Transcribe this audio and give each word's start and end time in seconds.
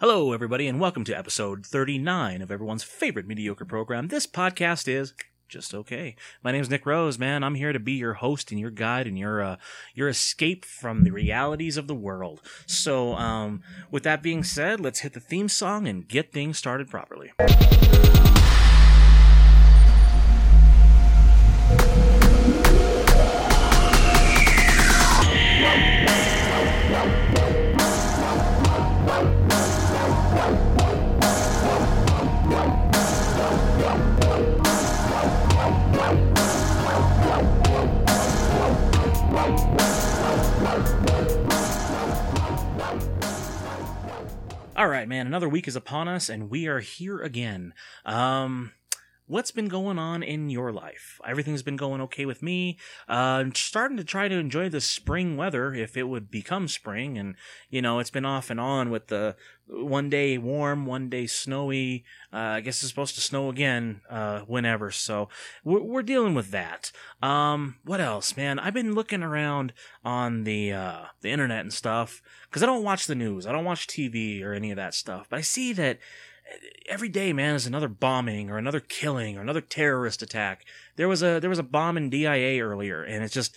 Hello, 0.00 0.32
everybody, 0.32 0.66
and 0.66 0.80
welcome 0.80 1.04
to 1.04 1.16
episode 1.16 1.64
39 1.64 2.42
of 2.42 2.50
everyone's 2.50 2.82
favorite 2.82 3.28
mediocre 3.28 3.64
program. 3.64 4.08
This 4.08 4.26
podcast 4.26 4.88
is 4.88 5.14
just 5.48 5.72
okay. 5.72 6.16
My 6.42 6.50
name 6.50 6.62
is 6.62 6.68
Nick 6.68 6.84
Rose, 6.84 7.16
man. 7.16 7.44
I'm 7.44 7.54
here 7.54 7.72
to 7.72 7.78
be 7.78 7.92
your 7.92 8.14
host 8.14 8.50
and 8.50 8.58
your 8.58 8.72
guide 8.72 9.06
and 9.06 9.16
your 9.16 9.40
uh, 9.40 9.56
your 9.94 10.08
escape 10.08 10.64
from 10.64 11.04
the 11.04 11.12
realities 11.12 11.76
of 11.76 11.86
the 11.86 11.94
world. 11.94 12.42
So, 12.66 13.14
um, 13.14 13.62
with 13.92 14.02
that 14.02 14.20
being 14.20 14.42
said, 14.42 14.80
let's 14.80 15.00
hit 15.00 15.12
the 15.12 15.20
theme 15.20 15.48
song 15.48 15.86
and 15.86 16.08
get 16.08 16.32
things 16.32 16.58
started 16.58 16.90
properly. 16.90 17.30
Another 45.34 45.48
week 45.48 45.66
is 45.66 45.74
upon 45.74 46.06
us, 46.06 46.28
and 46.28 46.48
we 46.48 46.68
are 46.68 46.78
here 46.78 47.18
again. 47.18 47.74
Um, 48.06 48.70
what's 49.26 49.50
been 49.50 49.68
going 49.68 49.98
on 49.98 50.22
in 50.22 50.50
your 50.50 50.72
life? 50.72 51.20
Everything's 51.26 51.62
been 51.62 51.76
going 51.76 52.00
okay 52.02 52.26
with 52.26 52.42
me. 52.42 52.78
Uh, 53.08 53.44
starting 53.54 53.96
to 53.96 54.04
try 54.04 54.28
to 54.28 54.36
enjoy 54.36 54.68
the 54.68 54.80
spring 54.80 55.36
weather, 55.36 55.72
if 55.72 55.96
it 55.96 56.04
would 56.04 56.30
become 56.30 56.68
spring, 56.68 57.16
and 57.16 57.34
you 57.70 57.80
know, 57.80 57.98
it's 57.98 58.10
been 58.10 58.24
off 58.24 58.50
and 58.50 58.60
on 58.60 58.90
with 58.90 59.08
the 59.08 59.36
one 59.66 60.10
day 60.10 60.36
warm, 60.36 60.84
one 60.84 61.08
day 61.08 61.26
snowy. 61.26 62.04
Uh, 62.32 62.36
I 62.36 62.60
guess 62.60 62.82
it's 62.82 62.90
supposed 62.90 63.14
to 63.14 63.20
snow 63.20 63.48
again, 63.48 64.02
uh, 64.10 64.40
whenever. 64.40 64.90
So 64.90 65.28
we're, 65.64 65.82
we're 65.82 66.02
dealing 66.02 66.34
with 66.34 66.50
that. 66.50 66.92
Um, 67.22 67.76
what 67.84 68.00
else, 68.00 68.36
man? 68.36 68.58
I've 68.58 68.74
been 68.74 68.94
looking 68.94 69.22
around 69.22 69.72
on 70.04 70.44
the, 70.44 70.72
uh, 70.72 71.04
the 71.22 71.30
internet 71.30 71.60
and 71.60 71.72
stuff 71.72 72.20
because 72.48 72.62
I 72.62 72.66
don't 72.66 72.84
watch 72.84 73.06
the 73.06 73.14
news. 73.14 73.46
I 73.46 73.52
don't 73.52 73.64
watch 73.64 73.86
TV 73.86 74.42
or 74.44 74.52
any 74.52 74.70
of 74.70 74.76
that 74.76 74.92
stuff, 74.92 75.28
but 75.30 75.38
I 75.38 75.42
see 75.42 75.72
that 75.72 75.98
every 76.88 77.08
day, 77.08 77.32
man, 77.32 77.54
is 77.54 77.66
another 77.66 77.88
bombing 77.88 78.50
or 78.50 78.58
another 78.58 78.80
killing 78.80 79.36
or 79.36 79.40
another 79.40 79.60
terrorist 79.60 80.22
attack. 80.22 80.64
There 80.96 81.08
was 81.08 81.22
a, 81.22 81.40
there 81.40 81.50
was 81.50 81.58
a 81.58 81.64
bomb 81.64 81.96
in 81.96 82.10
DIA 82.10 82.62
earlier 82.62 83.02
and 83.02 83.24
it's 83.24 83.34
just, 83.34 83.56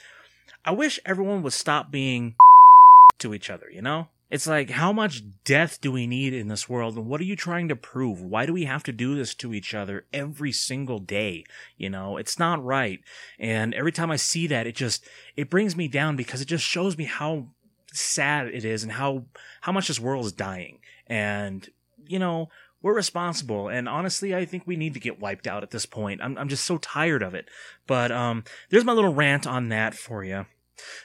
I 0.65 0.71
wish 0.71 0.99
everyone 1.05 1.43
would 1.43 1.53
stop 1.53 1.91
being 1.91 2.35
to 3.19 3.33
each 3.33 3.49
other, 3.49 3.69
you 3.71 3.81
know? 3.81 4.07
It's 4.29 4.47
like, 4.47 4.71
how 4.71 4.91
much 4.91 5.23
death 5.45 5.79
do 5.79 5.89
we 5.89 6.05
need 6.05 6.33
in 6.33 6.49
this 6.49 6.67
world? 6.67 6.97
And 6.97 7.07
what 7.07 7.21
are 7.21 7.25
you 7.25 7.37
trying 7.37 7.69
to 7.69 7.77
prove? 7.77 8.21
Why 8.21 8.45
do 8.45 8.51
we 8.51 8.65
have 8.65 8.83
to 8.83 8.91
do 8.91 9.15
this 9.15 9.33
to 9.35 9.53
each 9.53 9.73
other 9.73 10.03
every 10.11 10.51
single 10.51 10.99
day? 10.99 11.45
You 11.77 11.89
know, 11.89 12.17
it's 12.17 12.37
not 12.37 12.63
right. 12.63 12.99
And 13.39 13.73
every 13.73 13.93
time 13.93 14.11
I 14.11 14.17
see 14.17 14.45
that, 14.47 14.67
it 14.67 14.75
just, 14.75 15.05
it 15.37 15.49
brings 15.49 15.77
me 15.77 15.87
down 15.87 16.17
because 16.17 16.41
it 16.41 16.47
just 16.49 16.65
shows 16.65 16.97
me 16.97 17.05
how 17.05 17.47
sad 17.93 18.47
it 18.47 18.65
is 18.65 18.83
and 18.83 18.91
how, 18.91 19.23
how 19.61 19.71
much 19.71 19.87
this 19.87 19.99
world 19.99 20.25
is 20.25 20.33
dying. 20.33 20.79
And, 21.07 21.69
you 22.05 22.19
know, 22.19 22.49
we're 22.81 22.95
responsible. 22.95 23.69
And 23.69 23.87
honestly, 23.89 24.35
I 24.35 24.45
think 24.45 24.63
we 24.65 24.75
need 24.75 24.93
to 24.93 24.99
get 24.99 25.19
wiped 25.19 25.47
out 25.47 25.63
at 25.63 25.71
this 25.71 25.85
point. 25.85 26.21
I'm, 26.23 26.37
I'm 26.37 26.49
just 26.49 26.65
so 26.65 26.77
tired 26.77 27.23
of 27.23 27.33
it. 27.33 27.47
But, 27.85 28.11
um, 28.11 28.43
there's 28.69 28.85
my 28.85 28.93
little 28.93 29.13
rant 29.13 29.47
on 29.47 29.69
that 29.69 29.93
for 29.93 30.23
you. 30.23 30.45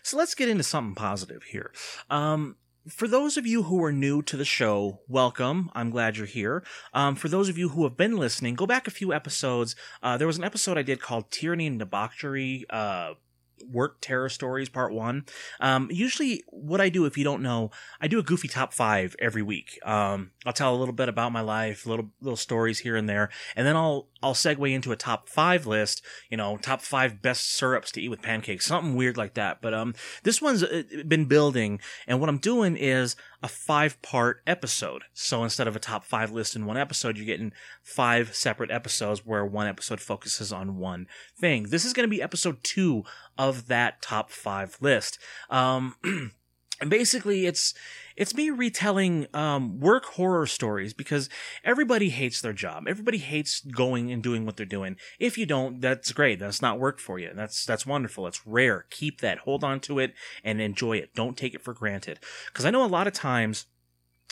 So 0.02 0.16
let's 0.16 0.34
get 0.34 0.48
into 0.48 0.62
something 0.62 0.94
positive 0.94 1.44
here. 1.44 1.72
Um, 2.10 2.56
for 2.88 3.06
those 3.06 3.36
of 3.36 3.46
you 3.46 3.62
who 3.64 3.82
are 3.84 3.92
new 3.92 4.22
to 4.22 4.36
the 4.36 4.44
show, 4.44 5.00
welcome. 5.08 5.70
I'm 5.72 5.90
glad 5.90 6.16
you're 6.16 6.26
here. 6.26 6.64
Um, 6.92 7.14
for 7.14 7.28
those 7.28 7.48
of 7.48 7.56
you 7.56 7.70
who 7.70 7.84
have 7.84 7.96
been 7.96 8.16
listening, 8.16 8.54
go 8.54 8.66
back 8.66 8.86
a 8.86 8.90
few 8.90 9.12
episodes. 9.12 9.76
Uh, 10.02 10.16
there 10.16 10.26
was 10.26 10.36
an 10.36 10.44
episode 10.44 10.76
I 10.76 10.82
did 10.82 11.00
called 11.00 11.30
Tyranny 11.30 11.68
and 11.68 11.78
Debauchery, 11.78 12.66
uh, 12.70 13.14
Work 13.70 13.98
Terror 14.00 14.28
Stories 14.28 14.68
Part 14.68 14.92
1. 14.92 15.24
Um, 15.60 15.88
usually, 15.90 16.42
what 16.48 16.80
I 16.80 16.88
do, 16.88 17.04
if 17.04 17.16
you 17.16 17.24
don't 17.24 17.42
know, 17.42 17.70
I 18.00 18.08
do 18.08 18.18
a 18.18 18.22
goofy 18.22 18.48
top 18.48 18.72
five 18.72 19.14
every 19.18 19.42
week. 19.42 19.78
Um, 19.84 20.32
I'll 20.44 20.52
tell 20.52 20.74
a 20.74 20.78
little 20.78 20.94
bit 20.94 21.08
about 21.08 21.32
my 21.32 21.40
life, 21.40 21.86
little, 21.86 22.10
little 22.20 22.36
stories 22.36 22.80
here 22.80 22.96
and 22.96 23.08
there, 23.08 23.30
and 23.56 23.66
then 23.66 23.76
I'll, 23.76 24.08
I'll 24.22 24.34
segue 24.34 24.72
into 24.72 24.92
a 24.92 24.96
top 24.96 25.28
five 25.28 25.66
list, 25.66 26.02
you 26.30 26.36
know, 26.36 26.56
top 26.56 26.82
five 26.82 27.22
best 27.22 27.52
syrups 27.52 27.92
to 27.92 28.00
eat 28.00 28.08
with 28.08 28.22
pancakes, 28.22 28.66
something 28.66 28.94
weird 28.94 29.16
like 29.16 29.34
that. 29.34 29.60
But, 29.60 29.74
um, 29.74 29.94
this 30.22 30.40
one's 30.40 30.64
been 31.06 31.26
building, 31.26 31.80
and 32.06 32.20
what 32.20 32.28
I'm 32.28 32.38
doing 32.38 32.76
is 32.76 33.16
a 33.42 33.48
five 33.48 34.00
part 34.02 34.42
episode. 34.46 35.02
So 35.12 35.42
instead 35.42 35.66
of 35.66 35.74
a 35.74 35.80
top 35.80 36.04
five 36.04 36.30
list 36.30 36.54
in 36.54 36.66
one 36.66 36.76
episode, 36.76 37.16
you're 37.16 37.26
getting 37.26 37.52
five 37.82 38.34
separate 38.34 38.70
episodes 38.70 39.26
where 39.26 39.44
one 39.44 39.66
episode 39.66 40.00
focuses 40.00 40.52
on 40.52 40.78
one 40.78 41.06
thing. 41.38 41.64
This 41.64 41.84
is 41.84 41.92
going 41.92 42.08
to 42.08 42.14
be 42.14 42.22
episode 42.22 42.62
two 42.62 43.04
of 43.36 43.66
that 43.66 44.00
top 44.00 44.30
five 44.30 44.76
list. 44.80 45.18
Um, 45.50 45.96
and 46.82 46.90
basically 46.90 47.46
it's, 47.46 47.72
it's 48.16 48.34
me 48.34 48.50
retelling, 48.50 49.28
um, 49.32 49.78
work 49.78 50.04
horror 50.04 50.46
stories 50.46 50.92
because 50.92 51.30
everybody 51.64 52.10
hates 52.10 52.40
their 52.40 52.52
job. 52.52 52.84
Everybody 52.88 53.18
hates 53.18 53.60
going 53.60 54.10
and 54.10 54.20
doing 54.20 54.44
what 54.44 54.56
they're 54.56 54.66
doing. 54.66 54.96
If 55.20 55.38
you 55.38 55.46
don't, 55.46 55.80
that's 55.80 56.12
great. 56.12 56.40
That's 56.40 56.60
not 56.60 56.80
work 56.80 56.98
for 56.98 57.20
you. 57.20 57.30
That's, 57.34 57.64
that's 57.64 57.86
wonderful. 57.86 58.26
It's 58.26 58.44
rare. 58.44 58.84
Keep 58.90 59.20
that. 59.20 59.38
Hold 59.38 59.62
on 59.62 59.78
to 59.80 60.00
it 60.00 60.12
and 60.42 60.60
enjoy 60.60 60.96
it. 60.96 61.14
Don't 61.14 61.38
take 61.38 61.54
it 61.54 61.62
for 61.62 61.72
granted. 61.72 62.18
Cause 62.52 62.66
I 62.66 62.70
know 62.70 62.84
a 62.84 62.86
lot 62.86 63.06
of 63.06 63.12
times, 63.12 63.66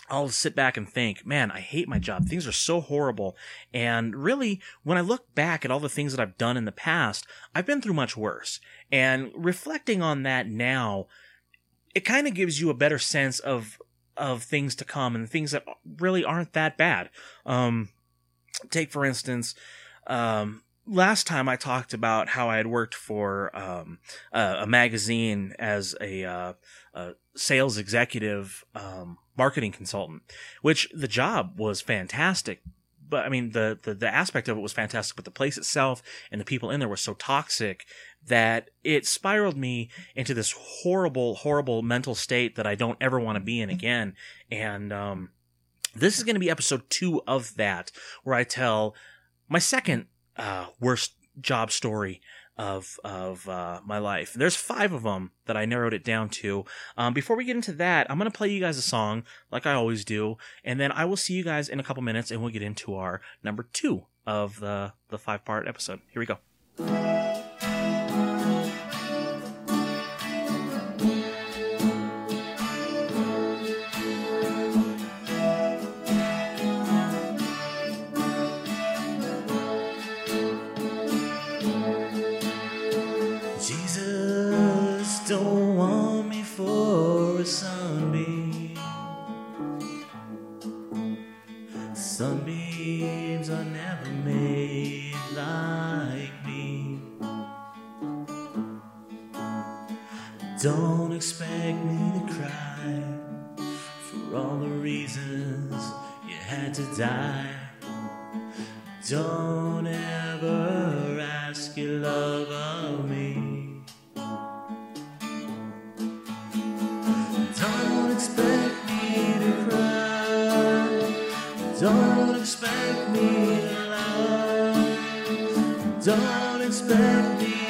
I'll 0.09 0.29
sit 0.29 0.57
back 0.57 0.77
and 0.77 0.89
think, 0.89 1.25
man, 1.25 1.53
I 1.53 1.61
hate 1.61 1.89
my 1.89 2.01
job. 2.01 2.27
Things 2.27 2.45
are 2.49 2.53
so 2.53 2.81
horrible. 2.81 3.37
And 3.73 4.17
really, 4.17 4.61
when 4.83 4.99
I 4.99 5.03
look 5.03 5.37
back 5.37 5.65
at 5.65 5.71
all 5.71 5.79
the 5.79 5.89
things 5.89 6.13
that 6.13 6.21
I've 6.21 6.37
done 6.37 6.57
in 6.57 6.65
the 6.65 6.73
past, 6.73 7.29
I've 7.55 7.67
been 7.67 7.81
through 7.81 7.95
much 7.95 8.17
worse. 8.17 8.59
And 8.91 9.31
reflecting 9.37 10.03
on 10.03 10.25
that 10.25 10.49
now, 10.49 11.07
it 11.95 12.01
kind 12.01 12.27
of 12.27 12.35
gives 12.35 12.61
you 12.61 12.71
a 12.71 12.75
better 12.75 12.99
sense 12.99 13.39
of 13.39 13.81
of 14.17 14.43
things 14.43 14.75
to 14.75 14.85
come 14.85 15.15
and 15.15 15.29
things 15.29 15.53
that 15.53 15.65
really 15.99 16.25
aren't 16.25 16.53
that 16.53 16.77
bad. 16.77 17.09
Um, 17.47 17.89
take 18.71 18.91
for 18.91 19.05
instance, 19.05 19.55
um, 20.07 20.63
last 20.87 21.27
time 21.27 21.49
I 21.49 21.57
talked 21.57 21.95
about 21.95 22.31
how 22.31 22.51
I 22.51 22.57
had 22.57 22.67
worked 22.67 22.95
for 22.95 23.57
um, 23.57 23.99
a, 24.33 24.59
a, 24.61 24.67
magazine 24.67 25.55
as 25.59 25.95
a, 26.01 26.25
uh, 26.25 26.53
a 26.93 27.13
sales 27.37 27.79
executive, 27.79 28.65
um, 28.75 29.19
marketing 29.39 29.73
consultant, 29.73 30.23
which 30.63 30.89
the 30.93 31.09
job 31.09 31.59
was 31.59 31.81
fantastic. 31.81 32.63
But 33.11 33.27
I 33.27 33.29
mean, 33.29 33.51
the, 33.51 33.79
the, 33.83 33.95
the 33.95 34.09
aspect 34.09 34.49
of 34.49 34.57
it 34.57 34.61
was 34.61 34.73
fantastic, 34.73 35.17
but 35.17 35.25
the 35.25 35.31
place 35.31 35.59
itself 35.59 36.03
and 36.31 36.41
the 36.41 36.45
people 36.45 36.71
in 36.71 36.81
there 36.81 36.89
were 36.89 36.97
so 36.97 37.15
toxic 37.15 37.85
that 38.27 38.71
it 38.85 39.07
spiraled 39.07 39.57
me 39.57 39.91
into 40.15 40.33
this 40.33 40.55
horrible, 40.57 41.35
horrible 41.35 41.83
mental 41.83 42.15
state 42.15 42.57
that 42.57 42.67
I 42.67 42.77
don't 42.77 42.99
ever 43.01 43.19
want 43.19 43.37
to 43.37 43.41
be 43.41 43.61
in 43.61 43.69
again. 43.69 44.15
And, 44.51 44.93
um, 44.93 45.31
this 45.95 46.19
is 46.19 46.25
going 46.25 46.37
to 46.37 46.41
be 46.41 46.51
episode 46.51 46.89
two 46.89 47.21
of 47.27 47.57
that, 47.57 47.91
where 48.23 48.37
I 48.37 48.45
tell 48.45 48.95
my 49.49 49.59
second, 49.59 50.07
uh, 50.37 50.67
worst 50.79 51.15
job 51.41 51.73
story 51.73 52.21
of 52.61 53.01
of 53.03 53.49
uh, 53.49 53.81
my 53.87 53.99
life. 53.99 54.35
There's 54.35 54.55
five 54.55 54.93
of 54.93 55.03
them 55.03 55.33
that 55.47 55.57
I 55.57 55.65
narrowed 55.65 55.95
it 55.95 56.05
down 56.05 56.29
to. 56.29 56.67
Um, 56.97 57.15
before 57.15 57.35
we 57.35 57.45
get 57.47 57.57
into 57.57 57.73
that, 57.73 58.09
I'm 58.11 58.19
gonna 58.19 58.31
play 58.31 58.49
you 58.49 58.61
guys 58.61 58.77
a 58.77 58.83
song 58.83 59.25
like 59.51 59.67
I 59.67 59.73
always 59.73 60.05
do, 60.05 60.37
and 60.63 60.79
then 60.79 60.93
I 60.93 61.07
will 61.07 61.17
see 61.17 61.33
you 61.33 61.43
guys 61.43 61.71
in 61.71 61.81
a 61.81 61.83
couple 61.83 62.03
minutes, 62.03 62.31
and 62.31 62.43
we'll 62.43 62.53
get 62.53 62.63
into 62.63 62.95
our 62.95 63.23
number 63.43 63.67
two 63.73 64.05
of 64.27 64.61
the 64.61 64.93
the 65.09 65.19
five 65.19 65.45
part 65.45 65.67
episode. 65.67 66.01
Here 66.13 66.21
we 66.21 66.27
go. 66.27 67.20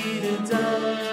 To 0.02 0.36
die 0.48 1.09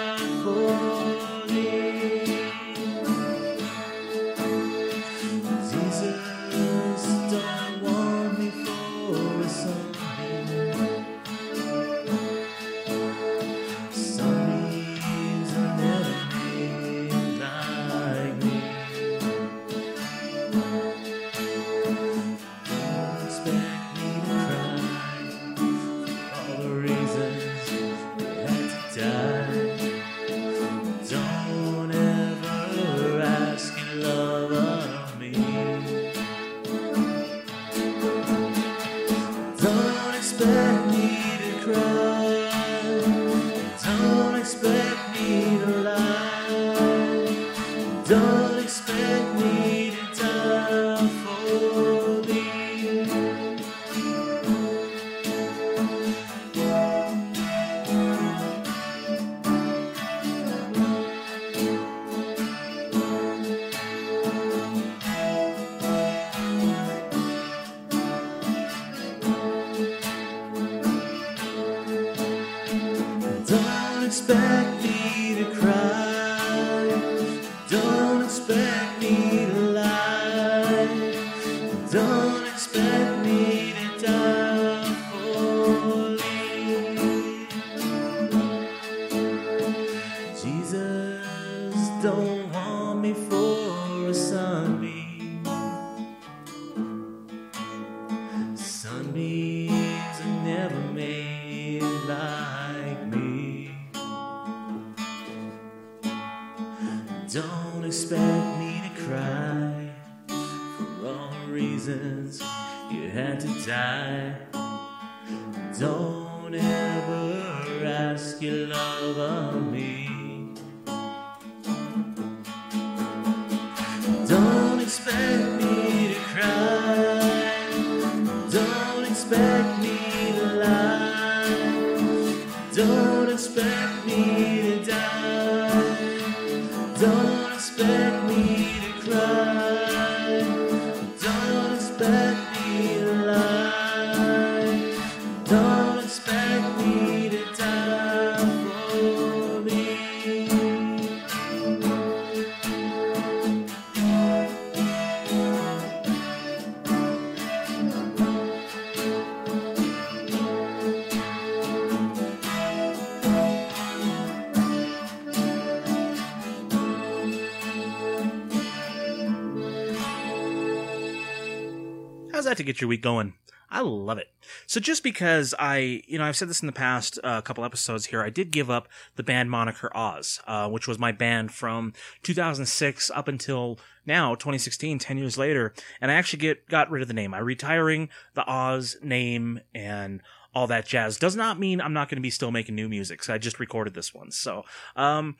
to 172.57 172.63
get 172.63 172.81
your 172.81 172.88
week 172.88 173.01
going? 173.01 173.33
I 173.69 173.81
love 173.81 174.18
it. 174.18 174.27
So 174.65 174.80
just 174.80 175.04
because 175.04 175.54
I, 175.59 176.01
you 176.07 176.18
know, 176.18 176.24
I've 176.24 176.38
said 176.38 176.48
this 176.48 176.62
in 176.62 176.68
the 176.68 176.74
past 176.74 177.19
uh, 177.21 177.42
couple 177.42 177.65
episodes 177.65 178.06
here, 178.06 178.24
I 178.24 178.30
did 178.30 178.51
give 178.51 178.69
up 178.69 178.88
the 179.18 179.24
band 179.24 179.51
moniker 179.51 179.92
Oz, 179.94 180.39
uh, 180.48 180.69
which 180.69 180.88
was 180.88 180.98
my 180.98 181.12
band 181.12 181.51
from 181.51 181.92
2006 182.24 183.12
up 183.13 183.27
until 183.27 183.77
now, 184.06 184.36
2016, 184.36 185.00
10 185.00 185.18
years 185.18 185.38
later, 185.38 185.74
and 186.00 186.09
I 186.09 186.13
actually 186.13 186.39
get 186.39 186.69
got 186.69 186.89
rid 186.89 187.01
of 187.01 187.09
the 187.09 187.13
name. 187.13 187.33
I'm 187.33 187.44
retiring 187.44 188.07
the 188.36 188.50
Oz 188.50 188.95
name 189.04 189.59
and 189.75 190.21
all 190.56 190.68
that 190.68 190.88
jazz. 190.88 191.18
Does 191.18 191.36
not 191.36 191.59
mean 191.59 191.81
I'm 191.81 191.94
not 191.94 192.07
going 192.07 192.18
to 192.18 192.21
be 192.21 192.30
still 192.30 192.51
making 192.51 192.75
new 192.75 192.88
music. 192.88 193.21
So 193.21 193.33
I 193.33 193.38
just 193.38 193.59
recorded 193.59 193.94
this 193.94 194.13
one. 194.13 194.31
So, 194.31 194.63
um, 194.95 195.36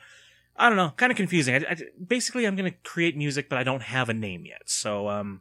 I 0.54 0.68
don't 0.68 0.76
know, 0.76 0.92
kind 0.96 1.10
of 1.10 1.16
confusing. 1.16 1.54
I, 1.54 1.70
I, 1.70 1.76
basically, 2.04 2.44
I'm 2.44 2.56
going 2.56 2.70
to 2.70 2.76
create 2.84 3.16
music, 3.16 3.48
but 3.48 3.58
I 3.58 3.62
don't 3.62 3.82
have 3.82 4.08
a 4.08 4.14
name 4.14 4.44
yet. 4.44 4.62
So, 4.66 5.08
um, 5.08 5.40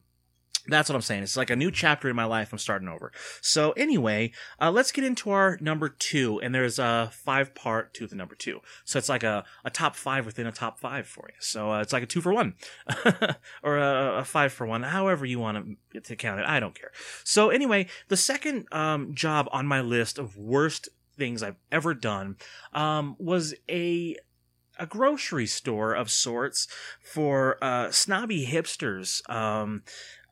that's 0.67 0.89
what 0.89 0.95
I'm 0.95 1.01
saying. 1.01 1.23
It's 1.23 1.37
like 1.37 1.49
a 1.49 1.55
new 1.55 1.71
chapter 1.71 2.09
in 2.09 2.15
my 2.15 2.25
life. 2.25 2.51
I'm 2.51 2.59
starting 2.59 2.87
over. 2.87 3.11
So 3.41 3.71
anyway, 3.71 4.31
uh, 4.61 4.71
let's 4.71 4.91
get 4.91 5.03
into 5.03 5.29
our 5.29 5.57
number 5.61 5.89
two. 5.89 6.39
And 6.41 6.53
there's 6.53 6.79
a 6.79 7.09
five 7.13 7.55
part 7.55 7.93
to 7.95 8.07
the 8.07 8.15
number 8.15 8.35
two. 8.35 8.59
So 8.85 8.99
it's 8.99 9.09
like 9.09 9.23
a, 9.23 9.45
a 9.63 9.69
top 9.69 9.95
five 9.95 10.25
within 10.25 10.47
a 10.47 10.51
top 10.51 10.79
five 10.79 11.07
for 11.07 11.25
you. 11.29 11.35
So 11.39 11.71
uh, 11.71 11.81
it's 11.81 11.93
like 11.93 12.03
a 12.03 12.07
two 12.07 12.21
for 12.21 12.33
one 12.33 12.55
or 13.63 13.77
a, 13.77 14.19
a 14.19 14.25
five 14.25 14.53
for 14.53 14.65
one, 14.65 14.83
however 14.83 15.25
you 15.25 15.39
want 15.39 15.77
to, 15.93 16.01
to 16.01 16.15
count 16.15 16.39
it. 16.39 16.45
I 16.45 16.59
don't 16.59 16.77
care. 16.77 16.91
So 17.23 17.49
anyway, 17.49 17.87
the 18.07 18.17
second 18.17 18.67
um, 18.71 19.13
job 19.13 19.47
on 19.51 19.67
my 19.67 19.81
list 19.81 20.17
of 20.17 20.37
worst 20.37 20.89
things 21.17 21.41
I've 21.41 21.57
ever 21.71 21.93
done 21.93 22.37
um, 22.73 23.15
was 23.19 23.55
a 23.69 24.15
a 24.79 24.85
grocery 24.85 25.47
store 25.47 25.93
of 25.93 26.09
sorts 26.09 26.67
for 27.01 27.57
uh, 27.63 27.91
snobby 27.91 28.47
hipsters. 28.47 29.27
Um, 29.29 29.83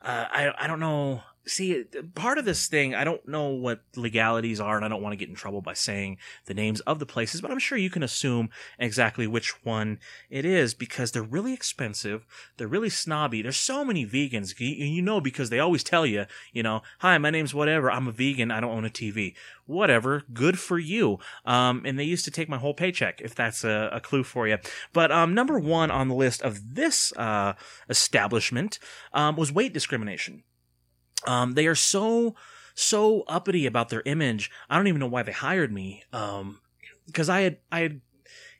uh, 0.01 0.25
I 0.29 0.51
I 0.57 0.67
don't 0.67 0.79
know. 0.79 1.23
See, 1.47 1.83
part 2.15 2.39
of 2.39 2.45
this 2.45 2.67
thing, 2.67 2.95
I 2.95 3.03
don't 3.03 3.27
know 3.27 3.49
what 3.49 3.81
legalities 3.95 4.59
are, 4.59 4.75
and 4.75 4.83
I 4.83 4.87
don't 4.87 5.01
want 5.03 5.13
to 5.13 5.17
get 5.17 5.29
in 5.29 5.35
trouble 5.35 5.61
by 5.61 5.73
saying 5.73 6.17
the 6.45 6.55
names 6.55 6.79
of 6.81 6.97
the 6.97 7.05
places, 7.05 7.39
but 7.39 7.51
I'm 7.51 7.59
sure 7.59 7.77
you 7.77 7.91
can 7.91 8.01
assume 8.01 8.49
exactly 8.79 9.27
which 9.27 9.63
one 9.63 9.99
it 10.29 10.43
is 10.43 10.73
because 10.73 11.11
they're 11.11 11.21
really 11.21 11.53
expensive. 11.53 12.25
They're 12.57 12.67
really 12.67 12.89
snobby. 12.89 13.43
There's 13.43 13.57
so 13.57 13.85
many 13.85 14.07
vegans, 14.07 14.59
you, 14.59 15.01
know, 15.03 15.21
because 15.21 15.51
they 15.51 15.59
always 15.59 15.83
tell 15.83 16.05
you, 16.05 16.25
you 16.51 16.63
know, 16.63 16.81
hi, 16.99 17.17
my 17.19 17.29
name's 17.29 17.53
whatever. 17.53 17.91
I'm 17.91 18.07
a 18.07 18.11
vegan. 18.11 18.49
I 18.49 18.59
don't 18.59 18.75
own 18.75 18.85
a 18.85 18.89
TV. 18.89 19.35
Whatever. 19.67 20.23
Good 20.33 20.57
for 20.57 20.79
you. 20.79 21.19
Um, 21.45 21.83
and 21.85 21.99
they 21.99 22.03
used 22.03 22.25
to 22.25 22.31
take 22.31 22.49
my 22.49 22.57
whole 22.57 22.73
paycheck, 22.73 23.21
if 23.21 23.35
that's 23.35 23.63
a, 23.63 23.89
a 23.93 23.99
clue 23.99 24.23
for 24.23 24.47
you. 24.47 24.57
But 24.93 25.11
um, 25.11 25.35
number 25.35 25.59
one 25.59 25.91
on 25.91 26.07
the 26.07 26.15
list 26.15 26.41
of 26.41 26.75
this 26.75 27.13
uh, 27.17 27.53
establishment 27.87 28.79
um, 29.13 29.35
was 29.35 29.51
weight 29.51 29.73
discrimination. 29.73 30.43
Um, 31.27 31.53
they 31.53 31.67
are 31.67 31.75
so 31.75 32.35
so 32.73 33.23
uppity 33.27 33.65
about 33.65 33.89
their 33.89 34.03
image. 34.05 34.51
I 34.69 34.75
don't 34.75 34.87
even 34.87 34.99
know 34.99 35.07
why 35.07 35.23
they 35.23 35.31
hired 35.31 35.71
me. 35.71 36.03
Um, 36.11 36.59
because 37.05 37.29
I 37.29 37.41
had 37.41 37.57
I 37.71 37.79
had 37.79 38.01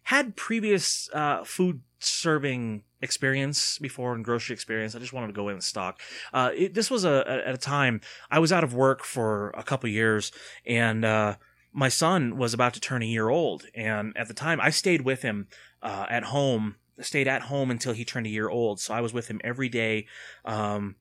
had 0.03 0.35
previous 0.35 1.09
uh, 1.13 1.43
food 1.43 1.81
serving 1.99 2.83
experience 3.01 3.79
before 3.79 4.13
and 4.13 4.23
grocery 4.23 4.53
experience. 4.53 4.95
I 4.95 4.99
just 4.99 5.13
wanted 5.13 5.27
to 5.27 5.33
go 5.33 5.49
in 5.49 5.55
and 5.55 5.63
stock. 5.63 5.99
Uh, 6.33 6.51
it, 6.55 6.73
this 6.73 6.91
was 6.91 7.03
a, 7.03 7.23
a, 7.27 7.47
at 7.47 7.55
a 7.55 7.57
time 7.57 8.01
I 8.29 8.39
was 8.39 8.51
out 8.51 8.63
of 8.63 8.73
work 8.73 9.03
for 9.03 9.49
a 9.51 9.63
couple 9.63 9.89
years 9.89 10.31
and, 10.65 11.03
uh, 11.03 11.35
my 11.75 11.89
son 11.89 12.37
was 12.37 12.53
about 12.53 12.73
to 12.73 12.79
turn 12.79 13.03
a 13.03 13.05
year 13.05 13.27
old. 13.27 13.65
And 13.75 14.15
at 14.15 14.29
the 14.29 14.33
time 14.33 14.61
I 14.61 14.69
stayed 14.69 15.01
with 15.01 15.23
him, 15.23 15.47
uh, 15.83 16.05
at 16.09 16.23
home, 16.23 16.75
stayed 17.01 17.27
at 17.27 17.43
home 17.43 17.69
until 17.69 17.91
he 17.93 18.05
turned 18.05 18.25
a 18.25 18.29
year 18.29 18.47
old. 18.47 18.79
So 18.79 18.93
I 18.93 19.01
was 19.01 19.13
with 19.13 19.27
him 19.27 19.41
every 19.43 19.67
day, 19.67 20.07
um, 20.45 20.95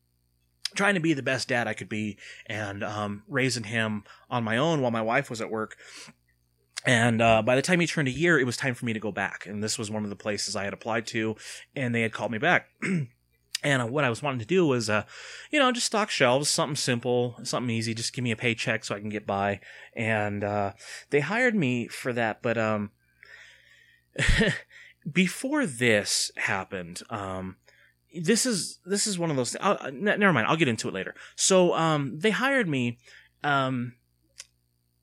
trying 0.75 0.95
to 0.95 1.01
be 1.01 1.15
the 1.15 1.23
best 1.23 1.49
dad 1.49 1.67
I 1.67 1.75
could 1.75 1.89
be 1.89 2.19
and 2.47 2.83
um, 2.83 3.23
raising 3.29 3.65
him 3.65 4.05
on 4.31 4.45
my 4.45 4.57
own 4.57 4.81
while 4.81 4.91
my 4.91 5.03
wife 5.03 5.31
was 5.31 5.41
at 5.41 5.51
work. 5.51 5.77
And 6.85 7.23
uh, 7.23 7.43
by 7.43 7.57
the 7.57 7.63
time 7.63 7.81
he 7.81 7.87
turned 7.87 8.09
a 8.09 8.13
year, 8.13 8.39
it 8.39 8.45
was 8.45 8.57
time 8.57 8.75
for 8.75 8.85
me 8.85 8.93
to 8.93 9.01
go 9.01 9.11
back. 9.11 9.47
And 9.47 9.63
this 9.63 9.79
was 9.79 9.91
one 9.91 10.05
of 10.05 10.11
the 10.11 10.17
places 10.17 10.55
I 10.55 10.65
had 10.65 10.75
applied 10.75 11.07
to, 11.09 11.37
and 11.75 11.95
they 11.95 12.03
had 12.03 12.13
called 12.13 12.31
me 12.31 12.39
back. 12.39 12.69
and 12.83 13.83
uh, 13.83 13.87
what 13.87 14.05
I 14.05 14.11
was 14.11 14.23
wanting 14.23 14.41
to 14.41 14.47
do 14.47 14.67
was, 14.67 14.91
uh, 14.91 15.05
you 15.51 15.59
know, 15.59 15.73
just 15.73 15.87
stock 15.87 16.11
shelves, 16.11 16.51
something 16.51 16.77
simple, 16.77 17.37
something 17.43 17.71
easy, 17.71 17.95
just 17.95 18.13
give 18.13 18.23
me 18.23 18.33
a 18.33 18.37
paycheck 18.37 18.85
so 18.85 18.95
I 18.95 19.01
can 19.01 19.09
get 19.09 19.27
by. 19.27 19.61
And 19.97 20.45
uh, 20.45 20.73
they 21.09 21.21
hired 21.21 21.55
me 21.55 21.89
for 21.89 22.13
that. 22.13 22.43
But 22.43 22.59
um, 22.59 22.91
before 25.11 25.65
this 25.65 26.31
happened, 26.37 27.03
um, 27.09 27.57
this 28.15 28.47
is 28.47 28.79
this 28.85 29.07
is 29.07 29.19
one 29.19 29.31
of 29.31 29.37
those. 29.37 29.57
I'll, 29.61 29.91
never 29.93 30.33
mind. 30.33 30.47
I'll 30.47 30.57
get 30.57 30.69
into 30.69 30.89
it 30.89 30.95
later. 30.95 31.15
So 31.37 31.75
um, 31.75 32.19
they 32.19 32.31
hired 32.31 32.69
me, 32.69 32.99
um, 33.43 33.95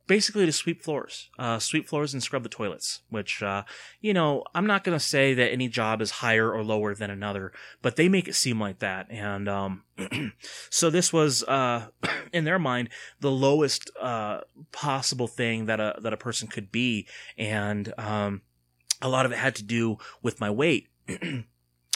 basically 0.07 0.45
to 0.45 0.51
sweep 0.51 0.83
floors, 0.83 1.29
uh, 1.37 1.59
sweep 1.59 1.87
floors 1.87 2.13
and 2.13 2.23
scrub 2.23 2.43
the 2.43 2.49
toilets. 2.49 3.01
Which 3.09 3.43
uh, 3.43 3.63
you 3.99 4.13
know, 4.13 4.43
I'm 4.55 4.65
not 4.65 4.83
gonna 4.83 4.99
say 4.99 5.33
that 5.33 5.51
any 5.51 5.67
job 5.67 6.01
is 6.01 6.11
higher 6.11 6.51
or 6.51 6.63
lower 6.63 6.95
than 6.95 7.09
another, 7.09 7.51
but 7.81 7.95
they 7.95 8.07
make 8.07 8.27
it 8.27 8.35
seem 8.35 8.59
like 8.59 8.79
that. 8.79 9.07
And 9.09 9.49
um, 9.49 9.83
so 10.69 10.89
this 10.89 11.11
was, 11.11 11.43
uh, 11.43 11.87
in 12.33 12.45
their 12.45 12.59
mind, 12.59 12.89
the 13.19 13.31
lowest 13.31 13.91
uh, 13.99 14.41
possible 14.71 15.27
thing 15.27 15.65
that 15.65 15.79
a 15.79 15.95
that 16.01 16.13
a 16.13 16.17
person 16.17 16.47
could 16.47 16.71
be, 16.71 17.07
and 17.37 17.93
um, 17.97 18.41
a 19.01 19.09
lot 19.09 19.25
of 19.25 19.31
it 19.31 19.37
had 19.37 19.55
to 19.55 19.63
do 19.63 19.97
with 20.21 20.39
my 20.39 20.49
weight. 20.49 20.87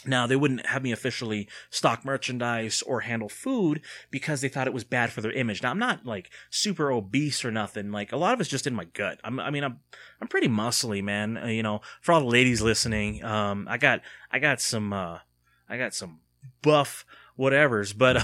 Now, 0.07 0.27
they 0.27 0.35
wouldn't 0.35 0.65
have 0.67 0.83
me 0.83 0.91
officially 0.91 1.47
stock 1.69 2.05
merchandise 2.05 2.81
or 2.83 3.01
handle 3.01 3.29
food 3.29 3.81
because 4.11 4.41
they 4.41 4.49
thought 4.49 4.67
it 4.67 4.73
was 4.73 4.83
bad 4.83 5.11
for 5.11 5.21
their 5.21 5.31
image. 5.31 5.63
Now, 5.63 5.71
I'm 5.71 5.79
not 5.79 6.05
like 6.05 6.29
super 6.49 6.91
obese 6.91 7.43
or 7.43 7.51
nothing. 7.51 7.91
Like 7.91 8.11
a 8.11 8.17
lot 8.17 8.33
of 8.33 8.41
it's 8.41 8.49
just 8.49 8.67
in 8.67 8.75
my 8.75 8.85
gut. 8.85 9.19
I'm, 9.23 9.39
I 9.39 9.49
mean, 9.49 9.63
I'm, 9.63 9.79
I'm 10.21 10.27
pretty 10.27 10.47
muscly, 10.47 11.03
man. 11.03 11.37
Uh, 11.37 11.47
you 11.47 11.63
know, 11.63 11.81
for 12.01 12.13
all 12.13 12.21
the 12.21 12.27
ladies 12.27 12.61
listening, 12.61 13.23
um, 13.23 13.67
I 13.69 13.77
got, 13.77 14.01
I 14.31 14.39
got 14.39 14.61
some, 14.61 14.93
uh, 14.93 15.19
I 15.67 15.77
got 15.77 15.93
some 15.93 16.19
buff 16.61 17.05
whatevers, 17.37 17.97
but 17.97 18.17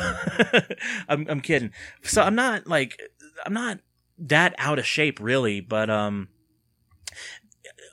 I'm, 1.10 1.26
I'm 1.30 1.42
kidding. 1.42 1.72
So 2.04 2.22
I'm 2.22 2.36
not 2.36 2.68
like, 2.68 3.00
I'm 3.46 3.54
not 3.54 3.80
that 4.18 4.54
out 4.58 4.80
of 4.80 4.86
shape 4.86 5.20
really, 5.20 5.62
but, 5.62 5.90
um, 5.90 6.30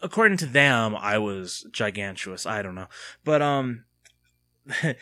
according 0.02 0.38
to 0.38 0.46
them, 0.46 0.94
I 0.96 1.18
was 1.18 1.66
gigantuous. 1.72 2.46
I 2.46 2.62
don't 2.62 2.74
know, 2.74 2.88
but 3.24 3.42
um, 3.42 3.84
the, 4.82 4.96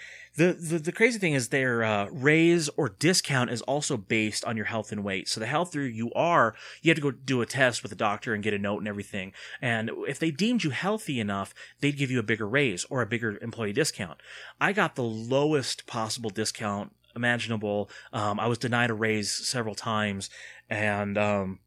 the 0.53 0.79
the 0.79 0.93
crazy 0.93 1.19
thing 1.19 1.35
is 1.35 1.49
their 1.49 1.83
uh, 1.83 2.07
raise 2.13 2.69
or 2.71 2.89
discount 2.89 3.51
is 3.51 3.63
also 3.63 3.97
based 3.97 4.45
on 4.45 4.57
your 4.57 4.67
health 4.67 4.93
and 4.93 5.03
weight. 5.03 5.29
So 5.29 5.41
the 5.41 5.47
healthier 5.47 5.83
you 5.83 6.13
are, 6.13 6.55
you 6.83 6.91
have 6.91 6.97
to 6.97 7.03
go 7.03 7.11
do 7.11 7.41
a 7.41 7.47
test 7.47 7.83
with 7.83 7.91
a 7.91 7.97
doctor 7.97 8.33
and 8.33 8.45
get 8.45 8.55
a 8.55 8.59
note 8.59 8.79
and 8.79 8.89
everything. 8.89 9.33
And 9.61 9.91
if 10.07 10.19
they 10.19 10.31
deemed 10.31 10.63
you 10.63 10.71
healthy 10.71 11.19
enough, 11.19 11.53
they'd 11.81 11.97
give 11.97 12.11
you 12.11 12.21
a 12.21 12.25
bigger 12.25 12.47
raise 12.47 12.85
or 12.85 13.03
a 13.03 13.07
bigger 13.07 13.39
employee 13.43 13.73
discount. 13.73 14.21
I 14.61 14.73
got 14.73 14.95
the 14.95 15.03
lowest 15.03 15.87
possible 15.87 16.31
discount 16.31 16.93
imaginable. 17.17 17.91
Um, 18.13 18.39
I 18.39 18.47
was 18.47 18.59
denied 18.59 18.91
a 18.91 18.95
raise 18.95 19.33
several 19.33 19.75
times, 19.75 20.31
and 20.71 21.19
um, 21.19 21.59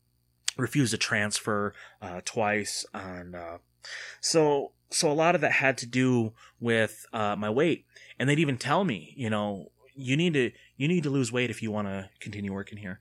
refused 0.60 0.92
to 0.92 0.98
transfer 0.98 1.74
uh, 2.02 2.22
twice, 2.26 2.86
and 2.94 3.36
uh, 3.36 3.58
so 4.22 4.72
so 4.92 5.12
a 5.12 5.14
lot 5.14 5.36
of 5.36 5.42
that 5.42 5.54
had 5.54 5.78
to 5.80 5.86
do 5.86 6.34
with 6.60 7.06
uh, 7.14 7.36
my 7.38 7.50
weight, 7.50 7.86
and 8.18 8.28
they'd 8.28 8.40
even 8.40 8.58
tell 8.58 8.84
me, 8.84 9.14
you 9.16 9.30
know, 9.30 9.72
you 9.96 10.16
need 10.18 10.34
to 10.34 10.52
you 10.78 10.88
need 10.88 11.04
to 11.04 11.10
lose 11.10 11.32
weight 11.32 11.50
if 11.50 11.62
you 11.62 11.72
want 11.72 11.88
to 11.88 12.10
continue 12.20 12.54
working 12.54 12.78
here. 12.78 13.00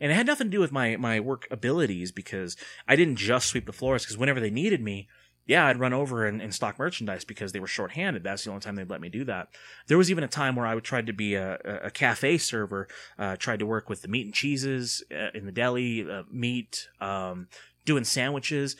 And 0.00 0.10
it 0.10 0.14
had 0.14 0.26
nothing 0.26 0.48
to 0.48 0.50
do 0.50 0.60
with 0.60 0.72
my 0.72 0.96
my 0.96 1.20
work 1.20 1.46
abilities 1.50 2.12
because 2.12 2.56
I 2.88 2.96
didn't 2.96 3.16
just 3.16 3.46
sweep 3.46 3.66
the 3.66 3.72
floors 3.72 4.04
because 4.04 4.18
whenever 4.18 4.40
they 4.40 4.50
needed 4.50 4.82
me, 4.82 5.08
yeah, 5.46 5.66
I'd 5.66 5.80
run 5.80 5.92
over 5.92 6.26
and, 6.26 6.40
and, 6.40 6.54
stock 6.54 6.78
merchandise 6.78 7.24
because 7.24 7.52
they 7.52 7.60
were 7.60 7.66
shorthanded. 7.66 8.22
That's 8.22 8.44
the 8.44 8.50
only 8.50 8.60
time 8.60 8.76
they'd 8.76 8.90
let 8.90 9.00
me 9.00 9.08
do 9.08 9.24
that. 9.24 9.48
There 9.88 9.98
was 9.98 10.10
even 10.10 10.22
a 10.22 10.28
time 10.28 10.54
where 10.54 10.66
I 10.66 10.74
would 10.74 10.84
try 10.84 11.02
to 11.02 11.12
be 11.12 11.34
a, 11.34 11.54
a 11.84 11.90
cafe 11.90 12.38
server, 12.38 12.86
uh, 13.18 13.36
tried 13.36 13.58
to 13.58 13.66
work 13.66 13.88
with 13.88 14.02
the 14.02 14.08
meat 14.08 14.26
and 14.26 14.34
cheeses 14.34 15.02
uh, 15.10 15.30
in 15.34 15.46
the 15.46 15.52
deli, 15.52 16.08
uh, 16.08 16.22
meat, 16.30 16.88
um, 17.00 17.48
doing 17.84 18.04
sandwiches. 18.04 18.76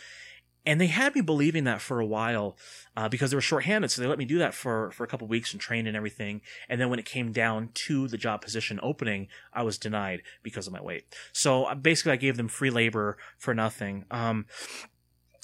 And 0.67 0.81
they 0.81 0.89
had 0.89 1.15
me 1.15 1.23
believing 1.23 1.65
that 1.65 1.81
for 1.81 2.01
a 2.01 2.07
while 2.07 2.57
uh, 2.97 3.09
because 3.09 3.31
they 3.31 3.37
were 3.37 3.41
shorthanded. 3.41 3.91
So 3.91 4.03
they 4.03 4.09
let 4.09 4.19
me 4.19 4.27
do 4.27 4.39
that 4.39 4.55
for, 4.55 4.91
for 4.91 5.05
a 5.05 5.07
couple 5.07 5.27
weeks 5.27 5.53
and 5.53 5.61
train 5.61 5.87
and 5.87 5.97
everything. 5.97 6.43
And 6.69 6.81
then 6.81 6.91
when 6.91 6.99
it 6.99 7.07
came 7.07 7.33
down 7.33 7.71
to 7.75 8.09
the 8.09 8.19
job 8.19 8.43
position 8.43 8.79
opening, 8.83 9.29
I 9.55 9.63
was 9.63 9.79
denied 9.79 10.23
because 10.43 10.67
of 10.67 10.73
my 10.73 10.83
weight. 10.83 11.07
So 11.33 11.65
uh, 11.65 11.75
basically, 11.75 12.13
I 12.13 12.17
gave 12.17 12.37
them 12.37 12.49
free 12.49 12.71
labor 12.71 13.17
for 13.39 13.55
nothing. 13.55 14.05
Um, 14.11 14.47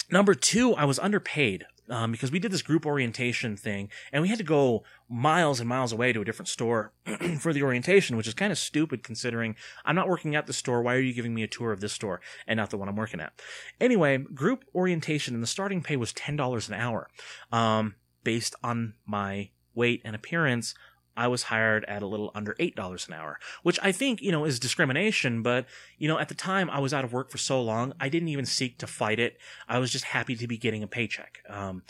Number 0.09 0.33
two, 0.33 0.73
I 0.75 0.85
was 0.85 0.99
underpaid 0.99 1.65
um, 1.89 2.11
because 2.11 2.31
we 2.31 2.39
did 2.39 2.51
this 2.51 2.61
group 2.61 2.85
orientation 2.85 3.57
thing 3.57 3.89
and 4.11 4.21
we 4.21 4.29
had 4.29 4.37
to 4.37 4.43
go 4.43 4.83
miles 5.09 5.59
and 5.59 5.67
miles 5.67 5.91
away 5.91 6.13
to 6.13 6.21
a 6.21 6.25
different 6.25 6.49
store 6.49 6.93
for 7.39 7.53
the 7.53 7.63
orientation, 7.63 8.17
which 8.17 8.27
is 8.27 8.33
kind 8.33 8.51
of 8.51 8.57
stupid 8.57 9.03
considering 9.03 9.55
I'm 9.85 9.95
not 9.95 10.07
working 10.07 10.35
at 10.35 10.47
the 10.47 10.53
store. 10.53 10.81
Why 10.81 10.95
are 10.95 10.99
you 10.99 11.13
giving 11.13 11.33
me 11.33 11.43
a 11.43 11.47
tour 11.47 11.71
of 11.71 11.81
this 11.81 11.93
store 11.93 12.21
and 12.45 12.57
not 12.57 12.69
the 12.69 12.77
one 12.77 12.87
I'm 12.87 12.95
working 12.95 13.19
at? 13.19 13.33
Anyway, 13.79 14.17
group 14.17 14.65
orientation 14.73 15.33
and 15.33 15.43
the 15.43 15.47
starting 15.47 15.81
pay 15.81 15.97
was 15.97 16.13
$10 16.13 16.67
an 16.67 16.73
hour 16.73 17.09
um, 17.51 17.95
based 18.23 18.55
on 18.63 18.93
my 19.05 19.49
weight 19.75 20.01
and 20.03 20.15
appearance. 20.15 20.73
I 21.17 21.27
was 21.27 21.43
hired 21.43 21.83
at 21.85 22.03
a 22.03 22.07
little 22.07 22.31
under 22.35 22.53
$8 22.53 23.07
an 23.07 23.13
hour, 23.13 23.39
which 23.63 23.79
I 23.81 23.91
think, 23.91 24.21
you 24.21 24.31
know, 24.31 24.45
is 24.45 24.59
discrimination. 24.59 25.41
But, 25.41 25.65
you 25.97 26.07
know, 26.07 26.19
at 26.19 26.29
the 26.29 26.35
time 26.35 26.69
I 26.69 26.79
was 26.79 26.93
out 26.93 27.03
of 27.03 27.11
work 27.11 27.31
for 27.31 27.39
so 27.39 27.61
long, 27.61 27.93
I 27.99 28.07
didn't 28.07 28.29
even 28.29 28.45
seek 28.45 28.77
to 28.77 28.87
fight 28.87 29.19
it. 29.19 29.37
I 29.67 29.79
was 29.79 29.91
just 29.91 30.05
happy 30.05 30.35
to 30.35 30.47
be 30.47 30.57
getting 30.57 30.83
a 30.83 30.87
paycheck. 30.87 31.39
Um, 31.49 31.81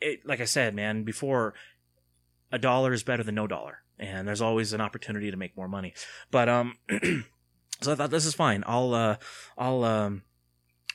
it, 0.00 0.24
like 0.24 0.40
I 0.40 0.44
said, 0.44 0.74
man, 0.74 1.02
before 1.02 1.54
a 2.52 2.58
dollar 2.58 2.92
is 2.92 3.02
better 3.02 3.24
than 3.24 3.34
no 3.34 3.48
dollar. 3.48 3.78
And 3.98 4.26
there's 4.26 4.40
always 4.40 4.72
an 4.72 4.80
opportunity 4.80 5.30
to 5.30 5.36
make 5.36 5.56
more 5.56 5.68
money. 5.68 5.92
But, 6.30 6.48
um, 6.48 6.76
so 7.80 7.92
I 7.92 7.94
thought 7.96 8.10
this 8.10 8.26
is 8.26 8.34
fine. 8.34 8.62
I'll, 8.66 8.94
uh, 8.94 9.16
I'll, 9.58 9.84
um, 9.84 10.22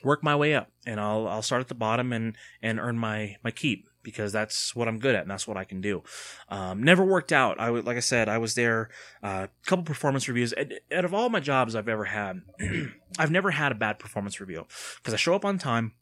work 0.04 0.22
my 0.22 0.36
way 0.36 0.54
up 0.54 0.70
and 0.86 1.00
I'll, 1.00 1.26
I'll 1.26 1.42
start 1.42 1.60
at 1.60 1.68
the 1.68 1.74
bottom 1.74 2.12
and, 2.12 2.36
and 2.62 2.78
earn 2.78 2.98
my, 2.98 3.36
my 3.42 3.50
keep 3.50 3.88
because 4.10 4.32
that's 4.32 4.74
what 4.74 4.88
I'm 4.88 4.98
good 4.98 5.14
at 5.14 5.22
and 5.22 5.30
that's 5.30 5.46
what 5.46 5.58
I 5.58 5.64
can 5.64 5.82
do. 5.82 6.02
Um, 6.48 6.82
never 6.82 7.04
worked 7.04 7.30
out. 7.30 7.60
I 7.60 7.70
would, 7.70 7.84
like 7.84 7.98
I 7.98 8.00
said, 8.00 8.28
I 8.28 8.38
was 8.38 8.54
there, 8.54 8.88
a 9.22 9.26
uh, 9.26 9.46
couple 9.66 9.84
performance 9.84 10.28
reviews. 10.28 10.54
Out 10.92 11.04
of 11.04 11.12
all 11.12 11.28
my 11.28 11.40
jobs 11.40 11.74
I've 11.74 11.88
ever 11.88 12.06
had, 12.06 12.40
I've 13.18 13.30
never 13.30 13.50
had 13.50 13.70
a 13.70 13.74
bad 13.74 13.98
performance 13.98 14.40
review 14.40 14.66
because 14.96 15.12
I 15.12 15.18
show 15.18 15.34
up 15.34 15.44
on 15.44 15.58
time 15.58 15.92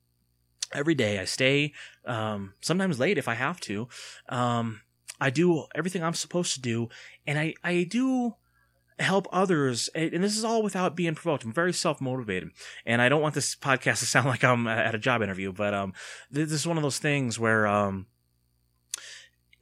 every 0.72 0.94
day. 0.94 1.18
I 1.18 1.24
stay, 1.24 1.72
um, 2.04 2.54
sometimes 2.60 3.00
late 3.00 3.18
if 3.18 3.26
I 3.26 3.34
have 3.34 3.60
to. 3.60 3.88
Um, 4.28 4.82
I 5.20 5.30
do 5.30 5.66
everything 5.74 6.02
I'm 6.02 6.14
supposed 6.14 6.54
to 6.54 6.60
do 6.60 6.88
and 7.26 7.38
I, 7.38 7.54
I 7.64 7.84
do, 7.84 8.36
help 8.98 9.26
others 9.30 9.88
and 9.94 10.24
this 10.24 10.36
is 10.36 10.44
all 10.44 10.62
without 10.62 10.96
being 10.96 11.14
provoked. 11.14 11.44
I'm 11.44 11.52
very 11.52 11.72
self-motivated 11.72 12.50
and 12.86 13.02
i 13.02 13.08
don't 13.08 13.20
want 13.20 13.34
this 13.34 13.54
podcast 13.54 13.98
to 13.98 14.06
sound 14.06 14.26
like 14.26 14.42
i'm 14.42 14.66
at 14.66 14.94
a 14.94 14.98
job 14.98 15.22
interview 15.22 15.52
but 15.52 15.74
um 15.74 15.92
this 16.30 16.50
is 16.50 16.66
one 16.66 16.78
of 16.78 16.82
those 16.82 16.98
things 16.98 17.38
where 17.38 17.66
um 17.66 18.06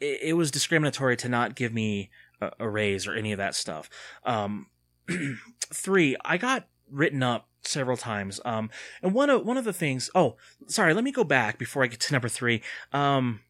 it, 0.01 0.21
it 0.23 0.33
was 0.35 0.51
discriminatory 0.51 1.17
to 1.17 1.29
not 1.29 1.55
give 1.55 1.73
me 1.73 2.11
a, 2.41 2.51
a 2.61 2.69
raise 2.69 3.07
or 3.07 3.15
any 3.15 3.33
of 3.33 3.39
that 3.39 3.55
stuff. 3.55 3.89
Um 4.25 4.67
three 5.73 6.17
i 6.25 6.39
got 6.39 6.67
written 6.91 7.23
up 7.23 7.49
several 7.63 7.97
times 7.97 8.41
um 8.45 8.71
and 9.03 9.13
one 9.15 9.29
of 9.31 9.45
one 9.45 9.57
of 9.57 9.65
the 9.65 9.73
things 9.73 10.11
oh 10.15 10.37
sorry 10.67 10.95
let 10.95 11.05
me 11.05 11.13
go 11.13 11.25
back 11.25 11.59
before 11.59 11.83
i 11.83 11.87
get 11.87 12.01
to 12.01 12.13
number 12.13 12.29
three. 12.29 12.63
Um 12.93 13.41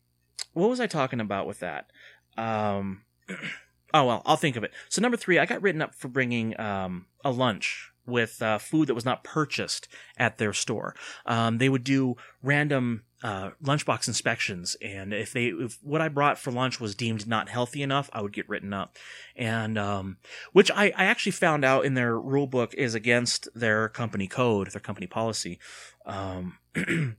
what 0.52 0.70
was 0.70 0.80
i 0.80 0.86
talking 0.86 1.20
about 1.20 1.46
with 1.46 1.60
that? 1.60 1.90
Um 2.36 3.02
Oh 3.94 4.04
well, 4.04 4.22
I'll 4.26 4.36
think 4.36 4.56
of 4.56 4.64
it. 4.64 4.72
So 4.88 5.00
number 5.00 5.16
three, 5.16 5.38
I 5.38 5.46
got 5.46 5.62
written 5.62 5.80
up 5.80 5.94
for 5.94 6.08
bringing 6.08 6.58
um, 6.60 7.06
a 7.24 7.30
lunch 7.30 7.92
with 8.04 8.42
uh, 8.42 8.58
food 8.58 8.88
that 8.88 8.94
was 8.94 9.04
not 9.04 9.22
purchased 9.22 9.86
at 10.18 10.36
their 10.36 10.52
store. 10.52 10.96
Um, 11.26 11.58
they 11.58 11.68
would 11.68 11.84
do 11.84 12.16
random 12.42 13.04
uh, 13.22 13.50
lunchbox 13.62 14.08
inspections, 14.08 14.76
and 14.82 15.14
if 15.14 15.32
they 15.32 15.46
if 15.46 15.78
what 15.80 16.00
I 16.00 16.08
brought 16.08 16.38
for 16.38 16.50
lunch 16.50 16.80
was 16.80 16.96
deemed 16.96 17.28
not 17.28 17.48
healthy 17.48 17.82
enough, 17.82 18.10
I 18.12 18.20
would 18.20 18.32
get 18.32 18.48
written 18.48 18.72
up. 18.72 18.96
And 19.36 19.78
um, 19.78 20.16
which 20.52 20.72
I, 20.72 20.86
I 20.96 21.04
actually 21.04 21.32
found 21.32 21.64
out 21.64 21.84
in 21.84 21.94
their 21.94 22.18
rule 22.18 22.48
book 22.48 22.74
is 22.74 22.96
against 22.96 23.48
their 23.54 23.88
company 23.88 24.26
code, 24.26 24.72
their 24.72 24.80
company 24.80 25.06
policy. 25.06 25.60
Um, 26.04 26.58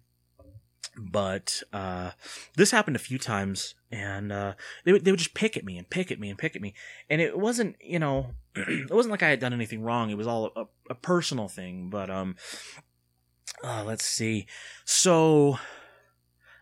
but 0.98 1.62
uh, 1.74 2.12
this 2.56 2.72
happened 2.72 2.96
a 2.96 3.00
few 3.00 3.18
times, 3.18 3.75
and 3.92 4.32
uh, 4.32 4.54
they 4.84 4.92
would 4.92 5.06
they 5.06 5.12
would 5.12 5.20
just 5.20 5.34
pick 5.34 5.58
at 5.58 5.66
me 5.66 5.78
and 5.78 5.90
pick 5.90 6.12
at 6.12 6.20
me 6.20 6.30
and 6.30 6.38
pick 6.38 6.56
at 6.56 6.62
me, 6.62 6.74
and 7.10 7.22
it 7.22 7.38
wasn't 7.38 7.75
you 7.82 8.00
know 8.00 8.32
it 8.56 8.92
wasn't 8.92 9.12
like 9.12 9.24
I 9.24 9.30
had 9.30 9.40
done 9.40 9.54
anything 9.54 9.82
wrong. 9.82 10.10
It 10.10 10.18
was 10.18 10.28
all 10.28 10.52
a, 10.56 10.66
a 10.90 10.96
personal 10.96 11.48
thing. 11.48 11.90
But 11.90 12.10
um, 12.10 12.36
uh, 13.64 13.84
let's 13.86 14.06
see. 14.06 14.48
So 14.84 15.58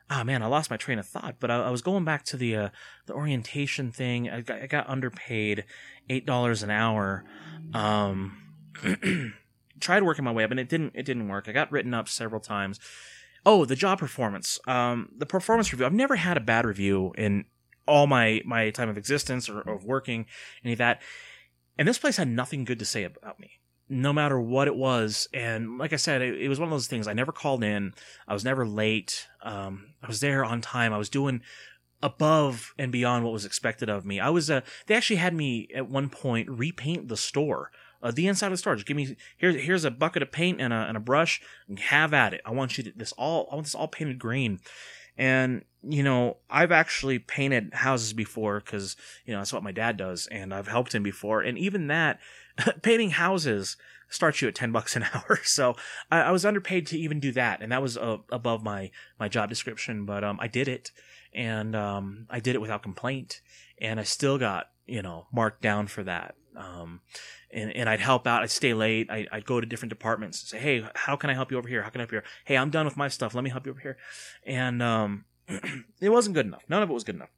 ah 0.09 0.23
man, 0.23 0.43
I 0.43 0.47
lost 0.47 0.69
my 0.69 0.77
train 0.77 0.99
of 0.99 1.07
thought. 1.07 1.35
But 1.39 1.51
I, 1.51 1.63
I 1.63 1.69
was 1.69 1.81
going 1.81 2.05
back 2.05 2.23
to 2.25 2.37
the 2.37 2.55
uh, 2.55 2.69
the 3.05 3.13
orientation 3.13 3.91
thing. 3.91 4.29
I 4.29 4.41
got, 4.41 4.61
I 4.61 4.67
got 4.67 4.89
underpaid, 4.89 5.65
eight 6.09 6.25
dollars 6.25 6.63
an 6.63 6.69
hour. 6.69 7.23
Um, 7.73 8.37
tried 9.79 10.03
working 10.03 10.25
my 10.25 10.31
way 10.31 10.43
up, 10.43 10.51
and 10.51 10.59
it 10.59 10.69
didn't 10.69 10.93
it 10.95 11.05
didn't 11.05 11.27
work. 11.27 11.47
I 11.47 11.51
got 11.51 11.71
written 11.71 11.93
up 11.93 12.07
several 12.07 12.41
times. 12.41 12.79
Oh, 13.45 13.65
the 13.65 13.75
job 13.75 13.99
performance. 13.99 14.59
Um, 14.67 15.09
the 15.17 15.25
performance 15.25 15.71
review. 15.73 15.85
I've 15.85 15.93
never 15.93 16.15
had 16.15 16.37
a 16.37 16.41
bad 16.41 16.65
review 16.65 17.13
in 17.17 17.45
all 17.87 18.07
my 18.07 18.41
my 18.45 18.69
time 18.69 18.89
of 18.89 18.97
existence 18.97 19.49
or 19.49 19.61
of 19.61 19.83
working, 19.83 20.25
any 20.63 20.73
of 20.73 20.79
that. 20.79 21.01
And 21.77 21.87
this 21.87 21.97
place 21.97 22.17
had 22.17 22.27
nothing 22.27 22.63
good 22.63 22.79
to 22.79 22.85
say 22.85 23.03
about 23.03 23.39
me 23.39 23.59
no 23.89 24.13
matter 24.13 24.39
what 24.39 24.67
it 24.67 24.75
was. 24.75 25.27
And 25.33 25.77
like 25.77 25.93
I 25.93 25.97
said, 25.97 26.21
it, 26.21 26.41
it, 26.41 26.49
was 26.49 26.59
one 26.59 26.67
of 26.67 26.71
those 26.71 26.87
things. 26.87 27.07
I 27.07 27.13
never 27.13 27.31
called 27.31 27.63
in. 27.63 27.93
I 28.27 28.33
was 28.33 28.43
never 28.43 28.65
late. 28.65 29.27
Um, 29.41 29.93
I 30.01 30.07
was 30.07 30.19
there 30.19 30.43
on 30.43 30.61
time. 30.61 30.93
I 30.93 30.97
was 30.97 31.09
doing 31.09 31.41
above 32.01 32.73
and 32.77 32.91
beyond 32.91 33.23
what 33.23 33.33
was 33.33 33.45
expected 33.45 33.89
of 33.89 34.05
me. 34.05 34.19
I 34.19 34.29
was, 34.29 34.49
uh, 34.49 34.61
they 34.87 34.95
actually 34.95 35.17
had 35.17 35.33
me 35.33 35.67
at 35.75 35.89
one 35.89 36.09
point 36.09 36.49
repaint 36.49 37.07
the 37.07 37.17
store. 37.17 37.71
Uh, 38.03 38.11
the 38.11 38.27
inside 38.27 38.47
of 38.47 38.53
the 38.53 38.57
store. 38.57 38.75
Just 38.75 38.85
give 38.85 38.97
me 38.97 39.15
here's 39.37 39.55
here's 39.63 39.85
a 39.85 39.91
bucket 39.91 40.21
of 40.21 40.31
paint 40.31 40.61
and 40.61 40.73
a 40.73 40.85
and 40.87 40.97
a 40.97 40.99
brush 40.99 41.41
and 41.67 41.79
have 41.79 42.13
at 42.13 42.33
it. 42.33 42.41
I 42.45 42.51
want 42.51 42.77
you 42.77 42.83
to 42.83 42.91
this 42.95 43.13
all 43.13 43.47
I 43.51 43.55
want 43.55 43.65
this 43.65 43.75
all 43.75 43.87
painted 43.87 44.19
green. 44.19 44.59
And 45.17 45.63
you 45.83 46.03
know, 46.03 46.37
I've 46.49 46.71
actually 46.71 47.19
painted 47.19 47.73
houses 47.73 48.13
before 48.13 48.59
because 48.59 48.95
you 49.25 49.33
know 49.33 49.39
that's 49.39 49.53
what 49.53 49.63
my 49.63 49.71
dad 49.71 49.95
does, 49.95 50.27
and 50.27 50.53
I've 50.53 50.67
helped 50.67 50.93
him 50.93 51.03
before. 51.03 51.41
And 51.41 51.57
even 51.57 51.87
that, 51.87 52.19
painting 52.81 53.11
houses 53.11 53.77
starts 54.13 54.41
you 54.41 54.47
at 54.47 54.55
10 54.55 54.71
bucks 54.71 54.95
an 54.95 55.05
hour. 55.13 55.39
So 55.43 55.75
I, 56.11 56.21
I 56.21 56.31
was 56.31 56.45
underpaid 56.45 56.87
to 56.87 56.97
even 56.97 57.19
do 57.19 57.31
that. 57.33 57.61
And 57.61 57.71
that 57.71 57.81
was 57.81 57.97
uh, 57.97 58.17
above 58.31 58.63
my, 58.63 58.91
my 59.19 59.27
job 59.27 59.49
description, 59.49 60.05
but, 60.05 60.23
um, 60.23 60.37
I 60.39 60.47
did 60.47 60.67
it 60.67 60.91
and, 61.33 61.75
um, 61.75 62.27
I 62.29 62.39
did 62.39 62.55
it 62.55 62.61
without 62.61 62.83
complaint 62.83 63.41
and 63.79 63.99
I 63.99 64.03
still 64.03 64.37
got, 64.37 64.69
you 64.85 65.01
know, 65.01 65.27
marked 65.33 65.61
down 65.61 65.87
for 65.87 66.03
that. 66.03 66.35
Um, 66.57 67.01
and, 67.51 67.75
and 67.75 67.89
I'd 67.89 67.99
help 67.99 68.27
out. 68.27 68.43
I'd 68.43 68.51
stay 68.51 68.73
late. 68.73 69.09
I, 69.09 69.27
would 69.33 69.45
go 69.45 69.59
to 69.59 69.67
different 69.67 69.89
departments 69.89 70.41
and 70.41 70.49
say, 70.49 70.57
Hey, 70.59 70.87
how 70.95 71.15
can 71.15 71.29
I 71.29 71.33
help 71.33 71.51
you 71.51 71.57
over 71.57 71.67
here? 71.67 71.83
How 71.83 71.89
can 71.89 72.01
I 72.01 72.03
help 72.03 72.11
you 72.11 72.17
here? 72.17 72.25
Hey, 72.45 72.57
I'm 72.57 72.69
done 72.69 72.85
with 72.85 72.97
my 72.97 73.07
stuff. 73.07 73.35
Let 73.35 73.43
me 73.43 73.49
help 73.49 73.65
you 73.65 73.71
over 73.71 73.81
here. 73.81 73.97
And, 74.45 74.81
um, 74.81 75.25
it 76.01 76.09
wasn't 76.09 76.35
good 76.35 76.45
enough. 76.45 76.63
None 76.69 76.81
of 76.83 76.89
it 76.89 76.93
was 76.93 77.03
good 77.03 77.15
enough. 77.15 77.29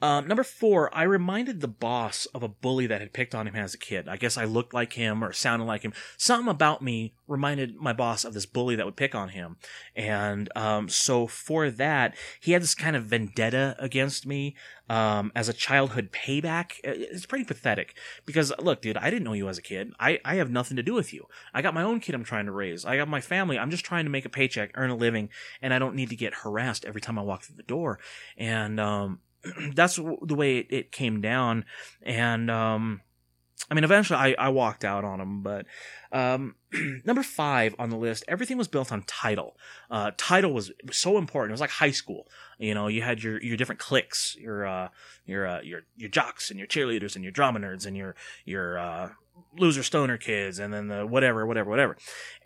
Um, 0.00 0.26
number 0.26 0.44
four, 0.44 0.94
I 0.96 1.02
reminded 1.02 1.60
the 1.60 1.68
boss 1.68 2.26
of 2.26 2.42
a 2.42 2.48
bully 2.48 2.86
that 2.86 3.00
had 3.00 3.12
picked 3.12 3.34
on 3.34 3.46
him 3.46 3.56
as 3.56 3.74
a 3.74 3.78
kid. 3.78 4.08
I 4.08 4.16
guess 4.16 4.36
I 4.36 4.44
looked 4.44 4.74
like 4.74 4.94
him 4.94 5.22
or 5.22 5.32
sounded 5.32 5.64
like 5.64 5.82
him. 5.82 5.92
Something 6.16 6.48
about 6.48 6.82
me 6.82 7.14
reminded 7.26 7.76
my 7.76 7.92
boss 7.92 8.24
of 8.24 8.34
this 8.34 8.46
bully 8.46 8.76
that 8.76 8.86
would 8.86 8.96
pick 8.96 9.14
on 9.14 9.30
him. 9.30 9.56
And 9.94 10.50
um, 10.56 10.88
so 10.88 11.26
for 11.26 11.70
that, 11.70 12.16
he 12.40 12.52
had 12.52 12.62
this 12.62 12.74
kind 12.74 12.96
of 12.96 13.04
vendetta 13.04 13.76
against 13.78 14.26
me 14.26 14.56
um, 14.88 15.30
as 15.34 15.48
a 15.48 15.52
childhood 15.52 16.10
payback. 16.12 16.72
It's 16.82 17.26
pretty 17.26 17.44
pathetic 17.44 17.94
because, 18.24 18.52
look, 18.58 18.80
dude, 18.82 18.96
I 18.96 19.10
didn't 19.10 19.24
know 19.24 19.34
you 19.34 19.48
as 19.48 19.58
a 19.58 19.62
kid. 19.62 19.92
I, 20.00 20.20
I 20.24 20.36
have 20.36 20.50
nothing 20.50 20.76
to 20.76 20.82
do 20.82 20.94
with 20.94 21.12
you. 21.12 21.26
I 21.52 21.62
got 21.62 21.74
my 21.74 21.82
own 21.82 22.00
kid 22.00 22.14
I'm 22.14 22.24
trying 22.24 22.46
to 22.46 22.52
raise. 22.52 22.84
I 22.84 22.96
got 22.96 23.08
my 23.08 23.20
family. 23.20 23.58
I'm 23.58 23.70
just 23.70 23.84
trying 23.84 24.04
to 24.04 24.10
make 24.10 24.24
a 24.24 24.30
paycheck, 24.30 24.70
earn 24.74 24.90
a 24.90 24.96
living, 24.96 25.28
and 25.60 25.74
I 25.74 25.78
don't 25.78 25.94
need 25.94 26.08
to 26.10 26.16
get 26.16 26.34
harassed 26.34 26.84
every 26.84 27.00
time 27.00 27.18
I 27.18 27.22
walk 27.22 27.42
through 27.42 27.56
the 27.56 27.62
door. 27.62 27.98
And, 28.36 28.80
um, 28.80 29.20
that's 29.74 29.96
the 29.96 30.34
way 30.34 30.58
it, 30.58 30.66
it 30.70 30.92
came 30.92 31.20
down. 31.20 31.64
And, 32.02 32.50
um, 32.50 33.00
I 33.70 33.74
mean, 33.74 33.84
eventually 33.84 34.18
I, 34.18 34.46
I 34.46 34.48
walked 34.48 34.84
out 34.84 35.04
on 35.04 35.20
him, 35.20 35.42
but, 35.42 35.66
um, 36.12 36.54
number 37.04 37.22
five 37.22 37.74
on 37.78 37.90
the 37.90 37.96
list, 37.96 38.24
everything 38.28 38.56
was 38.56 38.68
built 38.68 38.92
on 38.92 39.02
title. 39.02 39.56
Uh, 39.90 40.12
title 40.16 40.52
was, 40.52 40.72
was 40.86 40.96
so 40.96 41.18
important. 41.18 41.50
It 41.50 41.54
was 41.54 41.60
like 41.60 41.70
high 41.70 41.90
school. 41.90 42.26
You 42.58 42.74
know, 42.74 42.88
you 42.88 43.02
had 43.02 43.22
your, 43.22 43.42
your 43.42 43.56
different 43.56 43.80
cliques, 43.80 44.36
your, 44.38 44.66
uh, 44.66 44.88
your, 45.26 45.46
uh, 45.46 45.60
your, 45.62 45.82
your 45.96 46.08
jocks 46.08 46.50
and 46.50 46.58
your 46.58 46.68
cheerleaders 46.68 47.14
and 47.14 47.24
your 47.24 47.32
drama 47.32 47.60
nerds 47.60 47.86
and 47.86 47.96
your, 47.96 48.14
your, 48.44 48.78
uh, 48.78 49.10
loser 49.56 49.84
stoner 49.84 50.16
kids 50.16 50.58
and 50.58 50.74
then 50.74 50.88
the 50.88 51.06
whatever, 51.06 51.46
whatever, 51.46 51.70
whatever. 51.70 51.96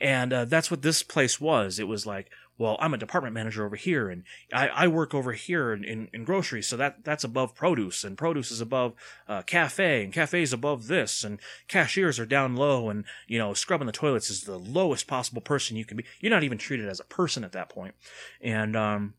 And, 0.01 0.33
uh, 0.33 0.45
that's 0.45 0.71
what 0.71 0.83
this 0.83 1.03
place 1.03 1.41
was. 1.41 1.79
It 1.79 1.88
was 1.88 2.05
like, 2.05 2.31
well, 2.62 2.77
I'm 2.79 2.94
a 2.94 2.98
department 2.98 3.35
manager 3.35 3.66
over 3.66 3.75
here, 3.75 4.09
and 4.09 4.22
I, 4.53 4.68
I 4.68 4.87
work 4.87 5.14
over 5.14 5.33
here 5.33 5.72
in, 5.72 5.83
in, 5.83 6.09
in, 6.12 6.22
groceries, 6.22 6.68
so 6.68 6.77
that 6.77 7.03
that's 7.03 7.25
above 7.25 7.57
produce, 7.57 8.05
and 8.05 8.16
produce 8.16 8.53
is 8.53 8.61
above 8.61 8.94
uh, 9.27 9.42
cafe, 9.42 10.05
and 10.05 10.12
cafe 10.12 10.42
is 10.42 10.53
above 10.53 10.87
this, 10.87 11.25
and 11.25 11.40
cashiers 11.66 12.20
are 12.20 12.25
down 12.25 12.55
low, 12.55 12.88
and 12.88 13.05
you 13.27 13.37
know 13.37 13.53
scrubbing 13.53 13.87
the 13.87 13.92
toilets 13.92 14.31
is 14.31 14.42
the 14.42 14.57
lowest 14.57 15.09
possible 15.09 15.42
person 15.42 15.77
you 15.77 15.85
can 15.85 15.96
be. 15.96 16.05
You're 16.20 16.31
not 16.31 16.44
even 16.44 16.57
treated 16.57 16.88
as 16.88 17.01
a 17.01 17.05
person 17.05 17.42
at 17.42 17.51
that 17.51 17.68
point, 17.68 17.96
and 18.40 18.77
um, 18.77 19.14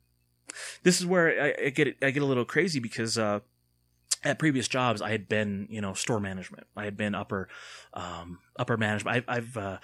this 0.83 1.01
is 1.01 1.05
where 1.05 1.43
I, 1.43 1.65
I, 1.65 1.69
get 1.69 1.97
I 2.01 2.11
get 2.11 2.23
a 2.23 2.25
little 2.25 2.45
crazy 2.45 2.79
because. 2.79 3.17
Uh, 3.17 3.41
at 4.25 4.39
previous 4.39 4.69
jobs, 4.69 5.01
I 5.01 5.11
had 5.11 5.27
been, 5.27 5.67
you 5.69 5.81
know, 5.81 5.93
store 5.93 6.21
management. 6.21 6.65
I 6.77 6.85
had 6.85 6.95
been 6.95 7.13
upper, 7.13 7.49
um, 7.93 8.39
upper 8.57 8.77
management. 8.77 9.25
I, 9.27 9.35
I've, 9.35 9.57
uh, 9.57 9.79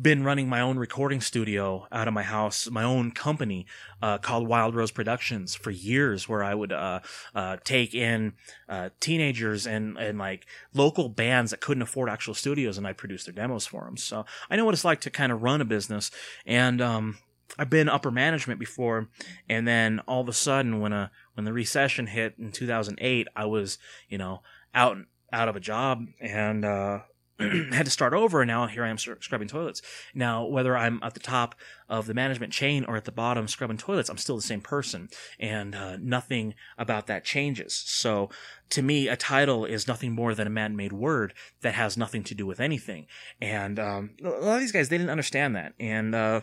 been 0.00 0.24
running 0.24 0.48
my 0.48 0.60
own 0.60 0.76
recording 0.76 1.20
studio 1.20 1.86
out 1.92 2.08
of 2.08 2.14
my 2.14 2.22
house, 2.22 2.68
my 2.68 2.82
own 2.82 3.12
company 3.12 3.66
uh, 4.02 4.18
called 4.18 4.48
Wild 4.48 4.74
Rose 4.74 4.90
Productions 4.90 5.54
for 5.54 5.70
years, 5.70 6.28
where 6.28 6.42
I 6.42 6.54
would 6.54 6.72
uh, 6.72 7.00
uh, 7.34 7.58
take 7.64 7.94
in 7.94 8.32
uh, 8.68 8.90
teenagers 9.00 9.66
and 9.66 9.96
and 9.96 10.18
like 10.18 10.46
local 10.72 11.08
bands 11.08 11.52
that 11.52 11.60
couldn't 11.60 11.82
afford 11.82 12.08
actual 12.08 12.34
studios, 12.34 12.76
and 12.76 12.86
I 12.86 12.92
produce 12.92 13.24
their 13.24 13.34
demos 13.34 13.66
for 13.66 13.84
them. 13.84 13.96
So 13.96 14.26
I 14.50 14.56
know 14.56 14.64
what 14.64 14.74
it's 14.74 14.84
like 14.84 15.00
to 15.02 15.10
kind 15.10 15.30
of 15.30 15.42
run 15.42 15.60
a 15.60 15.64
business, 15.64 16.10
and 16.44 16.80
um, 16.80 17.18
I've 17.56 17.70
been 17.70 17.88
upper 17.88 18.10
management 18.10 18.58
before, 18.58 19.08
and 19.48 19.66
then 19.68 20.00
all 20.08 20.22
of 20.22 20.28
a 20.28 20.32
sudden, 20.32 20.80
when 20.80 20.92
a 20.92 21.10
when 21.34 21.44
the 21.44 21.52
recession 21.52 22.08
hit 22.08 22.34
in 22.38 22.50
2008, 22.50 23.28
I 23.36 23.44
was 23.44 23.78
you 24.08 24.18
know 24.18 24.42
out 24.74 24.98
out 25.32 25.48
of 25.48 25.56
a 25.56 25.60
job 25.60 26.06
and 26.20 26.64
uh, 26.64 27.00
had 27.72 27.84
to 27.84 27.90
start 27.90 28.14
over 28.14 28.42
and 28.42 28.48
now 28.48 28.66
here 28.66 28.84
I 28.84 28.88
am 28.88 28.98
scrubbing 28.98 29.48
toilets. 29.48 29.82
Now, 30.14 30.44
whether 30.44 30.76
I'm 30.76 31.00
at 31.02 31.14
the 31.14 31.20
top 31.20 31.56
of 31.88 32.06
the 32.06 32.14
management 32.14 32.52
chain 32.52 32.84
or 32.84 32.96
at 32.96 33.06
the 33.06 33.12
bottom 33.12 33.48
scrubbing 33.48 33.76
toilets, 33.76 34.08
I'm 34.08 34.18
still 34.18 34.36
the 34.36 34.42
same 34.42 34.60
person 34.60 35.08
and 35.40 35.74
uh, 35.74 35.96
nothing 36.00 36.54
about 36.78 37.08
that 37.08 37.24
changes. 37.24 37.74
So 37.74 38.30
to 38.70 38.82
me, 38.82 39.08
a 39.08 39.16
title 39.16 39.64
is 39.64 39.88
nothing 39.88 40.12
more 40.12 40.34
than 40.34 40.46
a 40.46 40.50
man-made 40.50 40.92
word 40.92 41.34
that 41.62 41.74
has 41.74 41.96
nothing 41.96 42.22
to 42.24 42.34
do 42.34 42.46
with 42.46 42.60
anything. 42.60 43.06
And 43.40 43.80
um, 43.80 44.10
a 44.22 44.28
lot 44.28 44.54
of 44.54 44.60
these 44.60 44.72
guys, 44.72 44.88
they 44.88 44.98
didn't 44.98 45.10
understand 45.10 45.56
that. 45.56 45.74
And, 45.80 46.14
uh, 46.14 46.42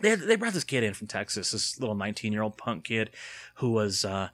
they, 0.00 0.14
they 0.14 0.36
brought 0.36 0.52
this 0.52 0.64
kid 0.64 0.84
in 0.84 0.94
from 0.94 1.08
Texas, 1.08 1.52
this 1.52 1.78
little 1.80 1.96
19 1.96 2.32
year 2.32 2.42
old 2.42 2.56
punk 2.56 2.84
kid 2.84 3.10
who 3.56 3.70
was, 3.70 4.04
uh, 4.04 4.30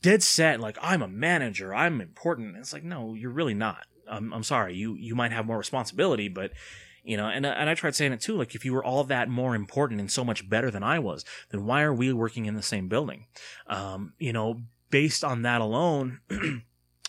dead 0.00 0.22
set, 0.22 0.60
like, 0.60 0.76
I'm 0.82 1.02
a 1.02 1.08
manager, 1.08 1.74
I'm 1.74 2.00
important. 2.00 2.48
And 2.48 2.58
it's 2.58 2.72
like, 2.72 2.84
no, 2.84 3.14
you're 3.14 3.30
really 3.30 3.54
not 3.54 3.86
I'm, 4.10 4.32
I'm 4.32 4.42
sorry, 4.42 4.74
you, 4.74 4.94
you 4.94 5.14
might 5.14 5.32
have 5.32 5.46
more 5.46 5.58
responsibility, 5.58 6.28
but 6.28 6.52
you 7.04 7.18
know, 7.18 7.28
and, 7.28 7.44
and 7.44 7.68
I 7.68 7.74
tried 7.74 7.94
saying 7.94 8.12
it 8.12 8.20
too, 8.20 8.36
like 8.36 8.54
if 8.54 8.64
you 8.64 8.72
were 8.72 8.82
all 8.82 9.04
that 9.04 9.28
more 9.28 9.54
important 9.54 10.00
and 10.00 10.10
so 10.10 10.24
much 10.24 10.48
better 10.48 10.70
than 10.70 10.82
I 10.82 10.98
was, 10.98 11.24
then 11.50 11.66
why 11.66 11.82
are 11.82 11.92
we 11.92 12.12
working 12.12 12.46
in 12.46 12.54
the 12.54 12.62
same 12.62 12.88
building? 12.88 13.26
Um, 13.66 14.14
you 14.18 14.32
know, 14.32 14.62
based 14.88 15.22
on 15.22 15.42
that 15.42 15.60
alone, 15.60 16.20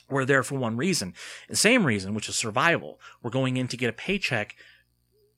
we're 0.10 0.26
there 0.26 0.44
for 0.44 0.56
one 0.56 0.76
reason. 0.76 1.14
The 1.48 1.56
same 1.56 1.86
reason, 1.86 2.14
which 2.14 2.28
is 2.28 2.36
survival. 2.36 3.00
We're 3.24 3.32
going 3.32 3.56
in 3.56 3.70
to 3.70 3.78
get 3.78 3.90
a 3.90 3.94
paycheck. 3.94 4.56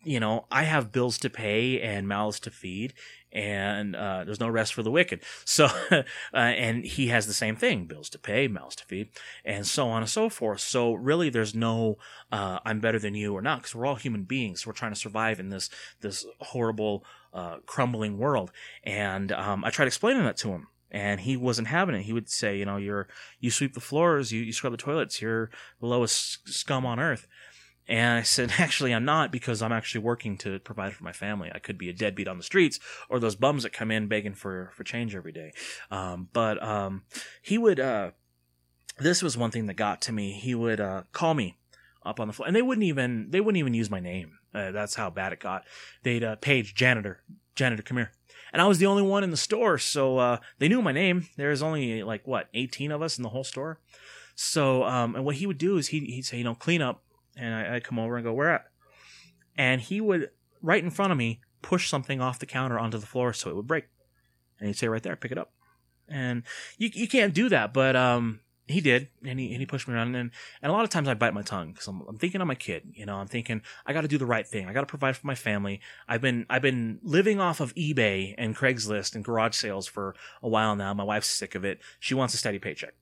You 0.04 0.20
know, 0.20 0.48
I 0.50 0.64
have 0.64 0.92
bills 0.92 1.20
to 1.20 1.30
pay 1.30 1.80
and 1.80 2.08
mouths 2.08 2.40
to 2.42 2.50
feed 2.50 2.94
and 3.38 3.96
uh, 3.96 4.24
there's 4.24 4.40
no 4.40 4.50
rest 4.50 4.74
for 4.74 4.82
the 4.82 4.90
wicked. 4.90 5.22
So, 5.46 5.66
uh, 5.92 6.04
and 6.34 6.84
he 6.84 7.08
has 7.10 7.28
the 7.28 7.34
same 7.34 7.56
thing: 7.56 7.86
bills 7.86 8.10
to 8.10 8.20
pay, 8.20 8.48
mouths 8.48 8.76
to 8.78 8.86
feed, 8.86 9.10
and 9.46 9.66
so 9.66 9.88
on 9.90 10.02
and 10.02 10.10
so 10.10 10.28
forth. 10.28 10.60
So, 10.60 10.94
really, 10.94 11.30
there's 11.30 11.54
no 11.54 12.00
uh, 12.32 12.60
"I'm 12.66 12.80
better 12.80 12.98
than 12.98 13.14
you" 13.14 13.34
or 13.34 13.42
not, 13.44 13.60
because 13.60 13.76
we're 13.76 13.86
all 13.86 13.96
human 13.96 14.24
beings. 14.24 14.66
We're 14.66 14.74
trying 14.74 14.94
to 14.94 15.00
survive 15.00 15.40
in 15.40 15.50
this 15.50 15.70
this 16.02 16.26
horrible, 16.40 17.06
uh, 17.32 17.58
crumbling 17.68 18.18
world. 18.18 18.52
And 18.84 19.32
um, 19.32 19.64
I 19.64 19.70
tried 19.70 19.88
explaining 19.88 20.24
that 20.24 20.38
to 20.38 20.50
him. 20.50 20.68
And 20.90 21.20
he 21.20 21.36
wasn't 21.36 21.68
having 21.68 21.96
it. 21.96 22.04
He 22.04 22.14
would 22.14 22.30
say, 22.30 22.58
you 22.58 22.64
know, 22.64 22.78
you're, 22.78 23.10
you 23.42 23.52
sweep 23.52 23.74
the 23.74 23.82
floors, 23.82 24.32
you, 24.32 24.42
you 24.42 24.54
scrub 24.54 24.72
the 24.72 24.78
toilets, 24.78 25.22
you're 25.22 25.50
the 25.82 25.86
lowest 25.86 26.48
scum 26.48 26.86
on 26.86 26.98
earth. 26.98 27.28
And 27.88 28.20
I 28.20 28.22
said, 28.24 28.54
actually, 28.58 28.94
I'm 28.94 29.06
not 29.06 29.32
because 29.32 29.62
I'm 29.62 29.72
actually 29.72 30.02
working 30.02 30.38
to 30.40 30.60
provide 30.60 30.94
for 30.94 31.04
my 31.04 31.12
family. 31.12 31.52
I 31.54 31.60
could 31.60 31.78
be 31.78 31.90
a 31.90 31.94
deadbeat 31.94 32.28
on 32.28 32.38
the 32.38 32.44
streets 32.44 32.80
or 33.10 33.20
those 33.20 33.36
bums 33.36 33.64
that 33.64 33.74
come 33.74 33.92
in 33.92 34.08
begging 34.08 34.34
for, 34.34 34.72
for 34.74 34.84
change 34.84 35.16
every 35.16 35.32
day. 35.32 35.54
Um, 35.92 36.30
but, 36.34 36.62
um, 36.62 37.04
he 37.42 37.58
would, 37.58 37.80
uh, 37.80 38.12
this 39.00 39.22
was 39.22 39.38
one 39.38 39.52
thing 39.52 39.68
that 39.68 39.76
got 39.76 40.02
to 40.04 40.12
me. 40.12 40.32
He 40.32 40.56
would, 40.56 40.80
uh, 40.80 41.04
call 41.12 41.34
me 41.34 41.58
up 42.04 42.20
on 42.20 42.28
the 42.28 42.34
floor 42.34 42.48
and 42.48 42.56
they 42.56 42.62
wouldn't 42.62 42.86
even, 42.86 43.28
they 43.30 43.42
wouldn't 43.42 43.60
even 43.60 43.74
use 43.74 43.90
my 43.90 44.00
name. 44.00 44.40
Uh, 44.54 44.72
that's 44.72 44.96
how 44.96 45.10
bad 45.10 45.34
it 45.34 45.40
got. 45.40 45.64
They'd, 46.04 46.24
uh, 46.24 46.36
page 46.38 46.74
janitor, 46.74 47.22
janitor, 47.56 47.84
come 47.84 47.98
here. 47.98 48.12
And 48.54 48.62
I 48.62 48.68
was 48.68 48.80
the 48.80 48.86
only 48.86 49.04
one 49.04 49.24
in 49.24 49.30
the 49.32 49.38
store. 49.38 49.78
So, 49.78 50.18
uh, 50.18 50.38
they 50.58 50.70
knew 50.70 50.82
my 50.82 50.94
name. 50.94 51.28
There's 51.36 51.62
only 51.62 52.02
like, 52.02 52.26
what, 52.26 52.48
18 52.54 52.92
of 52.92 53.02
us 53.02 53.18
in 53.18 53.24
the 53.24 53.30
whole 53.30 53.44
store. 53.44 53.80
So, 54.36 54.84
um, 54.84 55.16
and 55.16 55.26
what 55.26 55.36
he 55.36 55.48
would 55.48 55.58
do 55.58 55.78
is 55.78 55.88
he'd, 55.90 56.04
he'd 56.04 56.26
say, 56.26 56.38
you 56.38 56.44
know, 56.44 56.56
clean 56.56 56.82
up 56.82 57.04
and 57.38 57.54
I, 57.54 57.72
would 57.74 57.84
come 57.84 58.00
over 58.00 58.18
and 58.18 58.26
go, 58.26 58.34
"Where 58.34 58.52
at?" 58.52 58.66
And 59.58 59.82
he 59.82 60.02
would 60.02 60.30
right 60.62 60.84
in 60.84 60.90
front 60.90 61.12
of 61.12 61.18
me 61.18 61.42
push 61.62 61.90
something 61.90 62.22
off 62.22 62.40
the 62.40 62.46
counter 62.46 62.80
onto 62.80 62.98
the 62.98 63.06
floor 63.06 63.34
so 63.34 63.50
it 63.50 63.56
would 63.56 63.68
break. 63.68 63.86
And 64.60 64.68
he'd 64.68 64.78
say, 64.78 64.88
right 64.88 65.04
there, 65.04 65.16
pick 65.16 65.32
it 65.32 65.38
up. 65.38 65.52
And 66.08 66.44
you, 66.78 66.90
you 66.94 67.08
can't 67.08 67.34
do 67.34 67.50
that, 67.50 67.74
but, 67.74 67.96
um, 67.96 68.40
he 68.70 68.82
did, 68.82 69.08
and 69.24 69.40
he, 69.40 69.52
and 69.52 69.62
he 69.62 69.66
pushed 69.66 69.88
me 69.88 69.94
around, 69.94 70.14
and, 70.14 70.30
and 70.62 70.70
a 70.70 70.74
lot 70.74 70.84
of 70.84 70.90
times 70.90 71.08
I 71.08 71.14
bite 71.14 71.34
my 71.34 71.42
tongue 71.42 71.72
because 71.72 71.88
I'm, 71.88 72.02
I'm 72.06 72.18
thinking 72.18 72.42
of 72.42 72.48
my 72.48 72.56
kid. 72.56 72.84
You 72.94 73.06
know, 73.06 73.16
I'm 73.16 73.28
thinking 73.28 73.62
I 73.86 73.94
got 73.94 74.02
to 74.02 74.10
do 74.10 74.18
the 74.18 74.26
right 74.26 74.46
thing. 74.46 74.68
I 74.68 74.74
got 74.74 74.82
to 74.82 74.88
provide 74.88 75.16
for 75.16 75.26
my 75.26 75.36
family. 75.36 75.80
I've 76.06 76.20
been 76.20 76.46
I've 76.50 76.62
been 76.62 77.00
living 77.02 77.40
off 77.40 77.62
of 77.62 77.74
eBay 77.76 78.36
and 78.38 78.58
Craigslist 78.58 79.16
and 79.16 79.24
garage 79.24 79.56
sales 79.56 79.88
for 79.88 80.16
a 80.44 80.50
while 80.50 80.76
now. 80.76 80.94
My 80.94 81.06
wife's 81.06 81.30
sick 81.30 81.56
of 81.56 81.64
it. 81.64 81.80
She 82.02 82.14
wants 82.14 82.34
a 82.34 82.38
steady 82.38 82.60
paycheck, 82.60 82.94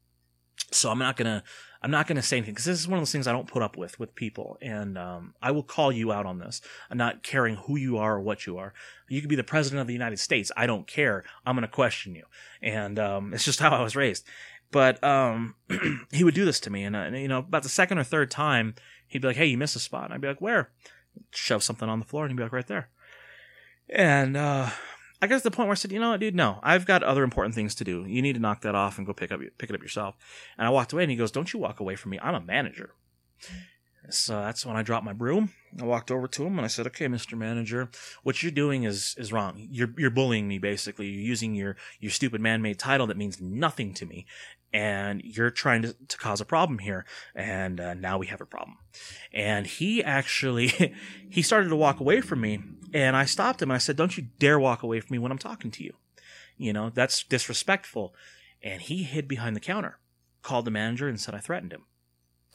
so 0.71 0.91
I'm 0.91 0.99
not 0.99 1.17
gonna 1.17 1.43
I'm 1.85 1.91
not 1.91 2.07
gonna 2.07 2.23
say 2.23 2.37
anything 2.37 2.55
because 2.55 2.65
this 2.65 2.79
is 2.79 2.87
one 2.87 2.97
of 2.97 3.01
those 3.01 3.11
things 3.11 3.27
I 3.27 3.31
don't 3.31 3.47
put 3.47 3.61
up 3.61 3.77
with 3.77 3.99
with 3.99 4.15
people, 4.15 4.57
and 4.59 4.97
um, 4.97 5.35
I 5.39 5.51
will 5.51 5.61
call 5.61 5.91
you 5.91 6.11
out 6.11 6.25
on 6.25 6.39
this. 6.39 6.59
I'm 6.89 6.97
not 6.97 7.21
caring 7.21 7.57
who 7.57 7.75
you 7.75 7.99
are 7.99 8.15
or 8.15 8.21
what 8.21 8.47
you 8.47 8.57
are. 8.57 8.73
You 9.07 9.21
could 9.21 9.29
be 9.29 9.35
the 9.35 9.43
president 9.43 9.81
of 9.81 9.85
the 9.85 9.93
United 9.93 10.17
States. 10.17 10.51
I 10.57 10.65
don't 10.65 10.87
care. 10.87 11.23
I'm 11.45 11.55
gonna 11.55 11.67
question 11.67 12.15
you, 12.15 12.23
and 12.59 12.97
um, 12.97 13.35
it's 13.35 13.45
just 13.45 13.59
how 13.61 13.69
I 13.69 13.83
was 13.83 13.95
raised. 13.95 14.25
But 14.71 15.03
um, 15.03 15.53
he 16.11 16.23
would 16.23 16.33
do 16.33 16.43
this 16.43 16.59
to 16.61 16.71
me, 16.71 16.85
and, 16.85 16.95
uh, 16.95 17.09
you 17.09 17.27
know, 17.27 17.37
about 17.37 17.61
the 17.61 17.69
second 17.69 17.99
or 17.99 18.03
third 18.03 18.31
time, 18.31 18.73
he'd 19.07 19.21
be 19.21 19.27
like, 19.27 19.37
"Hey, 19.37 19.45
you 19.45 19.57
missed 19.59 19.75
a 19.75 19.79
spot." 19.79 20.05
And 20.05 20.13
I'd 20.15 20.21
be 20.21 20.27
like, 20.27 20.41
"Where?" 20.41 20.71
Shove 21.29 21.61
something 21.61 21.87
on 21.87 21.99
the 21.99 22.05
floor, 22.05 22.23
and 22.23 22.31
he'd 22.31 22.37
be 22.37 22.41
like, 22.41 22.51
"Right 22.51 22.65
there." 22.65 22.89
And 23.89 24.35
uh, 24.35 24.71
I 25.21 25.27
got 25.27 25.37
to 25.37 25.43
the 25.43 25.51
point 25.51 25.67
where 25.67 25.73
I 25.73 25.75
said, 25.75 25.91
"You 25.91 25.99
know 25.99 26.11
what, 26.11 26.19
dude? 26.19 26.35
No, 26.35 26.59
I've 26.61 26.85
got 26.85 27.03
other 27.03 27.23
important 27.23 27.55
things 27.55 27.73
to 27.75 27.83
do. 27.83 28.05
You 28.05 28.21
need 28.21 28.33
to 28.33 28.41
knock 28.41 28.61
that 28.61 28.75
off 28.75 28.97
and 28.97 29.07
go 29.07 29.13
pick 29.13 29.31
up 29.31 29.39
pick 29.57 29.69
it 29.69 29.75
up 29.75 29.81
yourself." 29.81 30.15
And 30.57 30.67
I 30.67 30.69
walked 30.69 30.93
away, 30.93 31.03
and 31.03 31.11
he 31.11 31.17
goes, 31.17 31.31
"Don't 31.31 31.51
you 31.53 31.59
walk 31.59 31.79
away 31.79 31.95
from 31.95 32.11
me? 32.11 32.19
I'm 32.21 32.35
a 32.35 32.41
manager." 32.41 32.95
So 34.09 34.39
that's 34.39 34.65
when 34.65 34.75
I 34.75 34.83
dropped 34.83 35.05
my 35.05 35.13
broom. 35.13 35.51
I 35.79 35.83
walked 35.83 36.11
over 36.11 36.27
to 36.27 36.45
him 36.45 36.57
and 36.57 36.65
I 36.65 36.67
said, 36.67 36.87
"Okay, 36.87 37.07
Mr. 37.07 37.37
Manager, 37.37 37.89
what 38.23 38.41
you're 38.41 38.51
doing 38.51 38.83
is 38.83 39.15
is 39.17 39.33
wrong. 39.33 39.55
You're 39.57 39.93
you're 39.97 40.09
bullying 40.09 40.47
me 40.47 40.57
basically. 40.57 41.07
You're 41.07 41.21
using 41.21 41.55
your 41.55 41.75
your 41.99 42.11
stupid 42.11 42.41
man-made 42.41 42.79
title 42.79 43.07
that 43.07 43.17
means 43.17 43.41
nothing 43.41 43.93
to 43.95 44.05
me, 44.05 44.25
and 44.73 45.21
you're 45.23 45.49
trying 45.49 45.81
to, 45.81 45.93
to 45.93 46.17
cause 46.17 46.39
a 46.39 46.45
problem 46.45 46.79
here. 46.79 47.05
And 47.33 47.79
uh, 47.79 47.93
now 47.93 48.17
we 48.17 48.27
have 48.27 48.41
a 48.41 48.45
problem." 48.45 48.77
And 49.33 49.65
he 49.67 50.03
actually 50.03 50.93
he 51.29 51.41
started 51.41 51.69
to 51.69 51.75
walk 51.75 51.99
away 51.99 52.21
from 52.21 52.41
me, 52.41 52.61
and 52.95 53.17
I 53.17 53.25
stopped 53.25 53.61
him. 53.61 53.71
I 53.71 53.77
said, 53.77 53.97
"Don't 53.97 54.17
you 54.17 54.27
dare 54.39 54.57
walk 54.57 54.81
away 54.81 55.01
from 55.01 55.13
me 55.13 55.19
when 55.19 55.31
I'm 55.31 55.37
talking 55.37 55.69
to 55.71 55.83
you. 55.83 55.93
You 56.57 56.71
know 56.71 56.89
that's 56.89 57.23
disrespectful." 57.23 58.15
And 58.63 58.81
he 58.81 59.03
hid 59.03 59.27
behind 59.27 59.55
the 59.55 59.59
counter, 59.59 59.99
called 60.41 60.65
the 60.65 60.71
manager, 60.71 61.07
and 61.07 61.19
said 61.19 61.35
I 61.35 61.39
threatened 61.39 61.73
him. 61.73 61.83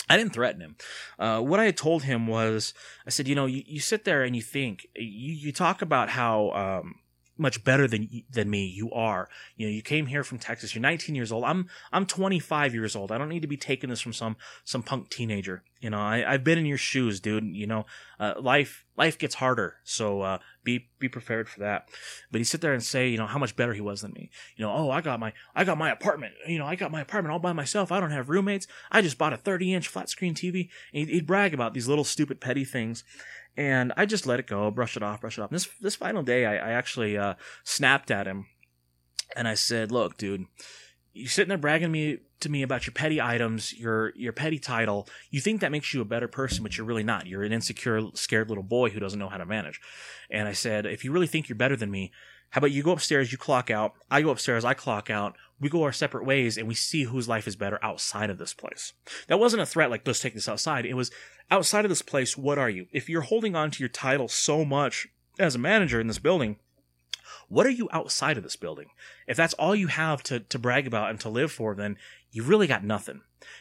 I 0.09 0.17
didn't 0.17 0.33
threaten 0.33 0.61
him. 0.61 0.77
Uh, 1.19 1.41
what 1.41 1.61
I 1.61 1.67
had 1.67 1.77
told 1.77 2.03
him 2.03 2.27
was, 2.27 2.75
I 3.07 3.11
said, 3.11 3.29
you 3.29 3.37
know, 3.37 3.47
you, 3.47 3.63
you 3.65 3.79
sit 3.79 4.05
there 4.05 4.25
and 4.25 4.35
you 4.35 4.43
think, 4.43 4.89
you, 4.97 5.35
you 5.35 5.53
talk 5.53 5.83
about 5.83 6.09
how 6.09 6.51
um, 6.51 6.97
much 7.39 7.63
better 7.63 7.87
than 7.87 8.09
than 8.31 8.51
me 8.51 8.67
you 8.67 8.91
are. 8.93 9.29
You 9.57 9.67
know, 9.67 9.73
you 9.73 9.83
came 9.83 10.07
here 10.07 10.25
from 10.25 10.39
Texas. 10.39 10.75
You're 10.75 10.83
19 10.83 11.15
years 11.15 11.31
old. 11.31 11.45
I'm 11.45 11.69
I'm 11.93 12.07
25 12.07 12.75
years 12.75 12.97
old. 12.97 13.13
I 13.13 13.19
don't 13.19 13.29
need 13.29 13.43
to 13.43 13.49
be 13.49 13.57
taking 13.59 13.91
this 13.91 14.01
from 14.01 14.15
some 14.15 14.37
some 14.65 14.83
punk 14.83 15.11
teenager. 15.11 15.63
You 15.81 15.91
know, 15.91 15.99
I 15.99 16.31
I've 16.31 16.45
been 16.45 16.59
in 16.59 16.67
your 16.67 16.79
shoes, 16.79 17.21
dude. 17.21 17.45
You 17.57 17.67
know, 17.67 17.87
uh, 18.19 18.35
life 18.39 18.85
life 18.97 19.19
gets 19.19 19.37
harder, 19.37 19.77
so 19.83 20.21
uh, 20.21 20.39
be 20.63 20.91
be 20.99 21.09
prepared 21.09 21.49
for 21.49 21.61
that. 21.61 21.89
But 22.31 22.39
he 22.39 22.45
sit 22.45 22.61
there 22.61 22.75
and 22.75 22.83
say, 22.83 23.09
you 23.09 23.17
know, 23.17 23.27
how 23.27 23.39
much 23.39 23.57
better 23.57 23.73
he 23.73 23.81
was 23.81 24.03
than 24.03 24.13
me. 24.13 24.31
You 24.57 24.67
know, 24.67 24.73
oh, 24.73 24.91
I 24.91 25.01
got 25.01 25.19
my 25.19 25.33
I 25.55 25.65
got 25.65 25.79
my 25.79 25.91
apartment. 25.91 26.35
You 26.47 26.59
know, 26.59 26.67
I 26.67 26.75
got 26.75 26.93
my 26.93 27.01
apartment 27.01 27.33
all 27.33 27.39
by 27.39 27.55
myself. 27.55 27.91
I 27.91 27.99
don't 27.99 28.11
have 28.11 28.29
roommates. 28.29 28.67
I 28.91 29.01
just 29.01 29.17
bought 29.17 29.33
a 29.33 29.39
30 29.39 29.75
inch 29.75 29.89
flat 29.89 30.11
screen 30.11 30.35
TV. 30.35 30.69
And 30.93 31.09
he'd, 31.09 31.09
he'd 31.09 31.27
brag 31.27 31.55
about 31.55 31.73
these 31.73 31.89
little 31.89 32.05
stupid 32.05 32.41
petty 32.41 32.65
things 32.65 33.05
and 33.57 33.93
I 33.97 34.07
just 34.07 34.27
let 34.27 34.41
it 34.41 34.47
go, 34.47 34.71
brush 34.71 34.97
it 34.97 35.03
off, 35.03 35.21
brush 35.21 35.39
it 35.39 35.43
off. 35.43 35.51
And 35.51 35.57
this 35.57 35.69
this 35.81 35.97
final 35.97 36.23
day, 36.23 36.47
I, 36.47 36.55
I 36.55 36.73
actually 36.73 37.19
uh, 37.19 37.35
snapped 37.65 38.11
at 38.11 38.27
him, 38.27 38.47
and 39.37 39.49
I 39.49 39.55
said, 39.55 39.91
"Look, 39.93 40.17
dude, 40.17 40.47
you 41.13 41.27
sitting 41.29 41.49
there 41.49 41.59
bragging 41.59 41.91
me 41.91 42.19
to 42.41 42.49
me 42.49 42.63
about 42.63 42.87
your 42.87 42.95
petty 42.95 43.21
items, 43.21 43.73
your 43.73 44.13
your 44.17 44.33
petty 44.33 44.59
title. 44.59 45.09
You 45.31 45.41
think 45.41 45.61
that 45.61 45.73
makes 45.73 45.93
you 45.93 46.01
a 46.01 46.07
better 46.07 46.29
person, 46.29 46.63
but 46.63 46.77
you're 46.77 46.87
really 46.87 47.03
not. 47.03 47.27
You're 47.27 47.43
an 47.43 47.53
insecure, 47.53 48.03
scared 48.15 48.49
little 48.49 48.65
boy 48.65 48.91
who 48.91 49.01
doesn't 49.01 49.19
know 49.19 49.29
how 49.29 49.39
to 49.39 49.47
manage." 49.47 49.81
And 50.31 50.49
I 50.49 50.53
said, 50.53 50.87
"If 50.87 51.05
you 51.05 51.13
really 51.13 51.27
think 51.27 51.49
you're 51.49 51.57
better 51.57 51.77
than 51.77 51.91
me, 51.91 52.13
how 52.51 52.59
about 52.59 52.73
you 52.73 52.83
go 52.83 52.93
upstairs, 52.93 53.31
you 53.31 53.39
clock 53.39 53.71
out, 53.71 53.95
I 54.11 54.23
go 54.23 54.31
upstairs, 54.31 54.65
I 54.65 54.75
clock 54.75 55.09
out, 55.09 55.37
we 55.61 55.69
go 55.69 55.85
our 55.85 55.93
separate 55.93 56.25
ways, 56.25 56.59
and 56.59 56.67
we 56.67 56.75
see 56.75 57.05
whose 57.05 57.29
life 57.29 57.47
is 57.47 57.55
better 57.55 57.79
outside 57.83 58.29
of 58.29 58.39
this 58.39 58.55
place. 58.55 58.93
That 59.29 59.39
wasn't 59.39 59.63
a 59.63 59.67
threat 59.67 59.91
like, 59.91 60.05
let's 60.05 60.21
take 60.21 60.35
this 60.35 60.49
outside. 60.49 60.85
It 60.85 60.95
was 60.95 61.13
outside 61.51 61.85
of 61.85 61.91
this 61.91 62.03
place, 62.03 62.37
what 62.37 62.59
are 62.59 62.71
you? 62.71 62.87
If 62.91 63.09
you're 63.09 63.23
holding 63.23 63.55
on 63.55 63.71
to 63.71 63.81
your 63.81 63.89
title 63.89 64.27
so 64.27 64.65
much 64.65 65.07
as 65.39 65.55
a 65.55 65.59
manager 65.59 66.01
in 66.01 66.09
this 66.09 66.19
building, 66.19 66.57
what 67.51 67.67
are 67.67 67.71
you 67.71 67.89
outside 67.93 68.39
of 68.39 68.43
this 68.43 68.57
building? 68.57 68.89
If 69.27 69.37
that's 69.37 69.55
all 69.55 69.75
you 69.75 69.89
have 69.89 70.23
to, 70.25 70.41
to 70.41 70.59
brag 70.59 70.87
about 70.87 71.11
and 71.11 71.21
to 71.21 71.29
live 71.29 71.53
for, 71.53 71.75
then 71.75 71.99
you 72.31 72.43
really 72.43 72.67
got 72.67 72.85
nothing. 72.85 73.21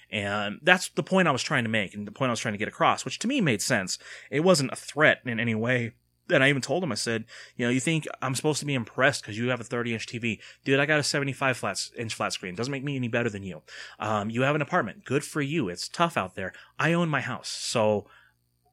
And 0.09 0.59
that's 0.61 0.89
the 0.89 1.03
point 1.03 1.27
I 1.27 1.31
was 1.31 1.43
trying 1.43 1.63
to 1.63 1.69
make 1.69 1.93
and 1.93 2.07
the 2.07 2.11
point 2.11 2.29
I 2.29 2.31
was 2.33 2.39
trying 2.39 2.53
to 2.53 2.59
get 2.59 2.67
across, 2.67 3.03
which 3.03 3.19
to 3.19 3.27
me 3.27 3.41
made 3.41 3.61
sense. 3.61 3.99
It 4.31 4.41
wasn't 4.41 4.71
a 4.71 4.77
threat 4.77 5.19
in 5.25 5.39
any 5.39 5.55
way 5.55 5.93
and 6.31 6.43
I 6.43 6.49
even 6.49 6.61
told 6.61 6.83
him, 6.83 6.91
I 6.91 6.95
said, 6.95 7.25
you 7.55 7.65
know, 7.65 7.71
you 7.71 7.79
think 7.79 8.07
I'm 8.21 8.35
supposed 8.35 8.59
to 8.59 8.65
be 8.65 8.73
impressed 8.73 9.21
because 9.21 9.37
you 9.37 9.49
have 9.49 9.61
a 9.61 9.63
30 9.63 9.93
inch 9.93 10.07
TV. 10.07 10.39
Dude, 10.63 10.79
I 10.79 10.85
got 10.85 10.99
a 10.99 11.03
75 11.03 11.57
flat, 11.57 11.89
inch 11.97 12.13
flat 12.13 12.33
screen. 12.33 12.55
Doesn't 12.55 12.71
make 12.71 12.83
me 12.83 12.95
any 12.95 13.07
better 13.07 13.29
than 13.29 13.43
you. 13.43 13.61
Um, 13.99 14.29
you 14.29 14.43
have 14.43 14.55
an 14.55 14.61
apartment. 14.61 15.05
Good 15.05 15.23
for 15.23 15.41
you. 15.41 15.69
It's 15.69 15.87
tough 15.87 16.17
out 16.17 16.35
there. 16.35 16.53
I 16.77 16.93
own 16.93 17.09
my 17.09 17.21
house. 17.21 17.49
So, 17.49 18.07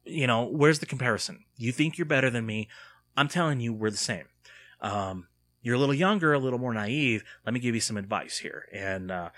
you 0.05 0.27
know, 0.27 0.45
where's 0.45 0.79
the 0.79 0.85
comparison? 0.85 1.45
You 1.55 1.71
think 1.71 1.97
you're 1.97 2.05
better 2.05 2.29
than 2.29 2.45
me. 2.45 2.69
I'm 3.15 3.27
telling 3.27 3.59
you, 3.59 3.73
we're 3.73 3.89
the 3.89 3.97
same. 3.97 4.25
Um, 4.81 5.27
you're 5.61 5.75
a 5.75 5.79
little 5.79 5.95
younger, 5.95 6.33
a 6.33 6.39
little 6.39 6.59
more 6.59 6.73
naive. 6.73 7.23
Let 7.45 7.53
me 7.53 7.59
give 7.59 7.75
you 7.75 7.81
some 7.81 7.97
advice 7.97 8.39
here. 8.39 8.67
And, 8.73 9.11
uh, 9.11 9.29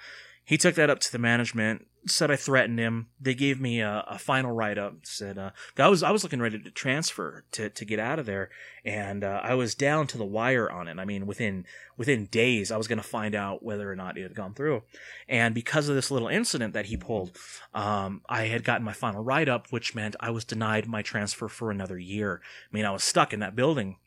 he 0.43 0.57
took 0.57 0.73
that 0.75 0.89
up 0.89 0.99
to 1.01 1.11
the 1.11 1.19
management 1.19 1.85
said 2.07 2.31
I 2.31 2.35
threatened 2.35 2.79
him. 2.79 3.07
They 3.19 3.33
gave 3.33 3.59
me 3.59 3.81
a, 3.81 4.03
a 4.07 4.17
final 4.17 4.51
write 4.51 4.77
up. 4.77 4.95
Said 5.03 5.37
uh, 5.37 5.51
I 5.77 5.87
was 5.87 6.03
I 6.03 6.11
was 6.11 6.23
looking 6.23 6.41
ready 6.41 6.59
to 6.59 6.71
transfer 6.71 7.43
to, 7.51 7.69
to 7.69 7.85
get 7.85 7.99
out 7.99 8.19
of 8.19 8.25
there, 8.25 8.49
and 8.85 9.23
uh, 9.23 9.41
I 9.43 9.55
was 9.55 9.75
down 9.75 10.07
to 10.07 10.17
the 10.17 10.25
wire 10.25 10.69
on 10.69 10.87
it. 10.87 10.97
I 10.99 11.05
mean, 11.05 11.25
within 11.25 11.65
within 11.97 12.25
days, 12.25 12.71
I 12.71 12.77
was 12.77 12.87
going 12.87 12.97
to 12.97 13.03
find 13.03 13.35
out 13.35 13.63
whether 13.63 13.91
or 13.91 13.95
not 13.95 14.17
it 14.17 14.23
had 14.23 14.35
gone 14.35 14.53
through. 14.53 14.83
And 15.27 15.53
because 15.53 15.89
of 15.89 15.95
this 15.95 16.11
little 16.11 16.27
incident 16.27 16.73
that 16.73 16.87
he 16.87 16.97
pulled, 16.97 17.37
um, 17.73 18.21
I 18.29 18.47
had 18.47 18.63
gotten 18.63 18.85
my 18.85 18.93
final 18.93 19.23
write 19.23 19.49
up, 19.49 19.67
which 19.71 19.95
meant 19.95 20.15
I 20.19 20.31
was 20.31 20.45
denied 20.45 20.87
my 20.87 21.01
transfer 21.01 21.47
for 21.47 21.71
another 21.71 21.99
year. 21.99 22.41
I 22.43 22.75
mean, 22.75 22.85
I 22.85 22.91
was 22.91 23.03
stuck 23.03 23.33
in 23.33 23.39
that 23.41 23.55
building, 23.55 23.97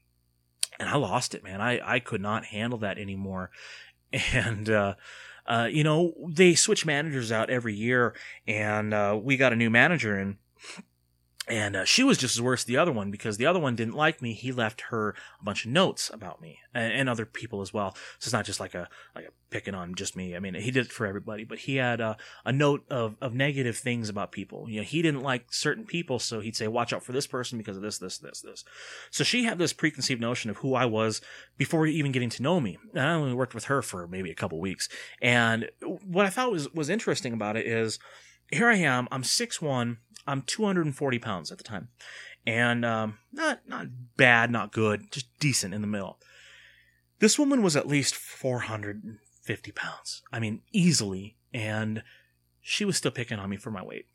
and 0.82 0.90
I 0.90 0.96
lost 0.96 1.34
it, 1.34 1.44
man. 1.44 1.60
I 1.60 1.80
I 1.82 2.00
could 2.00 2.20
not 2.20 2.46
handle 2.46 2.78
that 2.80 2.98
anymore, 2.98 3.50
and. 4.32 4.68
Uh, 4.68 4.94
uh, 5.44 5.68
you 5.68 5.82
know, 5.82 6.14
they 6.28 6.54
switch 6.54 6.86
managers 6.86 7.32
out 7.32 7.50
every 7.50 7.74
year, 7.74 8.14
and 8.46 8.94
uh, 8.94 9.18
we 9.20 9.36
got 9.36 9.52
a 9.52 9.56
new 9.56 9.70
manager 9.70 10.16
in. 10.16 10.38
And 11.48 11.74
uh, 11.74 11.84
she 11.84 12.04
was 12.04 12.18
just 12.18 12.36
as 12.36 12.40
worse 12.40 12.60
as 12.60 12.66
the 12.66 12.76
other 12.76 12.92
one 12.92 13.10
because 13.10 13.36
the 13.36 13.46
other 13.46 13.58
one 13.58 13.74
didn't 13.74 13.94
like 13.94 14.22
me. 14.22 14.32
He 14.32 14.52
left 14.52 14.82
her 14.90 15.16
a 15.40 15.44
bunch 15.44 15.64
of 15.64 15.72
notes 15.72 16.08
about 16.08 16.40
me 16.40 16.60
and, 16.72 16.92
and 16.92 17.08
other 17.08 17.26
people 17.26 17.62
as 17.62 17.74
well. 17.74 17.94
So 18.20 18.26
it's 18.26 18.32
not 18.32 18.44
just 18.44 18.60
like 18.60 18.76
a 18.76 18.88
like 19.16 19.24
a 19.24 19.30
picking 19.50 19.74
on 19.74 19.96
just 19.96 20.14
me. 20.14 20.36
I 20.36 20.38
mean, 20.38 20.54
he 20.54 20.70
did 20.70 20.86
it 20.86 20.92
for 20.92 21.04
everybody, 21.04 21.42
but 21.42 21.58
he 21.58 21.76
had 21.76 22.00
a, 22.00 22.16
a 22.44 22.52
note 22.52 22.84
of, 22.88 23.16
of 23.20 23.34
negative 23.34 23.76
things 23.76 24.08
about 24.08 24.30
people. 24.30 24.70
You 24.70 24.78
know, 24.80 24.84
he 24.84 25.02
didn't 25.02 25.22
like 25.22 25.52
certain 25.52 25.84
people, 25.84 26.20
so 26.20 26.38
he'd 26.38 26.54
say, 26.54 26.68
"Watch 26.68 26.92
out 26.92 27.02
for 27.02 27.10
this 27.10 27.26
person 27.26 27.58
because 27.58 27.76
of 27.76 27.82
this, 27.82 27.98
this, 27.98 28.18
this, 28.18 28.40
this." 28.40 28.64
So 29.10 29.24
she 29.24 29.42
had 29.42 29.58
this 29.58 29.72
preconceived 29.72 30.20
notion 30.20 30.48
of 30.48 30.58
who 30.58 30.74
I 30.76 30.84
was 30.84 31.20
before 31.58 31.86
even 31.86 32.12
getting 32.12 32.30
to 32.30 32.42
know 32.42 32.60
me. 32.60 32.78
And 32.94 33.02
I 33.02 33.14
only 33.14 33.34
worked 33.34 33.54
with 33.54 33.64
her 33.64 33.82
for 33.82 34.06
maybe 34.06 34.30
a 34.30 34.36
couple 34.36 34.60
weeks, 34.60 34.88
and 35.20 35.68
what 35.80 36.24
I 36.24 36.30
thought 36.30 36.52
was 36.52 36.72
was 36.72 36.88
interesting 36.88 37.32
about 37.32 37.56
it 37.56 37.66
is 37.66 37.98
here 38.52 38.68
I 38.68 38.76
am. 38.76 39.08
I'm 39.10 39.24
six 39.24 39.60
one. 39.60 39.98
I'm 40.26 40.42
240 40.42 41.18
pounds 41.18 41.50
at 41.50 41.58
the 41.58 41.64
time, 41.64 41.88
and 42.46 42.84
um, 42.84 43.18
not 43.32 43.60
not 43.66 43.86
bad, 44.16 44.50
not 44.50 44.72
good, 44.72 45.10
just 45.10 45.26
decent 45.38 45.74
in 45.74 45.80
the 45.80 45.86
middle. 45.86 46.18
This 47.18 47.38
woman 47.38 47.62
was 47.62 47.76
at 47.76 47.86
least 47.86 48.16
450 48.16 49.72
pounds. 49.72 50.22
I 50.32 50.40
mean, 50.40 50.62
easily, 50.72 51.36
and 51.54 52.02
she 52.60 52.84
was 52.84 52.96
still 52.96 53.10
picking 53.12 53.38
on 53.38 53.48
me 53.48 53.56
for 53.56 53.70
my 53.70 53.82
weight. 53.82 54.06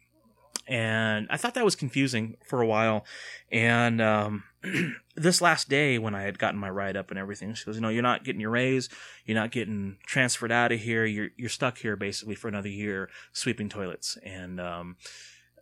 And 0.67 1.27
I 1.29 1.37
thought 1.37 1.53
that 1.53 1.63
was 1.63 1.75
confusing 1.75 2.35
for 2.45 2.61
a 2.61 2.67
while. 2.67 3.05
And 3.49 4.01
um, 4.01 4.43
this 5.15 5.41
last 5.41 5.69
day, 5.69 5.97
when 5.97 6.13
I 6.13 6.23
had 6.23 6.37
gotten 6.37 6.59
my 6.59 6.69
ride 6.69 6.97
up 6.97 7.09
and 7.09 7.17
everything, 7.17 7.53
she 7.53 7.63
goes, 7.63 7.75
"You 7.75 7.81
know, 7.81 7.89
you're 7.89 8.03
not 8.03 8.25
getting 8.25 8.41
your 8.41 8.49
raise. 8.49 8.89
You're 9.25 9.37
not 9.37 9.51
getting 9.51 9.97
transferred 10.05 10.51
out 10.51 10.73
of 10.73 10.79
here. 10.81 11.05
You're 11.05 11.29
you're 11.37 11.49
stuck 11.49 11.77
here 11.77 11.95
basically 11.95 12.35
for 12.35 12.49
another 12.49 12.67
year, 12.67 13.09
sweeping 13.31 13.69
toilets." 13.69 14.17
And 14.25 14.59
um, 14.59 14.97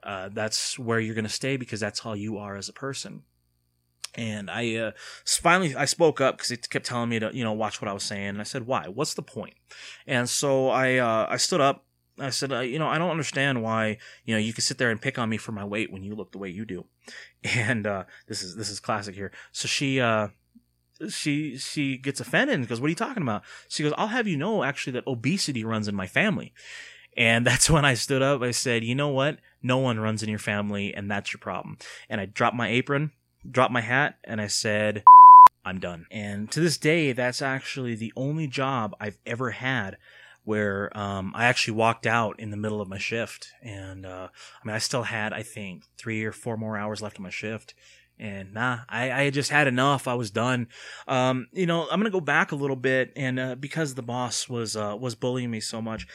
uh, 0.05 0.29
that's 0.31 0.77
where 0.77 0.99
you're 0.99 1.15
going 1.15 1.25
to 1.25 1.29
stay 1.29 1.57
because 1.57 1.79
that's 1.79 2.05
all 2.05 2.15
you 2.15 2.37
are 2.37 2.55
as 2.55 2.69
a 2.69 2.73
person. 2.73 3.23
And 4.13 4.49
I 4.49 4.75
uh, 4.75 4.91
finally 5.25 5.75
I 5.75 5.85
spoke 5.85 6.21
up 6.21 6.37
because 6.37 6.51
it 6.51 6.69
kept 6.69 6.85
telling 6.85 7.09
me 7.09 7.19
to 7.19 7.31
you 7.33 7.43
know 7.43 7.51
watch 7.51 7.81
what 7.81 7.89
I 7.89 7.93
was 7.93 8.03
saying. 8.03 8.29
And 8.29 8.39
I 8.39 8.43
said, 8.43 8.65
"Why? 8.65 8.87
What's 8.87 9.13
the 9.13 9.21
point?" 9.21 9.55
And 10.07 10.29
so 10.29 10.69
I 10.69 10.97
uh, 10.97 11.27
I 11.29 11.37
stood 11.37 11.59
up. 11.59 11.85
I 12.17 12.29
said, 12.29 12.53
uh, 12.53 12.59
"You 12.59 12.79
know, 12.79 12.87
I 12.87 12.97
don't 12.97 13.11
understand 13.11 13.61
why 13.61 13.97
you 14.23 14.33
know 14.33 14.39
you 14.39 14.53
can 14.53 14.61
sit 14.61 14.77
there 14.77 14.89
and 14.89 15.01
pick 15.01 15.19
on 15.19 15.27
me 15.29 15.35
for 15.35 15.51
my 15.51 15.65
weight 15.65 15.91
when 15.91 16.03
you 16.03 16.15
look 16.15 16.31
the 16.31 16.37
way 16.37 16.49
you 16.49 16.65
do." 16.65 16.85
And 17.43 17.85
uh, 17.85 18.05
this 18.27 18.41
is 18.41 18.55
this 18.55 18.69
is 18.69 18.79
classic 18.79 19.15
here. 19.15 19.31
So 19.51 19.67
she 19.67 19.99
she 21.09 21.57
she 21.57 21.97
gets 21.97 22.21
offended 22.21 22.55
and 22.55 22.67
goes, 22.67 22.79
"What 22.79 22.87
are 22.87 22.89
you 22.89 22.95
talking 22.95 23.23
about?" 23.23 23.43
She 23.67 23.83
goes, 23.83 23.93
"I'll 23.97 24.07
have 24.07 24.27
you 24.27 24.37
know 24.37 24.63
actually 24.63 24.93
that 24.93 25.07
obesity 25.07 25.65
runs 25.65 25.87
in 25.87 25.95
my 25.95 26.07
family." 26.07 26.53
And 27.17 27.45
that's 27.45 27.69
when 27.69 27.85
I 27.85 27.93
stood 27.93 28.21
up. 28.21 28.41
I 28.41 28.51
said, 28.51 28.83
"You 28.83 28.95
know 28.95 29.09
what? 29.09 29.39
No 29.61 29.77
one 29.77 29.99
runs 29.99 30.23
in 30.23 30.29
your 30.29 30.39
family, 30.39 30.93
and 30.93 31.09
that's 31.09 31.33
your 31.33 31.39
problem." 31.39 31.77
And 32.09 32.19
I 32.21 32.25
dropped 32.25 32.55
my 32.55 32.67
apron, 32.67 33.11
dropped 33.49 33.73
my 33.73 33.81
hat, 33.81 34.17
and 34.23 34.41
I 34.41 34.47
said, 34.47 35.03
"I'm 35.65 35.79
done." 35.79 36.05
And 36.11 36.51
to 36.51 36.59
this 36.59 36.77
day, 36.77 37.11
that's 37.11 37.41
actually 37.41 37.95
the 37.95 38.13
only 38.15 38.47
job 38.47 38.95
I've 38.99 39.17
ever 39.25 39.51
had 39.51 39.97
where 40.43 40.95
um, 40.95 41.33
I 41.35 41.45
actually 41.45 41.73
walked 41.73 42.05
out 42.05 42.39
in 42.39 42.51
the 42.51 42.57
middle 42.57 42.79
of 42.79 42.87
my 42.87 42.99
shift, 42.99 43.51
and 43.63 44.05
uh, 44.05 44.27
I 44.31 44.67
mean, 44.67 44.75
I 44.75 44.79
still 44.79 45.03
had 45.03 45.33
I 45.33 45.41
think 45.41 45.83
three 45.97 46.23
or 46.23 46.31
four 46.31 46.55
more 46.55 46.77
hours 46.77 47.01
left 47.01 47.17
of 47.17 47.23
my 47.23 47.31
shift, 47.31 47.73
and 48.19 48.53
nah, 48.53 48.79
I, 48.87 49.11
I 49.11 49.29
just 49.29 49.49
had 49.49 49.67
enough. 49.67 50.07
I 50.07 50.13
was 50.13 50.31
done. 50.31 50.67
Um, 51.07 51.47
you 51.51 51.65
know, 51.65 51.87
I'm 51.89 51.99
gonna 51.99 52.09
go 52.09 52.21
back 52.21 52.51
a 52.51 52.55
little 52.55 52.75
bit, 52.75 53.11
and 53.15 53.39
uh, 53.39 53.55
because 53.55 53.95
the 53.95 54.01
boss 54.01 54.47
was 54.47 54.75
uh, 54.75 54.95
was 54.99 55.15
bullying 55.15 55.51
me 55.51 55.59
so 55.59 55.81
much, 55.81 56.07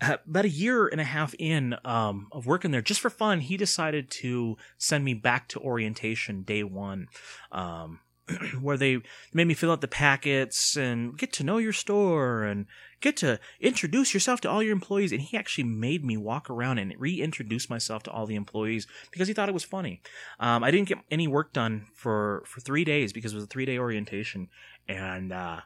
uh, 0.00 0.18
about 0.26 0.44
a 0.44 0.50
year 0.50 0.86
and 0.86 1.00
a 1.00 1.04
half 1.04 1.34
in 1.38 1.76
um, 1.84 2.28
of 2.32 2.46
working 2.46 2.70
there, 2.70 2.82
just 2.82 3.00
for 3.00 3.10
fun, 3.10 3.40
he 3.40 3.56
decided 3.56 4.10
to 4.10 4.56
send 4.76 5.04
me 5.04 5.14
back 5.14 5.48
to 5.48 5.60
orientation 5.60 6.42
day 6.42 6.62
one. 6.62 7.08
Um, 7.50 8.00
where 8.60 8.76
they 8.76 8.98
made 9.32 9.46
me 9.46 9.54
fill 9.54 9.70
out 9.70 9.80
the 9.80 9.88
packets 9.88 10.76
and 10.76 11.16
get 11.16 11.32
to 11.34 11.44
know 11.44 11.58
your 11.58 11.72
store 11.72 12.44
and 12.44 12.66
get 13.00 13.16
to 13.18 13.38
introduce 13.60 14.12
yourself 14.12 14.40
to 14.40 14.50
all 14.50 14.62
your 14.62 14.72
employees. 14.72 15.12
And 15.12 15.20
he 15.20 15.36
actually 15.36 15.64
made 15.64 16.04
me 16.04 16.16
walk 16.16 16.50
around 16.50 16.78
and 16.78 16.94
reintroduce 16.98 17.70
myself 17.70 18.02
to 18.04 18.10
all 18.10 18.26
the 18.26 18.34
employees 18.34 18.86
because 19.10 19.28
he 19.28 19.34
thought 19.34 19.48
it 19.48 19.54
was 19.54 19.64
funny. 19.64 20.02
Um, 20.40 20.64
I 20.64 20.70
didn't 20.70 20.88
get 20.88 20.98
any 21.10 21.28
work 21.28 21.52
done 21.52 21.86
for, 21.94 22.42
for 22.46 22.60
three 22.60 22.84
days 22.84 23.12
because 23.12 23.32
it 23.32 23.36
was 23.36 23.44
a 23.44 23.48
three 23.48 23.66
day 23.66 23.78
orientation. 23.78 24.48
And, 24.88 25.32
uh, 25.32 25.60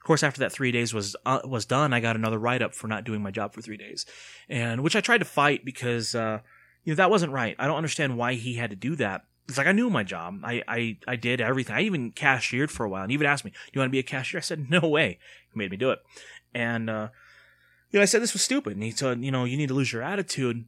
of 0.00 0.04
course, 0.04 0.22
after 0.22 0.40
that 0.40 0.52
three 0.52 0.72
days 0.72 0.94
was 0.94 1.14
uh, 1.26 1.40
was 1.44 1.66
done, 1.66 1.92
I 1.92 2.00
got 2.00 2.16
another 2.16 2.38
write 2.38 2.62
up 2.62 2.74
for 2.74 2.88
not 2.88 3.04
doing 3.04 3.22
my 3.22 3.30
job 3.30 3.52
for 3.52 3.60
three 3.60 3.76
days, 3.76 4.06
and 4.48 4.82
which 4.82 4.96
I 4.96 5.02
tried 5.02 5.18
to 5.18 5.26
fight 5.26 5.62
because 5.62 6.14
uh, 6.14 6.38
you 6.84 6.92
know 6.92 6.96
that 6.96 7.10
wasn't 7.10 7.32
right. 7.32 7.54
I 7.58 7.66
don't 7.66 7.76
understand 7.76 8.16
why 8.16 8.32
he 8.32 8.54
had 8.54 8.70
to 8.70 8.76
do 8.76 8.96
that 8.96 9.24
it's 9.48 9.58
like 9.58 9.66
I 9.66 9.72
knew 9.72 9.90
my 9.90 10.04
job. 10.04 10.40
I, 10.44 10.62
I, 10.68 10.98
I 11.08 11.16
did 11.16 11.40
everything. 11.40 11.74
I 11.74 11.82
even 11.82 12.12
cashiered 12.12 12.70
for 12.70 12.84
a 12.84 12.88
while 12.88 13.02
and 13.02 13.10
he 13.10 13.14
even 13.14 13.26
asked 13.26 13.44
me, 13.44 13.50
Do 13.50 13.56
you 13.72 13.80
want 13.80 13.88
to 13.88 13.92
be 13.92 13.98
a 13.98 14.04
cashier? 14.04 14.38
I 14.38 14.42
said, 14.42 14.70
No 14.70 14.80
way. 14.80 15.18
He 15.52 15.58
made 15.58 15.70
me 15.70 15.76
do 15.76 15.90
it. 15.90 15.98
And 16.54 16.88
uh, 16.88 17.08
you 17.90 17.98
know, 17.98 18.02
I 18.02 18.06
said 18.06 18.22
this 18.22 18.32
was 18.32 18.42
stupid. 18.42 18.74
And 18.74 18.82
he 18.82 18.90
said, 18.90 19.24
you 19.24 19.30
know, 19.30 19.44
you 19.44 19.56
need 19.56 19.68
to 19.68 19.74
lose 19.74 19.92
your 19.92 20.02
attitude. 20.02 20.64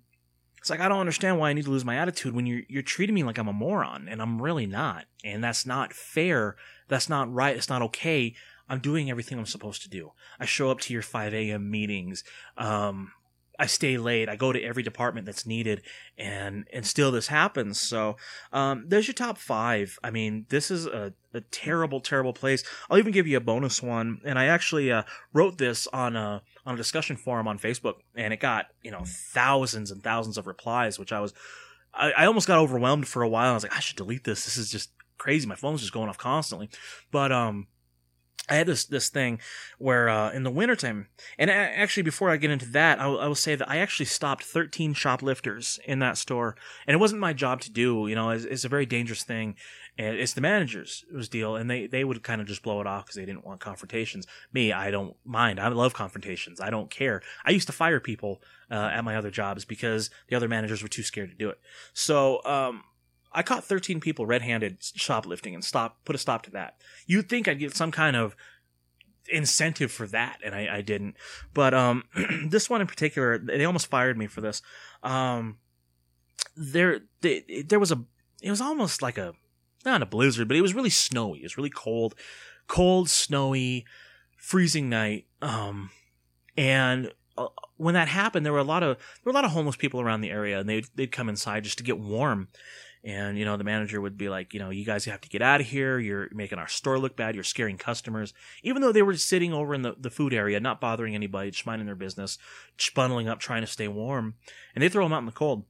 It's 0.58 0.70
like 0.70 0.80
I 0.80 0.88
don't 0.88 1.00
understand 1.00 1.38
why 1.38 1.50
I 1.50 1.52
need 1.52 1.64
to 1.64 1.70
lose 1.70 1.84
my 1.84 1.96
attitude 1.96 2.34
when 2.34 2.46
you're 2.46 2.62
you're 2.68 2.82
treating 2.82 3.14
me 3.14 3.24
like 3.24 3.36
I'm 3.36 3.48
a 3.48 3.52
moron, 3.52 4.06
and 4.08 4.22
I'm 4.22 4.40
really 4.40 4.66
not. 4.66 5.06
And 5.24 5.42
that's 5.42 5.66
not 5.66 5.92
fair. 5.92 6.56
That's 6.88 7.08
not 7.08 7.32
right. 7.32 7.56
It's 7.56 7.68
not 7.68 7.82
okay. 7.82 8.34
I'm 8.68 8.78
doing 8.78 9.10
everything 9.10 9.38
I'm 9.38 9.46
supposed 9.46 9.82
to 9.82 9.90
do. 9.90 10.12
I 10.38 10.44
show 10.44 10.70
up 10.70 10.78
to 10.80 10.92
your 10.92 11.02
5 11.02 11.34
a.m. 11.34 11.68
meetings. 11.68 12.22
Um, 12.56 13.10
I 13.58 13.66
stay 13.66 13.98
late. 13.98 14.28
I 14.28 14.36
go 14.36 14.52
to 14.52 14.62
every 14.62 14.82
department 14.82 15.26
that's 15.26 15.46
needed, 15.46 15.82
and 16.16 16.66
and 16.72 16.86
still 16.86 17.10
this 17.10 17.28
happens. 17.28 17.78
So 17.78 18.16
um, 18.52 18.84
there's 18.88 19.06
your 19.06 19.14
top 19.14 19.38
five. 19.38 19.98
I 20.02 20.10
mean, 20.10 20.46
this 20.48 20.70
is 20.70 20.86
a, 20.86 21.12
a 21.34 21.40
terrible, 21.42 22.00
terrible 22.00 22.32
place. 22.32 22.64
I'll 22.90 22.98
even 22.98 23.12
give 23.12 23.26
you 23.26 23.36
a 23.36 23.40
bonus 23.40 23.82
one. 23.82 24.20
And 24.24 24.38
I 24.38 24.46
actually 24.46 24.90
uh, 24.90 25.02
wrote 25.32 25.58
this 25.58 25.86
on 25.92 26.16
a 26.16 26.42
on 26.64 26.74
a 26.74 26.78
discussion 26.78 27.16
forum 27.16 27.46
on 27.46 27.58
Facebook, 27.58 27.96
and 28.14 28.32
it 28.32 28.40
got 28.40 28.66
you 28.82 28.90
know 28.90 29.04
thousands 29.06 29.90
and 29.90 30.02
thousands 30.02 30.38
of 30.38 30.46
replies, 30.46 30.98
which 30.98 31.12
I 31.12 31.20
was 31.20 31.34
I, 31.94 32.12
I 32.12 32.26
almost 32.26 32.48
got 32.48 32.58
overwhelmed 32.58 33.06
for 33.06 33.22
a 33.22 33.28
while. 33.28 33.50
I 33.50 33.54
was 33.54 33.62
like, 33.62 33.76
I 33.76 33.80
should 33.80 33.96
delete 33.96 34.24
this. 34.24 34.44
This 34.44 34.56
is 34.56 34.70
just 34.70 34.90
crazy. 35.18 35.46
My 35.46 35.54
phone's 35.54 35.80
just 35.80 35.92
going 35.92 36.08
off 36.08 36.18
constantly. 36.18 36.68
But 37.10 37.32
um, 37.32 37.66
I 38.48 38.56
had 38.56 38.66
this 38.66 38.84
this 38.84 39.08
thing 39.08 39.38
where 39.78 40.08
uh, 40.08 40.32
in 40.32 40.42
the 40.42 40.50
wintertime, 40.50 41.06
and 41.38 41.48
actually 41.48 42.02
before 42.02 42.28
I 42.28 42.36
get 42.36 42.50
into 42.50 42.66
that, 42.72 42.98
I, 43.00 43.04
I 43.04 43.26
will 43.28 43.36
say 43.36 43.54
that 43.54 43.70
I 43.70 43.78
actually 43.78 44.06
stopped 44.06 44.42
13 44.42 44.94
shoplifters 44.94 45.78
in 45.84 46.00
that 46.00 46.18
store, 46.18 46.56
and 46.86 46.94
it 46.94 46.98
wasn't 46.98 47.20
my 47.20 47.32
job 47.32 47.60
to 47.60 47.70
do. 47.70 48.08
You 48.08 48.16
know, 48.16 48.30
it's, 48.30 48.44
it's 48.44 48.64
a 48.64 48.68
very 48.68 48.84
dangerous 48.84 49.22
thing, 49.22 49.54
and 49.96 50.16
it's 50.16 50.32
the 50.32 50.40
manager's 50.40 51.04
deal, 51.30 51.54
and 51.54 51.70
they 51.70 51.86
they 51.86 52.02
would 52.02 52.24
kind 52.24 52.40
of 52.40 52.48
just 52.48 52.62
blow 52.62 52.80
it 52.80 52.86
off 52.86 53.06
because 53.06 53.16
they 53.16 53.24
didn't 53.24 53.46
want 53.46 53.60
confrontations. 53.60 54.26
Me, 54.52 54.72
I 54.72 54.90
don't 54.90 55.14
mind. 55.24 55.60
I 55.60 55.68
love 55.68 55.94
confrontations. 55.94 56.60
I 56.60 56.70
don't 56.70 56.90
care. 56.90 57.22
I 57.44 57.52
used 57.52 57.68
to 57.68 57.72
fire 57.72 58.00
people 58.00 58.42
uh, 58.72 58.90
at 58.92 59.04
my 59.04 59.14
other 59.14 59.30
jobs 59.30 59.64
because 59.64 60.10
the 60.28 60.34
other 60.34 60.48
managers 60.48 60.82
were 60.82 60.88
too 60.88 61.04
scared 61.04 61.30
to 61.30 61.36
do 61.36 61.48
it. 61.48 61.60
So 61.92 62.44
um, 62.44 62.82
I 63.34 63.42
caught 63.42 63.64
13 63.64 64.00
people 64.00 64.26
red-handed 64.26 64.78
shoplifting 64.80 65.54
and 65.54 65.64
stop 65.64 66.04
put 66.04 66.14
a 66.14 66.18
stop 66.18 66.42
to 66.44 66.50
that. 66.52 66.76
You'd 67.06 67.28
think 67.28 67.48
I'd 67.48 67.58
get 67.58 67.74
some 67.74 67.90
kind 67.90 68.16
of 68.16 68.36
incentive 69.30 69.90
for 69.92 70.06
that, 70.08 70.38
and 70.44 70.54
I, 70.54 70.76
I 70.76 70.80
didn't. 70.82 71.16
But 71.54 71.74
um, 71.74 72.04
this 72.48 72.68
one 72.68 72.80
in 72.80 72.86
particular, 72.86 73.38
they 73.38 73.64
almost 73.64 73.86
fired 73.86 74.18
me 74.18 74.26
for 74.26 74.40
this. 74.40 74.62
Um, 75.02 75.58
there, 76.56 77.00
they, 77.20 77.64
there 77.66 77.80
was 77.80 77.92
a, 77.92 78.02
it 78.42 78.50
was 78.50 78.60
almost 78.60 79.02
like 79.02 79.18
a, 79.18 79.34
not 79.84 80.02
a 80.02 80.06
blizzard, 80.06 80.48
but 80.48 80.56
it 80.56 80.62
was 80.62 80.74
really 80.74 80.90
snowy. 80.90 81.40
It 81.40 81.44
was 81.44 81.56
really 81.56 81.70
cold, 81.70 82.14
cold, 82.66 83.08
snowy, 83.08 83.84
freezing 84.36 84.88
night. 84.88 85.26
Um, 85.40 85.90
and 86.56 87.12
uh, 87.36 87.48
when 87.76 87.94
that 87.94 88.08
happened, 88.08 88.44
there 88.44 88.52
were 88.52 88.58
a 88.58 88.64
lot 88.64 88.82
of 88.82 88.96
there 88.98 89.24
were 89.24 89.32
a 89.32 89.34
lot 89.34 89.44
of 89.44 89.52
homeless 89.52 89.76
people 89.76 90.00
around 90.00 90.20
the 90.20 90.30
area, 90.30 90.60
and 90.60 90.68
they'd 90.68 90.86
they'd 90.94 91.12
come 91.12 91.28
inside 91.28 91.64
just 91.64 91.78
to 91.78 91.84
get 91.84 91.98
warm 91.98 92.48
and 93.04 93.38
you 93.38 93.44
know 93.44 93.56
the 93.56 93.64
manager 93.64 94.00
would 94.00 94.16
be 94.16 94.28
like 94.28 94.54
you 94.54 94.60
know 94.60 94.70
you 94.70 94.84
guys 94.84 95.04
have 95.04 95.20
to 95.20 95.28
get 95.28 95.42
out 95.42 95.60
of 95.60 95.66
here 95.66 95.98
you're 95.98 96.28
making 96.32 96.58
our 96.58 96.68
store 96.68 96.98
look 96.98 97.16
bad 97.16 97.34
you're 97.34 97.44
scaring 97.44 97.76
customers 97.76 98.32
even 98.62 98.80
though 98.80 98.92
they 98.92 99.02
were 99.02 99.16
sitting 99.16 99.52
over 99.52 99.74
in 99.74 99.82
the, 99.82 99.94
the 99.98 100.10
food 100.10 100.32
area 100.32 100.60
not 100.60 100.80
bothering 100.80 101.14
anybody 101.14 101.50
just 101.50 101.66
minding 101.66 101.86
their 101.86 101.94
business 101.94 102.38
just 102.76 102.94
bundling 102.94 103.28
up 103.28 103.38
trying 103.38 103.62
to 103.62 103.66
stay 103.66 103.88
warm 103.88 104.34
and 104.74 104.82
they 104.82 104.88
throw 104.88 105.04
them 105.04 105.12
out 105.12 105.18
in 105.18 105.26
the 105.26 105.32
cold 105.32 105.64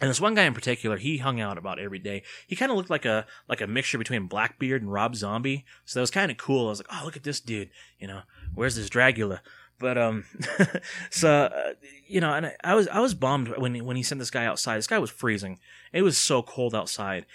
and 0.00 0.08
this 0.08 0.20
one 0.20 0.34
guy 0.34 0.44
in 0.44 0.54
particular, 0.54 0.96
he 0.96 1.18
hung 1.18 1.40
out 1.40 1.58
about 1.58 1.80
every 1.80 1.98
day. 1.98 2.22
He 2.46 2.54
kind 2.54 2.70
of 2.70 2.76
looked 2.76 2.90
like 2.90 3.04
a 3.04 3.26
like 3.48 3.60
a 3.60 3.66
mixture 3.66 3.98
between 3.98 4.28
Blackbeard 4.28 4.80
and 4.80 4.92
Rob 4.92 5.16
Zombie. 5.16 5.64
So 5.84 5.98
that 5.98 6.02
was 6.02 6.10
kind 6.10 6.30
of 6.30 6.36
cool. 6.36 6.66
I 6.66 6.70
was 6.70 6.78
like, 6.78 6.88
oh, 6.92 7.04
look 7.04 7.16
at 7.16 7.24
this 7.24 7.40
dude. 7.40 7.70
You 7.98 8.06
know, 8.06 8.20
where's 8.54 8.76
this 8.76 8.88
Dracula? 8.88 9.42
But 9.78 9.96
um, 9.96 10.24
so 11.10 11.30
uh, 11.30 11.74
you 12.06 12.20
know, 12.20 12.32
and 12.32 12.46
I, 12.46 12.56
I, 12.64 12.74
was 12.74 12.88
I 12.88 13.00
was 13.00 13.14
bummed 13.14 13.48
when 13.56 13.84
when 13.84 13.96
he 13.96 14.02
sent 14.02 14.18
this 14.18 14.30
guy 14.30 14.44
outside. 14.44 14.76
This 14.76 14.86
guy 14.86 14.98
was 14.98 15.10
freezing. 15.10 15.58
It 15.92 16.02
was 16.02 16.18
so 16.18 16.42
cold 16.42 16.74
outside, 16.74 17.26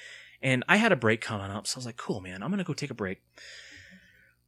and 0.42 0.64
I 0.68 0.78
had 0.78 0.92
a 0.92 0.98
break 0.98 1.22
coming 1.22 1.52
up, 1.52 1.68
so 1.68 1.78
I 1.78 1.80
was 1.80 1.86
like, 1.86 1.98
"Cool, 1.98 2.22
man, 2.22 2.44
I'm 2.44 2.50
gonna 2.50 2.64
go 2.64 2.74
take 2.74 2.92
a 2.92 2.96
break." 2.96 3.22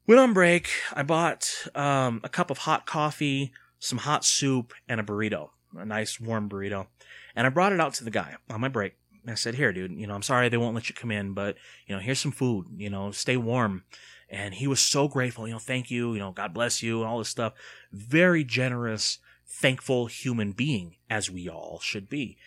Went 0.08 0.20
on 0.20 0.34
break. 0.34 0.70
I 0.94 1.04
bought 1.04 1.68
um, 1.74 2.22
a 2.24 2.30
cup 2.30 2.52
of 2.52 2.60
hot 2.60 2.86
coffee, 2.86 3.52
some 3.80 4.00
hot 4.00 4.24
soup, 4.24 4.74
and 4.88 5.00
a 5.00 5.04
burrito, 5.04 5.50
a 5.76 5.86
nice 5.86 6.20
warm 6.20 6.50
burrito, 6.50 6.88
and 7.36 7.48
I 7.48 7.50
brought 7.50 7.74
it 7.74 7.80
out 7.80 7.94
to 7.96 8.04
the 8.04 8.12
guy 8.12 8.36
on 8.50 8.62
my 8.62 8.68
break. 8.68 8.96
And 9.22 9.32
I 9.32 9.36
said, 9.36 9.56
"Here, 9.56 9.72
dude. 9.72 9.94
You 9.94 10.06
know, 10.06 10.16
I'm 10.16 10.22
sorry 10.22 10.50
they 10.50 10.58
won't 10.58 10.76
let 10.76 10.90
you 10.90 10.96
come 10.96 11.12
in, 11.12 11.34
but 11.34 11.56
you 11.88 11.96
know, 11.96 12.02
here's 12.02 12.20
some 12.20 12.32
food. 12.32 12.66
You 12.76 12.90
know, 12.90 13.12
stay 13.12 13.38
warm." 13.38 13.84
And 14.30 14.54
he 14.54 14.68
was 14.68 14.80
so 14.80 15.08
grateful. 15.08 15.48
You 15.48 15.54
know, 15.54 15.60
thank 15.60 15.92
you. 15.92 16.14
You 16.14 16.20
know, 16.20 16.32
God 16.32 16.54
bless 16.54 16.82
you, 16.84 17.02
and 17.02 17.10
all 17.10 17.20
this 17.20 17.30
stuff. 17.30 17.54
Very 17.92 18.44
generous, 18.44 19.20
thankful 19.48 20.08
human 20.08 20.52
being, 20.52 20.96
as 21.10 21.32
we 21.32 21.50
all 21.50 21.80
should 21.82 22.10
be. 22.10 22.38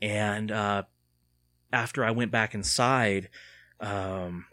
And 0.00 0.50
uh, 0.50 0.82
after 1.72 2.04
I 2.04 2.10
went 2.10 2.30
back 2.30 2.54
inside, 2.54 3.28
um, 3.80 4.46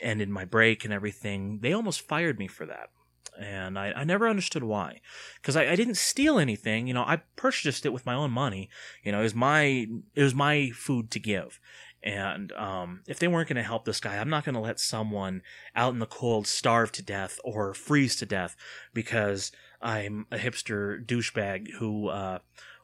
ended 0.00 0.28
my 0.28 0.44
break 0.44 0.84
and 0.84 0.92
everything, 0.92 1.60
they 1.60 1.72
almost 1.72 2.00
fired 2.00 2.38
me 2.38 2.48
for 2.48 2.66
that. 2.66 2.90
And 3.38 3.78
I, 3.78 3.92
I 3.92 4.04
never 4.04 4.28
understood 4.28 4.62
why. 4.62 5.00
Because 5.40 5.56
I, 5.56 5.70
I 5.70 5.76
didn't 5.76 5.96
steal 5.96 6.38
anything. 6.38 6.86
You 6.86 6.94
know, 6.94 7.02
I 7.02 7.22
purchased 7.36 7.86
it 7.86 7.92
with 7.92 8.04
my 8.04 8.14
own 8.14 8.30
money. 8.30 8.68
You 9.02 9.12
know, 9.12 9.20
it 9.20 9.24
was 9.24 9.34
my, 9.34 9.86
it 10.14 10.22
was 10.22 10.34
my 10.34 10.70
food 10.74 11.10
to 11.12 11.18
give. 11.18 11.58
And 12.02 12.50
um, 12.52 13.02
if 13.06 13.18
they 13.18 13.28
weren't 13.28 13.48
going 13.48 13.56
to 13.56 13.62
help 13.62 13.84
this 13.84 14.00
guy, 14.00 14.16
I'm 14.16 14.30
not 14.30 14.44
going 14.44 14.54
to 14.54 14.60
let 14.60 14.80
someone 14.80 15.42
out 15.76 15.92
in 15.92 16.00
the 16.00 16.06
cold 16.06 16.46
starve 16.46 16.90
to 16.92 17.02
death 17.02 17.38
or 17.44 17.74
freeze 17.74 18.16
to 18.16 18.26
death 18.26 18.56
because 18.92 19.52
I'm 19.80 20.26
a 20.32 20.36
hipster 20.36 21.04
douchebag 21.04 21.72
who 21.78 22.08
uh, 22.08 22.38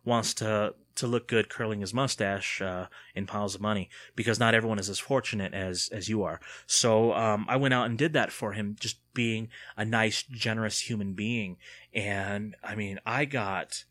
wants 0.05 0.35
to 0.35 0.75
to 0.97 1.07
look 1.07 1.29
good 1.29 1.49
curling 1.49 1.81
his 1.81 1.95
mustache 1.95 2.61
uh, 2.61 2.87
in 3.15 3.25
piles 3.25 3.55
of 3.55 3.61
money 3.61 3.89
because 4.17 4.41
not 4.41 4.53
everyone 4.53 4.81
is 4.81 4.89
as 4.89 4.99
fortunate 4.99 5.55
as 5.55 5.89
as 5.93 6.09
you 6.09 6.25
are. 6.25 6.41
So 6.67 7.13
um, 7.13 7.47
I 7.49 7.57
went 7.57 7.75
out 7.75 7.87
and 7.87 7.97
did 7.97 8.13
that 8.15 8.33
for 8.33 8.53
him, 8.53 8.77
just 8.81 8.99
being 9.15 9.49
a 9.77 9.85
nice, 9.85 10.23
generous 10.25 10.81
human 10.81 11.13
being. 11.15 11.57
And 11.95 12.57
I 12.65 12.75
mean, 12.75 12.99
I 13.07 13.25
got 13.25 13.85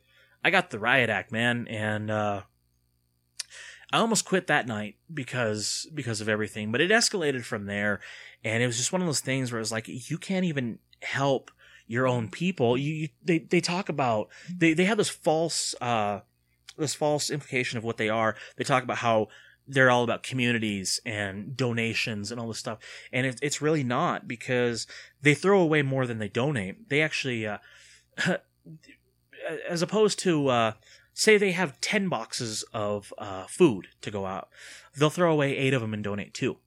I 0.44 0.50
got 0.50 0.70
the 0.70 0.80
riot 0.80 1.10
act, 1.10 1.32
man, 1.32 1.68
and 1.68 2.12
uh, 2.12 2.42
I 3.94 4.00
almost 4.00 4.26
quit 4.26 4.48
that 4.48 4.68
night 4.68 4.96
because 5.14 5.88
because 5.94 6.20
of 6.20 6.28
everything, 6.28 6.72
but 6.72 6.82
it 6.82 6.92
escalated 6.92 7.46
from 7.46 7.66
there, 7.66 8.02
and 8.44 8.62
it 8.62 8.68
was 8.68 8.78
just 8.78 8.92
one 8.92 9.02
of 9.02 9.08
those 9.08 9.22
things 9.22 9.52
where 9.52 9.60
it 9.60 9.62
was 9.62 9.72
like 9.72 9.88
you 9.88 10.18
can't 10.18 10.46
even 10.46 10.80
help 11.02 11.52
your 11.88 12.08
own 12.08 12.30
people. 12.30 12.78
You, 12.78 12.94
you 12.94 13.10
they 13.24 13.40
they 13.40 13.62
talk 13.62 13.88
about 13.88 14.28
they 14.54 14.74
they 14.74 14.86
have 14.86 14.98
this 14.98 15.10
false 15.10 15.74
uh 15.80 16.20
this 16.78 16.94
false 16.94 17.30
implication 17.30 17.78
of 17.78 17.84
what 17.84 17.98
they 17.98 18.10
are. 18.10 18.36
They 18.58 18.66
talk 18.66 18.84
about 18.84 18.98
how 18.98 19.30
they're 19.66 19.90
all 19.90 20.04
about 20.04 20.24
communities 20.24 21.02
and 21.06 21.56
donations 21.56 22.32
and 22.32 22.40
all 22.40 22.50
this 22.50 22.60
stuff, 22.60 22.80
and 23.14 23.26
it, 23.26 23.40
it's 23.42 23.62
really 23.62 23.84
not 23.84 24.28
because 24.28 24.86
they 25.22 25.34
throw 25.34 25.62
away 25.62 25.82
more 25.82 26.06
than 26.06 26.20
they 26.20 26.30
donate. 26.30 26.90
They 26.90 27.02
actually, 27.02 27.48
uh, 27.48 27.58
as 29.70 29.82
opposed 29.82 30.20
to 30.20 30.48
uh, 30.50 30.72
say 31.18 31.38
they 31.38 31.52
have 31.52 31.82
ten 31.82 32.10
boxes 32.10 32.64
of 32.74 33.12
uh, 33.18 33.46
food 33.48 33.88
to 34.02 34.12
go 34.12 34.26
out, 34.26 34.50
they'll 34.96 35.10
throw 35.10 35.32
away 35.32 35.58
eight 35.58 35.74
of 35.74 35.82
them 35.82 35.94
and 35.94 36.04
donate 36.04 36.34
two 36.34 36.58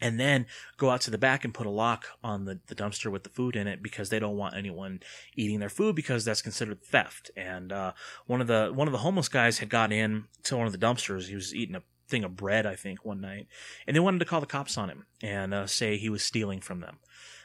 and 0.00 0.18
then 0.18 0.46
go 0.76 0.90
out 0.90 1.00
to 1.02 1.10
the 1.10 1.18
back 1.18 1.44
and 1.44 1.54
put 1.54 1.66
a 1.66 1.70
lock 1.70 2.06
on 2.22 2.44
the, 2.44 2.60
the 2.66 2.74
dumpster 2.74 3.10
with 3.10 3.24
the 3.24 3.30
food 3.30 3.56
in 3.56 3.66
it 3.66 3.82
because 3.82 4.08
they 4.08 4.18
don't 4.18 4.36
want 4.36 4.56
anyone 4.56 5.00
eating 5.34 5.60
their 5.60 5.68
food 5.68 5.94
because 5.94 6.24
that's 6.24 6.42
considered 6.42 6.82
theft. 6.82 7.30
And 7.36 7.72
uh, 7.72 7.92
one 8.26 8.40
of 8.40 8.46
the 8.46 8.72
one 8.74 8.88
of 8.88 8.92
the 8.92 8.98
homeless 8.98 9.28
guys 9.28 9.58
had 9.58 9.68
got 9.68 9.92
in 9.92 10.24
to 10.44 10.56
one 10.56 10.66
of 10.66 10.72
the 10.72 10.78
dumpsters. 10.78 11.28
He 11.28 11.34
was 11.34 11.54
eating 11.54 11.74
a 11.74 11.82
thing 12.08 12.24
of 12.24 12.36
bread, 12.36 12.66
I 12.66 12.74
think, 12.74 13.04
one 13.04 13.20
night, 13.20 13.48
and 13.86 13.94
they 13.94 14.00
wanted 14.00 14.20
to 14.20 14.24
call 14.24 14.40
the 14.40 14.46
cops 14.46 14.78
on 14.78 14.88
him 14.88 15.06
and 15.22 15.52
uh, 15.52 15.66
say 15.66 15.96
he 15.96 16.08
was 16.08 16.22
stealing 16.22 16.60
from 16.60 16.80
them. 16.80 16.98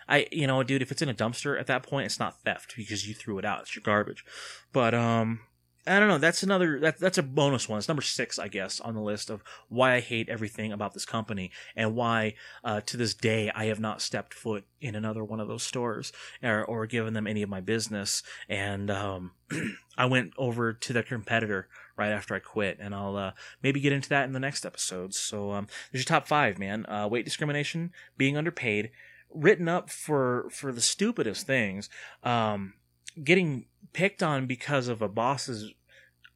I, 0.07 0.27
you 0.31 0.47
know, 0.47 0.63
dude, 0.63 0.81
if 0.81 0.91
it's 0.91 1.01
in 1.01 1.09
a 1.09 1.13
dumpster 1.13 1.57
at 1.57 1.67
that 1.67 1.83
point, 1.83 2.05
it's 2.05 2.19
not 2.19 2.41
theft 2.41 2.73
because 2.75 3.07
you 3.07 3.13
threw 3.13 3.39
it 3.39 3.45
out. 3.45 3.61
It's 3.61 3.75
your 3.75 3.83
garbage. 3.83 4.25
But 4.73 4.93
um, 4.93 5.41
I 5.85 5.99
don't 5.99 6.07
know. 6.07 6.17
That's 6.17 6.43
another. 6.43 6.79
That, 6.79 6.97
that's 6.97 7.17
a 7.17 7.23
bonus 7.23 7.67
one. 7.67 7.77
It's 7.77 7.89
number 7.89 8.01
six, 8.01 8.39
I 8.39 8.47
guess, 8.47 8.79
on 8.79 8.93
the 8.93 9.01
list 9.01 9.29
of 9.29 9.43
why 9.67 9.95
I 9.95 9.99
hate 9.99 10.29
everything 10.29 10.71
about 10.71 10.93
this 10.93 11.03
company 11.03 11.51
and 11.75 11.93
why, 11.93 12.35
uh, 12.63 12.81
to 12.81 12.95
this 12.95 13.13
day, 13.13 13.51
I 13.53 13.65
have 13.65 13.81
not 13.81 14.01
stepped 14.01 14.33
foot 14.33 14.65
in 14.79 14.95
another 14.95 15.25
one 15.25 15.41
of 15.41 15.49
those 15.49 15.63
stores 15.63 16.13
or, 16.41 16.63
or 16.63 16.85
given 16.85 17.13
them 17.13 17.27
any 17.27 17.41
of 17.41 17.49
my 17.49 17.59
business. 17.59 18.23
And 18.47 18.89
um, 18.89 19.31
I 19.97 20.05
went 20.05 20.33
over 20.37 20.71
to 20.71 20.93
their 20.93 21.03
competitor 21.03 21.67
right 21.97 22.11
after 22.11 22.33
I 22.33 22.39
quit, 22.39 22.77
and 22.79 22.95
I'll 22.95 23.17
uh, 23.17 23.31
maybe 23.61 23.81
get 23.81 23.91
into 23.91 24.09
that 24.09 24.25
in 24.25 24.31
the 24.31 24.39
next 24.39 24.65
episode. 24.65 25.13
So 25.13 25.51
um, 25.51 25.67
there's 25.91 26.05
your 26.05 26.07
top 26.07 26.27
five, 26.27 26.57
man. 26.57 26.85
Uh, 26.85 27.09
weight 27.11 27.25
discrimination, 27.25 27.91
being 28.17 28.37
underpaid, 28.37 28.91
written 29.33 29.67
up 29.67 29.89
for 29.89 30.47
for 30.49 30.71
the 30.71 30.81
stupidest 30.81 31.45
things. 31.45 31.89
Um, 32.23 32.75
getting 33.21 33.65
picked 33.91 34.23
on 34.23 34.45
because 34.47 34.87
of 34.87 35.01
a 35.01 35.09
boss's 35.09 35.73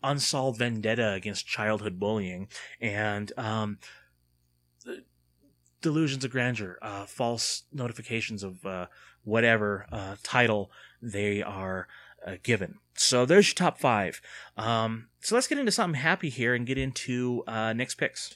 unsolved 0.03 0.59
vendetta 0.59 1.13
against 1.13 1.47
childhood 1.47 1.99
bullying 1.99 2.47
and 2.79 3.31
um, 3.37 3.79
delusions 5.81 6.23
of 6.23 6.31
grandeur, 6.31 6.77
uh, 6.81 7.05
false 7.05 7.63
notifications 7.71 8.43
of 8.43 8.65
uh, 8.65 8.87
whatever 9.23 9.85
uh, 9.91 10.15
title 10.23 10.71
they 11.01 11.41
are 11.41 11.87
uh, 12.25 12.35
given. 12.43 12.75
So 12.95 13.25
there's 13.25 13.47
your 13.49 13.55
top 13.55 13.79
five. 13.79 14.21
Um, 14.55 15.07
so 15.21 15.35
let's 15.35 15.47
get 15.47 15.57
into 15.57 15.71
something 15.71 15.99
happy 15.99 16.29
here 16.29 16.53
and 16.53 16.65
get 16.65 16.77
into 16.77 17.43
uh, 17.47 17.73
Nick's 17.73 17.95
Picks. 17.95 18.35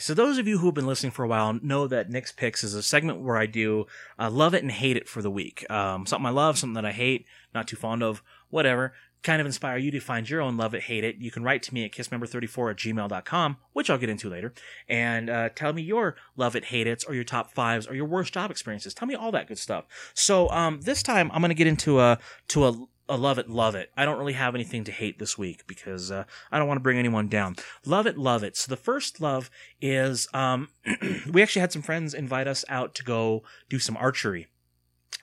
So 0.00 0.14
those 0.14 0.38
of 0.38 0.48
you 0.48 0.58
who 0.58 0.66
have 0.66 0.74
been 0.74 0.86
listening 0.86 1.12
for 1.12 1.24
a 1.24 1.28
while 1.28 1.52
know 1.62 1.86
that 1.86 2.08
Nick's 2.08 2.32
Picks 2.32 2.64
is 2.64 2.74
a 2.74 2.82
segment 2.82 3.20
where 3.20 3.36
I 3.36 3.44
do 3.44 3.86
uh, 4.18 4.30
love 4.30 4.54
it 4.54 4.62
and 4.62 4.72
hate 4.72 4.96
it 4.96 5.08
for 5.08 5.20
the 5.20 5.30
week. 5.30 5.70
Um, 5.70 6.06
something 6.06 6.26
I 6.26 6.30
love, 6.30 6.58
something 6.58 6.74
that 6.74 6.86
I 6.86 6.92
hate, 6.92 7.26
not 7.54 7.68
too 7.68 7.76
fond 7.76 8.02
of, 8.02 8.22
whatever. 8.48 8.94
Kind 9.22 9.42
of 9.42 9.46
inspire 9.46 9.76
you 9.76 9.90
to 9.90 10.00
find 10.00 10.28
your 10.28 10.40
own 10.40 10.56
love 10.56 10.74
it, 10.74 10.84
hate 10.84 11.04
it. 11.04 11.16
You 11.16 11.30
can 11.30 11.42
write 11.42 11.62
to 11.64 11.74
me 11.74 11.84
at 11.84 11.92
kissmembr34 11.92 12.70
at 12.70 12.76
gmail.com, 12.78 13.58
which 13.74 13.90
I'll 13.90 13.98
get 13.98 14.08
into 14.08 14.30
later, 14.30 14.54
and 14.88 15.28
uh, 15.28 15.50
tell 15.50 15.74
me 15.74 15.82
your 15.82 16.16
love 16.36 16.56
it, 16.56 16.64
hate 16.64 16.86
it, 16.86 17.04
or 17.06 17.14
your 17.14 17.24
top 17.24 17.52
fives, 17.52 17.86
or 17.86 17.94
your 17.94 18.06
worst 18.06 18.32
job 18.32 18.50
experiences. 18.50 18.94
Tell 18.94 19.06
me 19.06 19.14
all 19.14 19.30
that 19.32 19.48
good 19.48 19.58
stuff. 19.58 19.84
So 20.14 20.48
um, 20.48 20.80
this 20.80 21.02
time 21.02 21.30
I'm 21.34 21.42
going 21.42 21.50
to 21.50 21.54
get 21.54 21.66
into 21.66 22.00
a 22.00 22.18
to 22.48 22.66
a 22.66 22.86
a 23.10 23.16
love 23.16 23.38
it, 23.38 23.50
love 23.50 23.74
it. 23.74 23.90
I 23.96 24.04
don't 24.04 24.18
really 24.18 24.34
have 24.34 24.54
anything 24.54 24.84
to 24.84 24.92
hate 24.92 25.18
this 25.18 25.36
week 25.36 25.66
because 25.66 26.10
uh, 26.10 26.24
I 26.50 26.58
don't 26.58 26.68
want 26.68 26.78
to 26.78 26.82
bring 26.82 26.98
anyone 26.98 27.28
down. 27.28 27.56
Love 27.84 28.06
it, 28.06 28.16
love 28.16 28.42
it. 28.42 28.56
So 28.56 28.70
the 28.70 28.76
first 28.76 29.20
love 29.20 29.50
is 29.80 30.28
um, 30.32 30.68
we 31.32 31.42
actually 31.42 31.60
had 31.60 31.72
some 31.72 31.82
friends 31.82 32.14
invite 32.14 32.46
us 32.46 32.64
out 32.68 32.94
to 32.94 33.04
go 33.04 33.42
do 33.68 33.78
some 33.78 33.96
archery, 33.96 34.46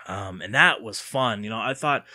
um, 0.08 0.42
and 0.42 0.54
that 0.54 0.84
was 0.84 1.00
fun. 1.00 1.44
You 1.44 1.50
know, 1.50 1.60
I 1.60 1.74
thought 1.74 2.06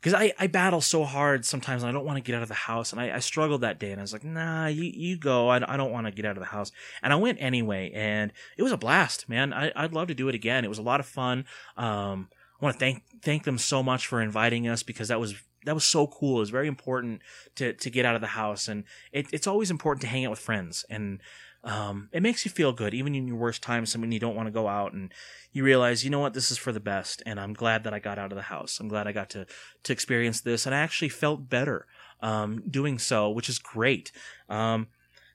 because 0.00 0.14
I, 0.14 0.32
I 0.38 0.46
battle 0.46 0.80
so 0.80 1.02
hard 1.02 1.44
sometimes 1.44 1.82
I 1.82 1.90
don't 1.90 2.04
want 2.04 2.16
to 2.16 2.22
get 2.22 2.36
out 2.36 2.42
of 2.42 2.48
the 2.48 2.54
house 2.54 2.92
and 2.92 3.00
I, 3.00 3.16
I 3.16 3.18
struggled 3.18 3.62
that 3.62 3.80
day 3.80 3.90
and 3.90 4.00
I 4.00 4.02
was 4.02 4.12
like 4.12 4.22
nah 4.22 4.66
you, 4.66 4.84
you 4.84 5.16
go 5.16 5.48
I, 5.48 5.56
I 5.74 5.76
don't 5.76 5.90
want 5.90 6.06
to 6.06 6.12
get 6.12 6.24
out 6.24 6.36
of 6.36 6.40
the 6.40 6.50
house 6.50 6.70
and 7.02 7.12
I 7.12 7.16
went 7.16 7.38
anyway 7.40 7.90
and 7.92 8.32
it 8.56 8.62
was 8.62 8.70
a 8.70 8.76
blast 8.76 9.28
man 9.28 9.52
I, 9.52 9.72
I'd 9.74 9.94
love 9.94 10.06
to 10.08 10.14
do 10.14 10.28
it 10.28 10.34
again 10.34 10.64
it 10.64 10.68
was 10.68 10.78
a 10.78 10.82
lot 10.82 11.00
of 11.00 11.06
fun 11.06 11.44
um, 11.76 12.28
I 12.60 12.64
want 12.64 12.74
to 12.74 12.80
thank 12.80 13.02
thank 13.22 13.44
them 13.44 13.58
so 13.58 13.82
much 13.82 14.06
for 14.06 14.20
inviting 14.20 14.68
us 14.68 14.82
because 14.82 15.08
that 15.08 15.20
was 15.20 15.34
that 15.66 15.74
was 15.74 15.84
so 15.84 16.06
cool. 16.06 16.36
It 16.36 16.40
was 16.40 16.50
very 16.50 16.68
important 16.68 17.22
to 17.56 17.74
to 17.74 17.90
get 17.90 18.06
out 18.06 18.14
of 18.14 18.20
the 18.20 18.28
house, 18.28 18.68
and 18.68 18.84
it, 19.12 19.26
it's 19.32 19.46
always 19.46 19.70
important 19.70 20.00
to 20.02 20.06
hang 20.06 20.24
out 20.24 20.30
with 20.30 20.38
friends, 20.38 20.84
and 20.88 21.20
um, 21.64 22.08
it 22.12 22.22
makes 22.22 22.44
you 22.44 22.50
feel 22.50 22.72
good, 22.72 22.94
even 22.94 23.14
in 23.14 23.26
your 23.26 23.36
worst 23.36 23.62
times. 23.62 23.96
When 23.96 24.12
you 24.12 24.20
don't 24.20 24.36
want 24.36 24.46
to 24.46 24.52
go 24.52 24.68
out, 24.68 24.92
and 24.92 25.12
you 25.52 25.64
realize, 25.64 26.04
you 26.04 26.10
know 26.10 26.20
what, 26.20 26.34
this 26.34 26.50
is 26.50 26.58
for 26.58 26.72
the 26.72 26.80
best, 26.80 27.22
and 27.26 27.40
I'm 27.40 27.52
glad 27.52 27.84
that 27.84 27.92
I 27.92 27.98
got 27.98 28.18
out 28.18 28.32
of 28.32 28.36
the 28.36 28.42
house. 28.42 28.78
I'm 28.80 28.88
glad 28.88 29.06
I 29.06 29.12
got 29.12 29.30
to 29.30 29.46
to 29.82 29.92
experience 29.92 30.40
this, 30.40 30.64
and 30.64 30.74
I 30.74 30.78
actually 30.78 31.08
felt 31.10 31.48
better 31.48 31.86
um, 32.20 32.62
doing 32.70 32.98
so, 32.98 33.28
which 33.30 33.48
is 33.48 33.58
great. 33.58 34.12
Um, 34.48 34.88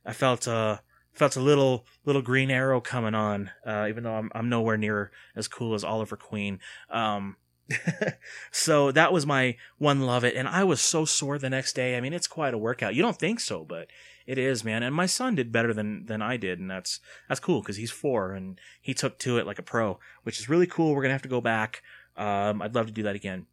I 0.06 0.14
felt 0.14 0.48
uh, 0.48 0.78
felt 1.14 1.36
a 1.36 1.42
little 1.42 1.86
little 2.06 2.22
green 2.22 2.52
arrow 2.52 2.82
coming 2.82 3.16
on, 3.16 3.52
uh, 3.66 3.88
even 3.90 4.04
though 4.04 4.16
I'm 4.16 4.32
I'm 4.34 4.50
nowhere 4.50 4.78
near 4.78 5.12
as 5.36 5.48
cool 5.48 5.74
as 5.74 5.84
Oliver 5.84 6.18
Queen. 6.18 6.60
Um, 6.90 7.38
so 8.52 8.92
that 8.92 9.14
was 9.14 9.26
my 9.26 9.56
one 9.78 10.02
love 10.02 10.24
it, 10.24 10.36
and 10.36 10.48
I 10.48 10.64
was 10.64 10.82
so 10.82 11.06
sore 11.06 11.38
the 11.38 11.50
next 11.50 11.74
day. 11.74 11.98
I 11.98 12.02
mean, 12.02 12.14
it's 12.14 12.28
quite 12.28 12.54
a 12.54 12.58
workout. 12.58 12.96
You 12.96 13.02
don't 13.02 13.18
think 13.18 13.40
so, 13.40 13.64
but 13.64 13.88
it 14.26 14.38
is, 14.38 14.64
man. 14.64 14.84
And 14.84 14.96
my 14.96 15.06
son 15.06 15.36
did 15.36 15.52
better 15.52 15.74
than 15.74 16.06
than 16.06 16.22
I 16.22 16.38
did, 16.38 16.60
and 16.60 16.70
that's 16.70 17.00
that's 17.28 17.40
cool 17.40 17.62
because 17.62 17.78
he's 17.78 17.92
four 17.92 18.34
and 18.34 18.60
he 18.82 18.94
took 18.94 19.20
to 19.20 19.38
it 19.38 19.46
like 19.46 19.60
a 19.60 19.64
pro, 19.64 20.00
which 20.24 20.40
is 20.40 20.50
really 20.50 20.68
cool. 20.68 20.96
We're 20.96 21.02
gonna 21.02 21.14
have 21.14 21.22
to 21.24 21.30
go 21.30 21.42
back. 21.42 21.84
Um, 22.16 22.62
I'd 22.62 22.76
love 22.76 22.88
to 22.88 22.94
do 22.94 23.04
that 23.04 23.16
again. 23.16 23.48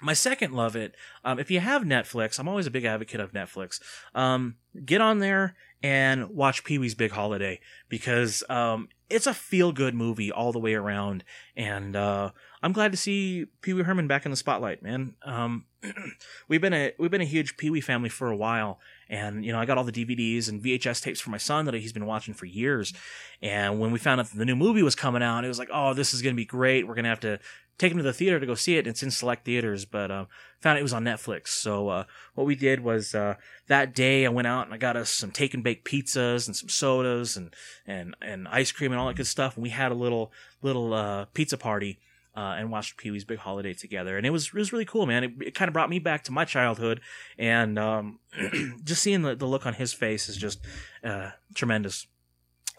My 0.00 0.12
second 0.12 0.52
love 0.52 0.76
it. 0.76 0.94
Um, 1.24 1.38
if 1.38 1.50
you 1.50 1.60
have 1.60 1.82
Netflix, 1.82 2.38
I'm 2.38 2.48
always 2.48 2.66
a 2.66 2.70
big 2.70 2.84
advocate 2.84 3.20
of 3.20 3.32
Netflix. 3.32 3.80
Um, 4.14 4.56
get 4.84 5.00
on 5.00 5.18
there 5.18 5.56
and 5.82 6.30
watch 6.30 6.64
Pee 6.64 6.78
Wee's 6.78 6.94
Big 6.94 7.12
Holiday 7.12 7.60
because 7.88 8.42
um, 8.48 8.88
it's 9.10 9.26
a 9.26 9.34
feel 9.34 9.72
good 9.72 9.94
movie 9.94 10.30
all 10.30 10.52
the 10.52 10.58
way 10.58 10.74
around, 10.74 11.24
and 11.56 11.94
uh, 11.94 12.30
I'm 12.62 12.72
glad 12.72 12.92
to 12.92 12.98
see 12.98 13.46
Pee 13.62 13.72
Wee 13.72 13.82
Herman 13.82 14.08
back 14.08 14.24
in 14.24 14.30
the 14.30 14.36
spotlight, 14.36 14.82
man. 14.82 15.14
Um, 15.24 15.66
we've 16.48 16.60
been 16.60 16.74
a 16.74 16.92
we've 16.98 17.10
been 17.10 17.20
a 17.20 17.26
huge 17.26 17.56
Pee 17.56 17.70
Wee 17.70 17.80
family 17.80 18.08
for 18.08 18.28
a 18.28 18.36
while, 18.36 18.80
and 19.08 19.44
you 19.44 19.52
know 19.52 19.58
I 19.58 19.66
got 19.66 19.78
all 19.78 19.84
the 19.84 19.92
DVDs 19.92 20.48
and 20.48 20.62
VHS 20.62 21.02
tapes 21.02 21.20
for 21.20 21.30
my 21.30 21.38
son 21.38 21.64
that 21.66 21.74
he's 21.74 21.92
been 21.92 22.06
watching 22.06 22.34
for 22.34 22.46
years. 22.46 22.92
And 23.40 23.78
when 23.78 23.92
we 23.92 23.98
found 23.98 24.20
out 24.20 24.28
the 24.34 24.44
new 24.44 24.56
movie 24.56 24.82
was 24.82 24.96
coming 24.96 25.22
out, 25.22 25.44
it 25.44 25.48
was 25.48 25.58
like, 25.58 25.70
oh, 25.72 25.94
this 25.94 26.12
is 26.12 26.22
gonna 26.22 26.34
be 26.34 26.44
great. 26.44 26.86
We're 26.86 26.96
gonna 26.96 27.08
have 27.08 27.20
to 27.20 27.38
take 27.78 27.92
him 27.92 27.98
to 27.98 28.04
the 28.04 28.12
theater 28.12 28.40
to 28.40 28.46
go 28.46 28.54
see 28.54 28.76
it. 28.76 28.86
It's 28.86 29.02
in 29.02 29.10
select 29.10 29.44
theaters, 29.44 29.84
but 29.84 30.10
uh, 30.10 30.24
found 30.60 30.78
it 30.78 30.82
was 30.82 30.92
on 30.92 31.04
Netflix. 31.04 31.48
So 31.48 31.88
uh, 31.88 32.04
what 32.34 32.46
we 32.46 32.56
did 32.56 32.80
was 32.80 33.14
uh, 33.14 33.36
that 33.68 33.94
day 33.94 34.26
I 34.26 34.30
went 34.30 34.48
out 34.48 34.66
and 34.66 34.74
I 34.74 34.78
got 34.78 34.96
us 34.96 35.10
some 35.10 35.30
take 35.30 35.54
and 35.54 35.62
bake 35.62 35.84
pizzas 35.84 36.46
and 36.46 36.56
some 36.56 36.68
sodas 36.68 37.36
and 37.36 37.54
and 37.86 38.16
and 38.20 38.48
ice 38.48 38.72
cream 38.72 38.92
and 38.92 39.00
all 39.00 39.06
that 39.06 39.16
good 39.16 39.26
stuff. 39.26 39.56
And 39.56 39.62
we 39.62 39.70
had 39.70 39.92
a 39.92 39.94
little 39.94 40.32
little 40.60 40.92
uh, 40.92 41.26
pizza 41.32 41.56
party. 41.56 42.00
Uh, 42.36 42.54
and 42.56 42.70
watched 42.70 42.96
Pee 42.96 43.10
Wee's 43.10 43.24
Big 43.24 43.38
Holiday 43.38 43.74
together, 43.74 44.16
and 44.16 44.24
it 44.24 44.30
was 44.30 44.46
it 44.48 44.54
was 44.54 44.72
really 44.72 44.84
cool, 44.84 45.06
man. 45.06 45.24
It, 45.24 45.32
it 45.40 45.54
kind 45.56 45.68
of 45.68 45.72
brought 45.72 45.90
me 45.90 45.98
back 45.98 46.22
to 46.24 46.30
my 46.30 46.44
childhood, 46.44 47.00
and 47.36 47.76
um, 47.80 48.20
just 48.84 49.02
seeing 49.02 49.22
the, 49.22 49.34
the 49.34 49.46
look 49.46 49.66
on 49.66 49.74
his 49.74 49.92
face 49.92 50.28
is 50.28 50.36
just 50.36 50.64
uh, 51.02 51.30
tremendous. 51.56 52.06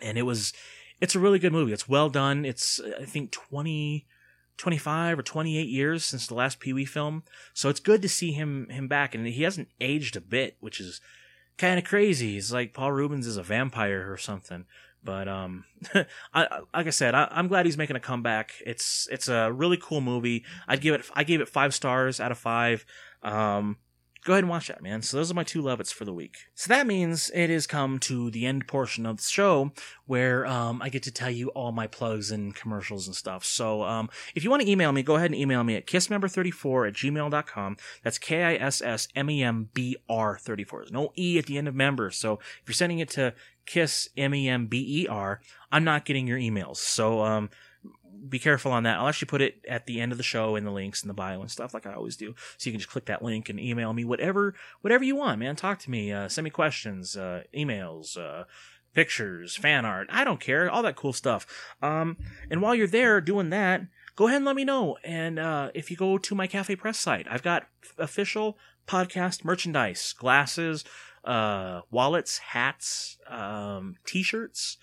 And 0.01 0.17
it 0.17 0.21
was, 0.21 0.53
it's 1.01 1.13
a 1.13 1.19
really 1.19 1.39
good 1.39 1.51
movie. 1.51 1.73
It's 1.73 1.89
well 1.89 2.09
done. 2.09 2.45
It's 2.45 2.79
I 3.01 3.03
think 3.03 3.31
twenty 3.31 4.05
25 4.59 5.19
or 5.19 5.23
28 5.23 5.69
years 5.69 6.05
since 6.05 6.27
the 6.27 6.35
last 6.35 6.59
Pee 6.59 6.73
Wee 6.73 6.85
film. 6.85 7.23
So 7.53 7.69
it's 7.69 7.79
good 7.79 8.01
to 8.01 8.09
see 8.09 8.33
him 8.33 8.67
him 8.69 8.87
back 8.87 9.15
and 9.15 9.25
he 9.25 9.43
hasn't 9.43 9.69
aged 9.79 10.15
a 10.15 10.21
bit, 10.21 10.57
which 10.59 10.79
is 10.79 11.01
kind 11.57 11.79
of 11.79 11.85
crazy. 11.85 12.37
It's 12.37 12.51
like 12.51 12.73
Paul 12.73 12.91
Reubens 12.91 13.25
is 13.25 13.37
a 13.37 13.43
vampire 13.43 14.11
or 14.11 14.17
something. 14.17 14.65
But 15.01 15.29
um, 15.29 15.63
I, 16.33 16.59
like 16.73 16.87
I 16.87 16.89
said, 16.89 17.15
I, 17.15 17.29
am 17.31 17.47
glad 17.47 17.65
he's 17.65 17.77
making 17.77 17.95
a 17.95 18.01
comeback. 18.01 18.51
It's 18.65 19.07
it's 19.09 19.29
a 19.29 19.51
really 19.51 19.77
cool 19.77 20.01
movie. 20.01 20.43
I'd 20.67 20.81
give 20.81 20.93
it 20.93 21.05
I 21.13 21.23
gave 21.23 21.39
it 21.39 21.47
five 21.47 21.73
stars 21.73 22.19
out 22.19 22.31
of 22.33 22.37
five. 22.37 22.85
Um, 23.23 23.77
go 24.25 24.33
ahead 24.33 24.43
and 24.43 24.49
watch 24.49 24.67
that, 24.67 24.83
man. 24.83 25.01
So 25.01 25.15
those 25.17 25.31
are 25.31 25.35
my 25.35 25.43
two 25.43 25.61
love 25.61 25.79
it's 25.79 25.91
for 25.91 26.05
the 26.05 26.13
week. 26.13 26.37
So 26.55 26.67
that 26.69 26.85
means 26.85 27.31
it 27.33 27.49
has 27.49 27.65
come 27.67 27.99
to 27.99 28.29
the 28.31 28.45
end 28.45 28.67
portion 28.67 29.05
of 29.05 29.15
the 29.17 29.23
show 29.23 29.71
where 30.05 30.45
um, 30.45 30.81
I 30.81 30.89
get 30.89 31.03
to 31.03 31.11
tell 31.11 31.29
you 31.29 31.47
all 31.49 31.71
my 31.71 31.87
plugs 31.87 32.31
and 32.31 32.53
commercials 32.53 33.07
and 33.07 33.15
stuff. 33.15 33.45
So 33.45 33.83
um, 33.83 34.09
if 34.35 34.43
you 34.43 34.49
want 34.49 34.63
to 34.63 34.69
email 34.69 34.91
me, 34.91 35.03
go 35.03 35.15
ahead 35.15 35.31
and 35.31 35.39
email 35.39 35.63
me 35.63 35.75
at 35.75 35.87
kissmembr34 35.87 36.89
at 36.89 36.95
gmail.com. 36.95 37.77
That's 38.03 38.17
K-I-S-S-M-E-M-B-R 38.17 40.37
34. 40.37 40.79
There's 40.79 40.91
no 40.91 41.13
E 41.17 41.37
at 41.37 41.45
the 41.45 41.57
end 41.57 41.67
of 41.67 41.75
member. 41.75 42.09
So 42.11 42.39
if 42.61 42.67
you're 42.67 42.73
sending 42.73 42.99
it 42.99 43.09
to 43.11 43.33
kiss 43.65 44.09
M-E-M-B-E-R, 44.17 45.41
I'm 45.71 45.83
not 45.83 46.05
getting 46.05 46.25
your 46.27 46.39
emails. 46.39 46.77
So 46.77 47.21
um, 47.21 47.49
be 48.27 48.39
careful 48.39 48.71
on 48.71 48.83
that. 48.83 48.97
I'll 48.97 49.07
actually 49.07 49.27
put 49.27 49.41
it 49.41 49.65
at 49.67 49.85
the 49.85 49.99
end 49.99 50.11
of 50.11 50.17
the 50.17 50.23
show 50.23 50.55
in 50.55 50.63
the 50.63 50.71
links 50.71 51.03
in 51.03 51.07
the 51.07 51.13
bio 51.13 51.41
and 51.41 51.49
stuff 51.49 51.73
like 51.73 51.85
I 51.85 51.93
always 51.93 52.15
do. 52.15 52.35
So 52.57 52.69
you 52.69 52.73
can 52.73 52.79
just 52.79 52.91
click 52.91 53.05
that 53.05 53.23
link 53.23 53.49
and 53.49 53.59
email 53.59 53.93
me 53.93 54.05
whatever 54.05 54.55
whatever 54.81 55.03
you 55.03 55.15
want, 55.15 55.39
man. 55.39 55.55
Talk 55.55 55.79
to 55.79 55.91
me, 55.91 56.11
uh, 56.11 56.27
send 56.27 56.43
me 56.43 56.49
questions, 56.49 57.15
uh, 57.15 57.43
emails, 57.55 58.17
uh, 58.17 58.45
pictures, 58.93 59.55
fan 59.55 59.85
art. 59.85 60.07
I 60.11 60.23
don't 60.23 60.39
care, 60.39 60.69
all 60.69 60.83
that 60.83 60.95
cool 60.95 61.13
stuff. 61.13 61.45
Um, 61.81 62.17
and 62.49 62.61
while 62.61 62.75
you're 62.75 62.87
there 62.87 63.21
doing 63.21 63.49
that, 63.51 63.81
go 64.15 64.27
ahead 64.27 64.37
and 64.37 64.45
let 64.45 64.55
me 64.55 64.65
know. 64.65 64.97
And 65.03 65.39
uh, 65.39 65.71
if 65.73 65.89
you 65.91 65.97
go 65.97 66.17
to 66.17 66.35
my 66.35 66.47
Cafe 66.47 66.75
Press 66.75 66.99
site, 66.99 67.27
I've 67.29 67.43
got 67.43 67.67
official 67.97 68.57
podcast 68.87 69.45
merchandise, 69.45 70.13
glasses, 70.17 70.83
uh, 71.23 71.81
wallets, 71.91 72.39
hats, 72.39 73.17
um, 73.27 73.95
t-shirts 74.05 74.77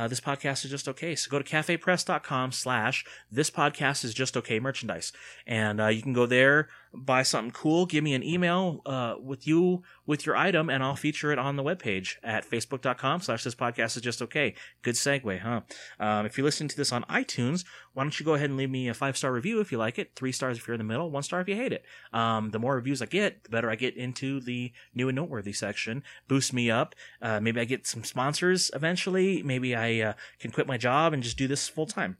uh, 0.00 0.08
this 0.08 0.20
podcast 0.20 0.64
is 0.64 0.70
just 0.70 0.88
okay. 0.88 1.14
So 1.14 1.30
go 1.30 1.38
to 1.38 1.44
cafepress.com 1.44 2.52
slash 2.52 3.04
this 3.30 3.50
podcast 3.50 4.02
is 4.02 4.14
just 4.14 4.34
okay 4.34 4.58
merchandise. 4.58 5.12
And 5.46 5.78
uh, 5.78 5.88
you 5.88 6.00
can 6.00 6.14
go 6.14 6.24
there, 6.24 6.70
buy 6.92 7.22
something 7.22 7.52
cool, 7.52 7.86
give 7.86 8.02
me 8.02 8.14
an 8.14 8.22
email 8.22 8.82
uh, 8.86 9.14
with 9.20 9.46
you 9.46 9.82
with 10.06 10.26
your 10.26 10.36
item, 10.36 10.68
and 10.68 10.82
I'll 10.82 10.96
feature 10.96 11.32
it 11.32 11.38
on 11.38 11.56
the 11.56 11.62
webpage 11.62 12.16
at 12.22 12.48
facebook.com 12.48 13.20
slash 13.20 13.44
this 13.44 13.54
podcast 13.54 13.96
is 13.96 14.02
just 14.02 14.22
okay. 14.22 14.54
Good 14.82 14.96
segue, 14.96 15.40
huh? 15.40 15.60
Um, 15.98 16.26
if 16.26 16.36
you're 16.36 16.44
listening 16.44 16.68
to 16.68 16.76
this 16.76 16.92
on 16.92 17.04
iTunes, 17.04 17.64
why 17.92 18.02
don't 18.02 18.18
you 18.18 18.26
go 18.26 18.34
ahead 18.34 18.50
and 18.50 18.58
leave 18.58 18.70
me 18.70 18.88
a 18.88 18.94
five 18.94 19.16
star 19.16 19.32
review 19.32 19.60
if 19.60 19.70
you 19.70 19.78
like 19.78 19.98
it, 19.98 20.12
three 20.16 20.32
stars 20.32 20.58
if 20.58 20.66
you're 20.66 20.74
in 20.74 20.78
the 20.78 20.84
middle, 20.84 21.10
one 21.10 21.22
star 21.22 21.40
if 21.40 21.48
you 21.48 21.56
hate 21.56 21.72
it. 21.72 21.84
Um, 22.12 22.50
the 22.50 22.58
more 22.58 22.74
reviews 22.74 23.02
I 23.02 23.06
get, 23.06 23.44
the 23.44 23.50
better 23.50 23.70
I 23.70 23.76
get 23.76 23.96
into 23.96 24.40
the 24.40 24.72
new 24.94 25.08
and 25.08 25.16
noteworthy 25.16 25.52
section. 25.52 26.02
Boost 26.28 26.52
me 26.52 26.70
up. 26.70 26.94
Uh, 27.22 27.40
maybe 27.40 27.60
I 27.60 27.64
get 27.64 27.86
some 27.86 28.04
sponsors 28.04 28.70
eventually. 28.74 29.42
Maybe 29.42 29.74
I 29.74 30.00
uh, 30.00 30.12
can 30.38 30.50
quit 30.50 30.66
my 30.66 30.76
job 30.76 31.12
and 31.12 31.22
just 31.22 31.38
do 31.38 31.46
this 31.46 31.68
full 31.68 31.86
time. 31.86 32.16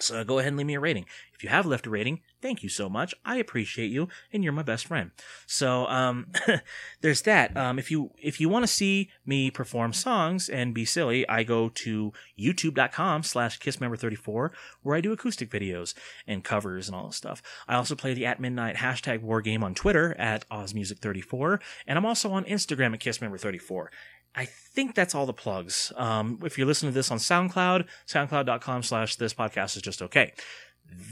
So 0.00 0.24
go 0.24 0.38
ahead 0.38 0.48
and 0.48 0.56
leave 0.56 0.66
me 0.66 0.74
a 0.74 0.80
rating. 0.80 1.06
If 1.34 1.42
you 1.42 1.48
have 1.48 1.66
left 1.66 1.86
a 1.86 1.90
rating, 1.90 2.20
thank 2.40 2.62
you 2.62 2.68
so 2.68 2.88
much. 2.88 3.14
I 3.24 3.36
appreciate 3.36 3.90
you, 3.90 4.08
and 4.32 4.42
you're 4.42 4.52
my 4.52 4.62
best 4.62 4.86
friend. 4.86 5.10
So 5.46 5.86
um, 5.86 6.32
there's 7.00 7.22
that. 7.22 7.56
Um, 7.56 7.78
if 7.78 7.90
you 7.90 8.10
if 8.18 8.40
you 8.40 8.48
want 8.48 8.64
to 8.64 8.72
see 8.72 9.10
me 9.24 9.50
perform 9.50 9.92
songs 9.92 10.48
and 10.48 10.74
be 10.74 10.84
silly, 10.84 11.28
I 11.28 11.42
go 11.42 11.68
to 11.68 12.12
youtube.com/slash 12.38 13.58
kissmembr34 13.60 14.50
where 14.82 14.96
I 14.96 15.00
do 15.00 15.12
acoustic 15.12 15.50
videos 15.50 15.94
and 16.26 16.44
covers 16.44 16.88
and 16.88 16.96
all 16.96 17.08
this 17.08 17.16
stuff. 17.16 17.42
I 17.68 17.74
also 17.74 17.94
play 17.94 18.14
the 18.14 18.26
at 18.26 18.40
midnight 18.40 18.76
hashtag 18.76 19.22
war 19.22 19.40
game 19.42 19.62
on 19.62 19.74
Twitter 19.74 20.14
at 20.18 20.48
ozmusic34, 20.48 21.60
and 21.86 21.98
I'm 21.98 22.06
also 22.06 22.32
on 22.32 22.44
Instagram 22.44 22.94
at 22.94 23.00
kissmembr34. 23.00 23.86
I 24.34 24.46
think 24.46 24.94
that's 24.94 25.14
all 25.14 25.26
the 25.26 25.32
plugs. 25.32 25.92
Um, 25.96 26.40
if 26.44 26.58
you're 26.58 26.66
listening 26.66 26.92
to 26.92 26.94
this 26.94 27.10
on 27.10 27.18
SoundCloud, 27.18 27.86
soundcloud.com 28.06 28.82
slash 28.82 29.16
this 29.16 29.34
podcast 29.34 29.76
is 29.76 29.82
just 29.82 30.02
okay. 30.02 30.32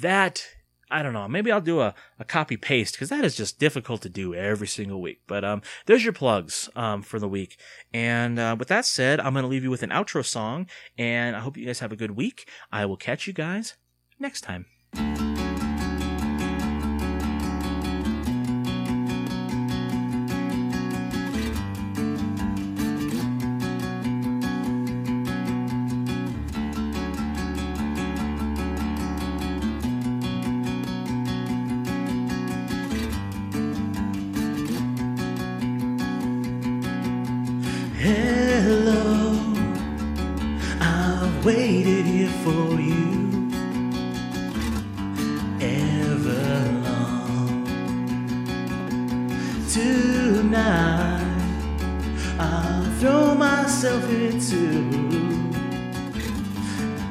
That, 0.01 0.45
I 0.91 1.03
don't 1.03 1.12
know, 1.12 1.29
maybe 1.29 1.53
I'll 1.53 1.61
do 1.61 1.81
a, 1.81 1.95
a 2.18 2.25
copy 2.25 2.57
paste 2.57 2.95
because 2.95 3.11
that 3.11 3.25
is 3.25 3.37
just 3.37 3.59
difficult 3.59 4.03
to 4.03 4.09
do 4.09 4.35
every 4.35 4.66
single 4.66 5.01
week. 5.01 5.20
But 5.27 5.45
um, 5.45 5.62
there's 5.87 6.05
your 6.05 6.12
plugs 6.12 6.68
um, 6.75 7.03
for 7.03 7.18
the 7.18 7.29
week. 7.29 7.59
And 7.95 8.39
uh, 8.39 8.57
with 8.59 8.68
that 8.68 8.85
said, 8.85 9.20
I'm 9.20 9.33
going 9.33 9.45
to 9.45 9.49
leave 9.49 9.64
you 9.64 9.70
with 9.70 9.85
an 9.85 9.91
outro 9.91 10.25
song. 10.25 10.66
And 10.99 11.37
I 11.37 11.41
hope 11.41 11.57
you 11.57 11.66
guys 11.66 11.79
have 11.79 11.93
a 11.93 11.97
good 11.97 12.12
week. 12.12 12.49
I 12.73 12.85
will 12.87 12.97
catch 12.97 13.27
you 13.27 13.33
guys 13.33 13.77
next 14.18 14.41
time. 14.41 14.66
Hello, 38.85 39.39
I've 40.80 41.45
waited 41.45 42.05
here 42.05 42.33
for 42.43 42.80
you 42.80 43.49
ever 45.61 46.43
long. 46.83 47.64
Tonight, 49.70 51.22
I'll 52.41 52.91
throw 52.99 53.37
myself 53.37 54.03
into 54.11 54.83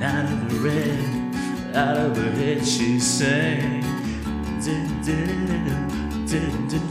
out 0.04 0.26
of 0.26 0.50
the 0.50 0.60
red, 0.60 1.74
out 1.74 1.96
of 1.96 2.18
her 2.18 2.32
head, 2.32 2.66
she 2.68 3.00
sang. 3.00 3.82
Come 6.32 6.91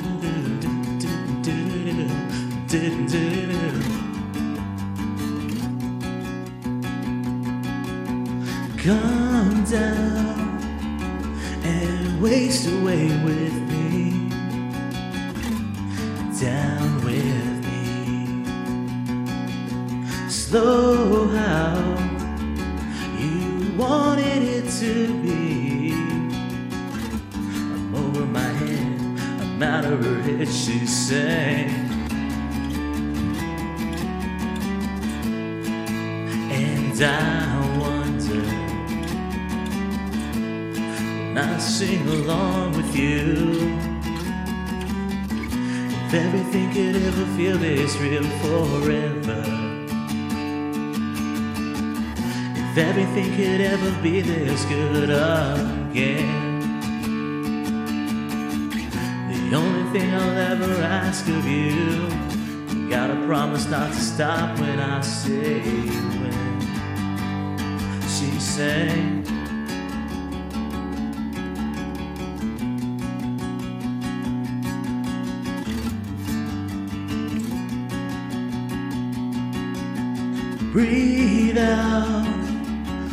sang. 31.10 31.68
And 36.52 37.02
I 37.02 37.78
wonder 37.82 38.44
when 41.26 41.36
I 41.36 41.58
sing 41.58 42.06
along 42.08 42.76
with 42.76 42.94
you. 42.94 43.24
If 46.04 46.14
everything 46.14 46.66
could 46.74 46.96
ever 47.08 47.26
feel 47.36 47.58
this 47.58 47.96
real 47.96 48.28
forever. 48.42 49.42
If 52.66 52.78
everything 52.78 53.30
could 53.36 53.60
ever 53.72 53.90
be 54.00 54.20
this 54.20 54.64
good 54.66 55.10
again. 55.10 56.49
The 59.50 59.56
only 59.56 59.90
thing 59.90 60.14
I'll 60.14 60.38
ever 60.38 60.80
ask 60.80 61.26
of 61.26 61.44
you, 61.44 62.06
you 62.72 62.88
gotta 62.88 63.16
promise 63.26 63.66
not 63.66 63.92
to 63.92 63.98
stop 63.98 64.56
when 64.60 64.78
I 64.78 65.00
say 65.00 65.60
when. 66.20 66.60
She 68.02 68.38
sang. 68.38 69.24
Breathe 80.70 81.58
out 81.58 82.24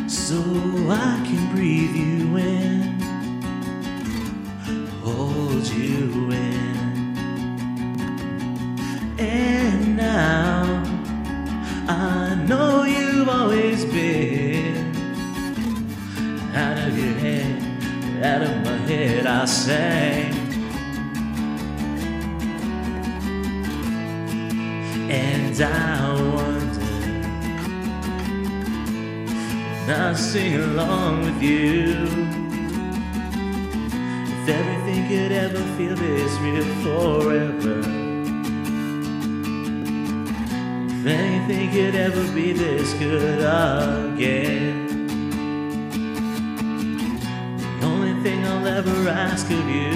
so 0.08 0.38
I 0.88 1.20
can 1.26 1.50
breathe 1.56 1.96
you 1.96 2.38
in, 2.38 2.97
you 5.78 6.32
in. 6.32 7.18
And 9.20 9.98
now 9.98 10.84
I 11.88 12.36
know 12.48 12.84
you've 12.84 13.30
always 13.30 13.86
been 13.86 14.96
out 16.56 16.78
of 16.88 16.98
your 16.98 17.14
head, 17.26 18.26
out 18.26 18.42
of 18.42 18.64
my 18.66 18.78
head. 18.90 19.26
I 19.26 19.46
sang. 19.46 20.34
And 25.10 25.62
I 25.62 26.14
wonder 26.36 26.80
when 29.86 30.00
I 30.02 30.14
sing 30.14 30.56
along 30.56 31.22
with 31.22 31.42
you 31.42 32.27
could 35.08 35.32
ever 35.32 35.64
feel 35.78 35.96
this 35.96 36.38
real 36.40 36.66
forever. 36.84 37.80
If 40.90 41.06
anything 41.06 41.72
could 41.72 41.96
ever 41.96 42.34
be 42.34 42.52
this 42.52 42.92
good 42.96 43.40
again. 43.40 45.08
The 47.80 47.86
only 47.86 48.22
thing 48.22 48.46
I'll 48.46 48.68
ever 48.68 49.08
ask 49.08 49.46
of 49.50 49.70
you, 49.70 49.96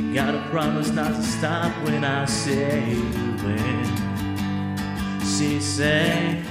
you 0.00 0.14
gotta 0.14 0.42
promise 0.48 0.88
not 0.88 1.14
to 1.14 1.22
stop 1.22 1.72
when 1.84 2.02
I 2.02 2.24
say 2.24 2.94
when. 3.44 3.84
She 5.20 5.60
say. 5.60 6.42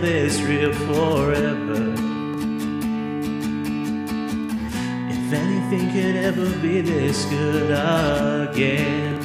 Feel 0.00 0.10
this 0.10 0.40
real 0.42 0.72
forever. 0.72 1.92
If 5.08 5.32
anything 5.32 5.90
could 5.92 6.16
ever 6.16 6.50
be 6.58 6.80
this 6.80 7.24
good 7.26 7.70
again. 7.70 9.20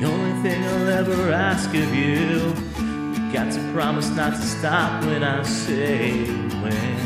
The 0.00 0.06
only 0.06 0.42
thing 0.42 0.64
I'll 0.64 0.88
ever 0.88 1.32
ask 1.32 1.68
of 1.70 1.94
you, 1.94 2.54
you 2.78 3.32
got 3.32 3.52
to 3.52 3.72
promise 3.72 4.08
not 4.10 4.34
to 4.34 4.42
stop 4.42 5.04
when 5.04 5.22
I 5.22 5.42
say 5.42 6.26
when. 6.62 6.97